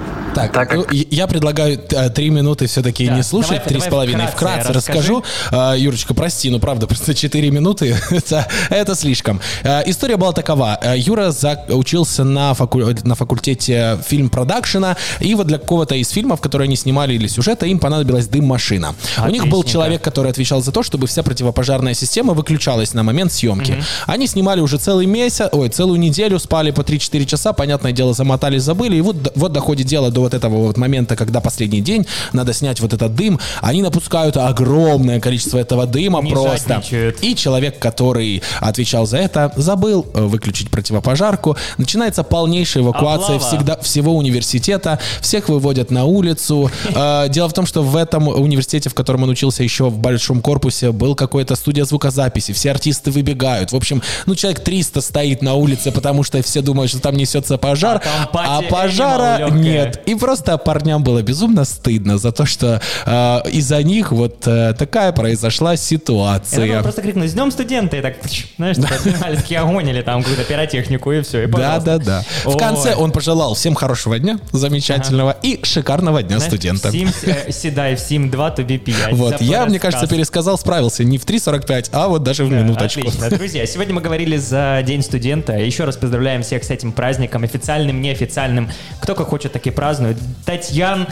Так, 0.53 0.75
ну, 0.75 0.85
я- 0.91 1.05
я 1.11 1.27
предлагаю 1.27 1.81
э, 1.91 2.11
три 2.11 2.31
минуты 2.31 2.67
все-таки 2.67 3.09
не 3.09 3.23
слушать, 3.23 3.65
три 3.65 3.81
с 3.81 3.85
половиной. 3.87 4.27
вкратце 4.27 4.37
Вкратце 4.37 4.73
расскажу. 4.73 5.25
Э, 5.51 5.75
Юрочка, 5.79 6.15
прости, 6.15 6.51
ну 6.51 6.59
правда, 6.61 6.87
просто 6.91 7.15
четыре 7.15 7.51
минуты, 7.51 7.97
это, 8.11 8.47
это 8.71 8.95
слишком. 8.95 9.41
Э, 9.65 9.83
История 9.87 10.17
была 10.17 10.33
такова. 10.33 10.79
Э, 10.83 10.95
Юра 10.99 11.31
за- 11.31 11.65
учился 11.69 12.25
на, 12.25 12.53
факу- 12.55 12.95
на 13.05 13.15
факультете 13.15 13.99
фильм-продакшена, 14.07 14.97
и 15.21 15.35
вот 15.35 15.47
для 15.47 15.59
какого-то 15.59 15.95
из 15.95 16.11
фильмов, 16.11 16.41
которые 16.41 16.67
они 16.67 16.77
снимали 16.77 17.15
или 17.15 17.27
сюжета, 17.29 17.67
им 17.67 17.79
понадобилась 17.79 18.29
дым-машина. 18.29 18.95
У 19.25 19.29
них 19.31 19.47
был 19.49 19.65
человек, 19.65 20.03
который 20.03 20.31
отвечал 20.31 20.61
за 20.63 20.71
то, 20.73 20.83
чтобы 20.83 21.07
вся 21.07 21.23
противопожарная 21.23 21.95
система 21.95 22.35
выключалась 22.35 22.95
на 22.95 23.03
момент 23.03 23.33
съемки. 23.33 23.73
Мгм. 23.73 23.83
Они 24.07 24.27
снимали 24.27 24.61
уже 24.61 24.77
целый 24.79 25.07
месяц, 25.07 25.49
ой, 25.53 25.69
целую 25.71 25.99
неделю, 25.99 26.39
спали 26.39 26.71
по 26.73 26.83
3-4 26.83 27.25
часа, 27.27 27.53
понятное 27.53 27.93
дело, 27.93 28.13
замотали, 28.13 28.59
забыли. 28.59 28.97
И 28.97 29.01
вот, 29.01 29.33
вот 29.35 29.53
доходит 29.53 29.87
дело 29.87 30.11
до 30.11 30.26
вот 30.27 30.35
этого 30.35 30.57
вот 30.67 30.77
момента, 30.77 31.17
когда 31.17 31.41
последний 31.41 31.81
день, 31.81 32.07
надо 32.33 32.53
снять 32.53 32.81
вот 32.81 32.93
этот 32.93 33.15
дым. 33.15 33.39
Они 33.63 33.83
напускают 33.83 34.37
огромное 34.37 35.21
количество 35.21 35.59
этого 35.59 35.87
дыма 35.87 36.21
Не 36.23 36.31
просто. 36.33 36.75
жадничают. 36.75 37.19
И 37.23 37.35
человек, 37.37 37.79
который 37.79 38.43
отвечал 38.61 39.07
за 39.07 39.19
это, 39.19 39.53
забыл 39.57 40.07
э, 40.15 40.23
выключить 40.23 40.71
противопожарку. 40.71 41.57
Начинается 41.79 42.23
полнейшая 42.25 42.83
эвакуация 42.83 43.37
Облава. 43.37 43.49
всегда, 43.49 43.77
всего 43.79 44.17
университета. 44.17 44.99
Всех 45.21 45.49
выводят 45.49 45.91
на 45.91 46.05
улицу. 46.05 46.71
Э, 46.97 47.29
Дело 47.29 47.49
в 47.49 47.53
том, 47.53 47.67
что 47.67 47.83
в 47.83 47.95
этом 47.97 48.29
университете, 48.29 48.89
в 48.89 48.95
котором 48.95 49.23
он 49.25 49.29
учился 49.31 49.63
еще 49.63 49.85
в 49.91 49.99
большом 49.99 50.41
корпусе, 50.41 50.93
был 50.93 51.15
какой-то 51.15 51.55
студия 51.57 51.85
звукозаписи. 51.85 52.53
Все 52.53 52.71
артисты 52.71 53.11
выбегают. 53.11 53.73
В 53.73 53.77
общем, 53.77 54.03
ну 54.25 54.35
человек 54.35 54.61
300 54.65 55.01
стоит 55.03 55.43
на 55.43 55.55
улице, 55.55 55.93
потому 55.93 56.23
что 56.23 56.41
все 56.43 56.63
думают, 56.63 56.91
что 56.91 57.01
там 57.01 57.15
несется 57.17 57.59
пожар, 57.59 58.03
а, 58.05 58.27
пати 58.27 58.69
пожара 58.71 59.51
нет. 59.51 60.03
И 60.07 60.15
просто 60.19 60.57
парням 60.59 61.03
было 61.03 61.23
безумно 61.23 61.65
стыдно 61.65 62.19
за 62.19 62.33
то, 62.33 62.47
что 62.47 62.81
э, 63.05 63.51
из-за 63.51 63.83
них 63.83 64.13
вот 64.13 64.47
э, 64.47 64.75
такая 64.79 65.13
произошла 65.13 65.73
Я 65.73 65.77
ситуация. 65.77 66.67
надо 66.67 66.83
просто 66.83 67.03
крикнуть, 67.03 67.31
с 67.31 67.35
днем 67.35 67.51
студента, 67.51 67.97
и 67.97 68.03
так, 68.03 68.17
знаешь, 68.57 68.77
типа, 68.77 68.95
сигнальские 69.05 69.61
огонь 69.61 69.89
или 69.89 70.03
там 70.03 70.23
какую-то 70.23 70.45
пиротехнику, 70.45 71.13
и 71.13 71.23
все, 71.23 71.45
и 71.45 71.47
Да, 71.47 71.81
да, 71.81 71.99
да. 71.99 72.25
В 72.45 72.57
конце 72.57 72.95
он 72.95 73.13
пожелал 73.13 73.55
всем 73.55 73.75
хорошего 73.75 74.19
дня, 74.19 74.39
замечательного 74.53 75.37
и 75.43 75.61
шикарного 75.65 76.23
дня 76.23 76.41
студента. 76.41 76.91
Э, 76.93 77.53
седай 77.53 77.97
в 77.97 78.01
Сим 78.01 78.31
2 78.31 78.49
to 78.51 78.67
be 78.67 78.79
пять. 78.79 79.13
Вот, 79.13 79.41
я, 79.41 79.67
мне 79.67 79.79
кажется, 79.79 80.07
пересказал, 80.07 80.59
справился 80.59 81.05
не 81.05 81.19
в 81.19 81.27
3.45, 81.27 81.91
а 81.93 82.09
вот 82.09 82.23
даже 82.23 82.45
в 82.45 82.51
минуточку. 82.51 83.01
Отлично. 83.01 83.31
Друзья, 83.37 83.67
сегодня 83.67 83.95
мы 83.95 84.01
говорили 84.01 84.37
за 84.37 84.83
День 84.85 85.03
студента. 85.03 85.53
Еще 85.55 85.85
раз 85.85 85.97
поздравляем 85.97 86.43
всех 86.43 86.65
с 86.65 86.71
этим 86.71 86.93
праздником, 86.93 87.45
официальным, 87.45 88.01
неофициальным. 88.01 88.71
Кто 89.01 89.15
как 89.15 89.29
хочет, 89.29 89.53
так 89.53 89.67
и 89.67 89.71
празднует. 89.97 90.19
Татьян 90.45 91.07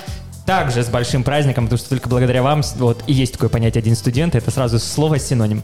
также 0.47 0.83
с 0.83 0.89
большим 0.89 1.23
праздником, 1.23 1.65
потому 1.65 1.79
что 1.79 1.89
только 1.89 2.09
благодаря 2.09 2.43
вам 2.43 2.63
вот 2.77 3.03
и 3.07 3.13
есть 3.13 3.33
такое 3.33 3.49
понятие 3.49 3.81
«один 3.81 3.97
студент», 3.97 4.35
это 4.35 4.51
сразу 4.51 4.79
слово 4.79 5.19
синоним. 5.19 5.63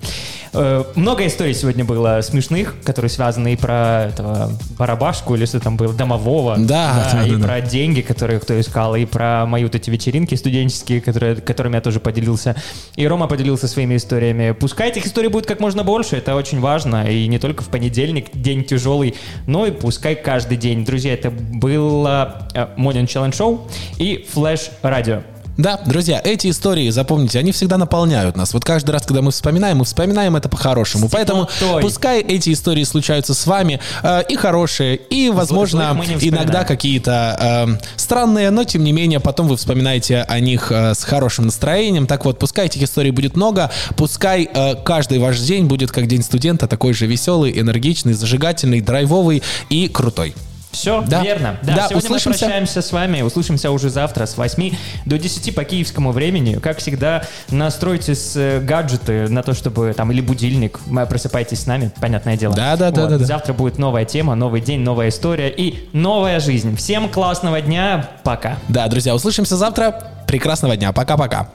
Э, 0.53 0.85
много 0.95 1.27
историй 1.27 1.55
сегодня 1.55 1.85
было 1.85 2.21
смешных, 2.23 2.77
которые 2.83 3.11
связаны 3.11 3.53
и 3.53 3.57
про 3.57 4.07
этого 4.09 4.53
барабашку, 4.79 5.35
или 5.35 5.45
что 5.45 5.61
там 5.61 5.77
было, 5.77 5.93
домового. 5.93 6.57
Да, 6.59 7.11
да, 7.13 7.27
и 7.27 7.33
да, 7.33 7.37
да. 7.37 7.47
про 7.47 7.61
деньги, 7.61 8.01
которые 8.01 8.41
кто 8.41 8.59
искал, 8.59 8.97
и 8.97 9.05
про 9.05 9.45
мои 9.47 9.65
вот 9.65 9.75
эти 9.75 9.91
вечеринки 9.91 10.35
студенческие, 10.35 11.01
которые, 11.01 11.37
которыми 11.37 11.75
я 11.75 11.81
тоже 11.81 12.01
поделился. 12.01 12.57
И 12.97 13.07
Рома 13.07 13.27
поделился 13.27 13.69
своими 13.69 13.97
историями. 13.97 14.53
Пускай 14.53 14.89
этих 14.89 15.07
историй 15.07 15.29
будет 15.29 15.47
как 15.47 15.61
можно 15.61 15.85
больше, 15.85 16.17
это 16.17 16.35
очень 16.35 16.61
важно. 16.61 17.09
И 17.09 17.29
не 17.29 17.39
только 17.39 17.63
в 17.63 17.69
понедельник, 17.69 18.27
день 18.33 18.65
тяжелый, 18.65 19.15
но 19.47 19.67
и 19.67 19.71
пускай 19.71 20.15
каждый 20.17 20.57
день. 20.57 20.85
Друзья, 20.85 21.13
это 21.13 21.31
было 21.31 22.49
э, 22.55 22.67
Morning 22.79 23.07
Challenge 23.07 23.33
Show 23.33 23.61
и 23.99 24.27
Flash 24.35 24.70
Radio. 24.83 25.23
Да, 25.61 25.79
друзья, 25.85 26.23
эти 26.25 26.49
истории, 26.49 26.89
запомните, 26.89 27.39
они 27.39 27.53
всегда 27.53 27.77
наполняют 27.77 28.35
нас. 28.35 28.55
Вот 28.55 28.65
каждый 28.65 28.93
раз, 28.93 29.03
когда 29.05 29.21
мы 29.21 29.31
вспоминаем, 29.31 29.79
мы 29.79 29.85
вспоминаем 29.85 30.35
это 30.37 30.49
по-хорошему. 30.49 31.11
Поэтому 31.11 31.51
теплотой. 31.59 31.83
пускай 31.83 32.21
эти 32.23 32.53
истории 32.55 32.85
случаются 32.85 33.35
с 33.35 33.47
вами, 33.47 33.79
э, 34.03 34.23
и 34.29 34.37
хорошие, 34.37 34.97
и, 34.97 35.29
возможно, 35.29 36.01
иногда 36.21 36.65
какие-то 36.65 37.77
э, 37.79 37.79
странные, 37.97 38.51
но 38.51 38.65
тем 38.65 38.85
не 38.85 38.93
менее, 38.93 39.21
потом 39.21 39.49
вы 39.49 39.57
вспоминаете 39.59 40.23
о 40.23 40.41
них 40.41 40.73
э, 40.73 40.95
с 40.95 41.05
хорошим 41.05 41.47
настроением. 41.47 42.07
Так 42.07 42.25
вот, 42.25 42.39
пускай 42.39 42.67
этих 42.67 42.83
историй 42.83 43.11
будет 43.11 43.37
много, 43.37 43.71
пускай 43.97 44.49
э, 44.51 44.77
каждый 44.77 45.19
ваш 45.19 45.39
день 45.41 45.67
будет 45.67 45.91
как 45.91 46.07
день 46.07 46.23
студента, 46.23 46.69
такой 46.69 46.95
же 46.95 47.07
веселый, 47.07 47.61
энергичный, 47.61 48.15
зажигательный, 48.15 48.81
драйвовый 48.81 49.43
и 49.69 49.89
крутой. 49.89 50.35
Все, 50.73 51.03
Да. 51.07 51.23
верно. 51.23 51.59
Да, 51.63 51.75
Да, 51.75 51.89
сегодня 51.89 51.97
услышимся. 52.09 52.29
мы 52.29 52.35
прощаемся 52.39 52.83
с 52.83 52.93
вами. 52.93 53.23
Услышимся 53.23 53.71
уже 53.71 53.91
завтра 53.91 54.27
с 54.27 54.37
8 54.37 54.77
до 55.05 55.19
10 55.19 55.55
по 55.55 55.65
киевскому 55.65 56.13
времени. 56.13 56.55
Как 56.63 56.79
всегда, 56.79 57.25
настройте 57.51 58.15
с 58.15 58.37
э, 58.37 58.61
гаджеты 58.61 59.29
на 59.29 59.43
то, 59.43 59.53
чтобы 59.53 59.93
там 59.97 60.13
или 60.13 60.21
будильник. 60.21 60.79
Просыпайтесь 61.09 61.63
с 61.63 61.67
нами, 61.67 61.91
понятное 62.01 62.37
дело. 62.37 62.55
Да, 62.55 62.77
да, 62.77 62.91
да, 62.91 63.03
Вот. 63.03 63.11
да, 63.11 63.19
да. 63.19 63.25
Завтра 63.25 63.53
будет 63.53 63.79
новая 63.79 64.05
тема, 64.05 64.35
новый 64.37 64.61
день, 64.61 64.81
новая 64.81 65.09
история 65.09 65.49
и 65.51 65.89
новая 65.93 66.39
жизнь. 66.41 66.77
Всем 66.77 67.09
классного 67.09 67.61
дня. 67.61 68.09
Пока. 68.23 68.57
Да, 68.69 68.87
друзья, 68.89 69.15
услышимся 69.15 69.57
завтра. 69.57 70.03
Прекрасного 70.27 70.77
дня. 70.77 70.93
Пока-пока. 70.93 71.49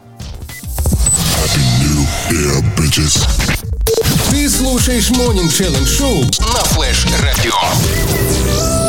Ты 4.29 4.49
слушаешь 4.49 5.09
Morning 5.11 5.47
Challenge 5.47 5.85
Show 5.85 6.23
на 6.53 6.59
Флэш 6.65 7.05
Радио. 7.23 8.84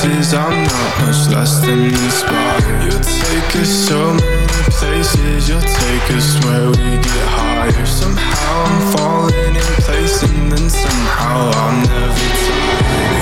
places 0.00 0.34
I'm 0.34 0.62
not 0.62 1.00
much 1.00 1.28
less 1.34 1.60
than 1.60 1.88
the 1.88 2.10
spot 2.10 2.62
You 2.84 2.90
take 2.90 3.56
us 3.56 3.68
so 3.68 4.14
many 4.14 4.46
places 4.78 5.48
You 5.48 5.58
take 5.60 6.10
us 6.16 6.44
where 6.44 6.68
we 6.68 7.02
get 7.02 7.26
higher. 7.26 7.86
Somehow 7.86 8.64
I'm 8.64 8.96
falling 8.96 9.56
in 9.56 9.72
place 9.82 10.22
And 10.22 10.52
then 10.52 10.70
somehow 10.70 11.50
I'll 11.52 11.86
never 11.86 12.28
tired 12.46 13.17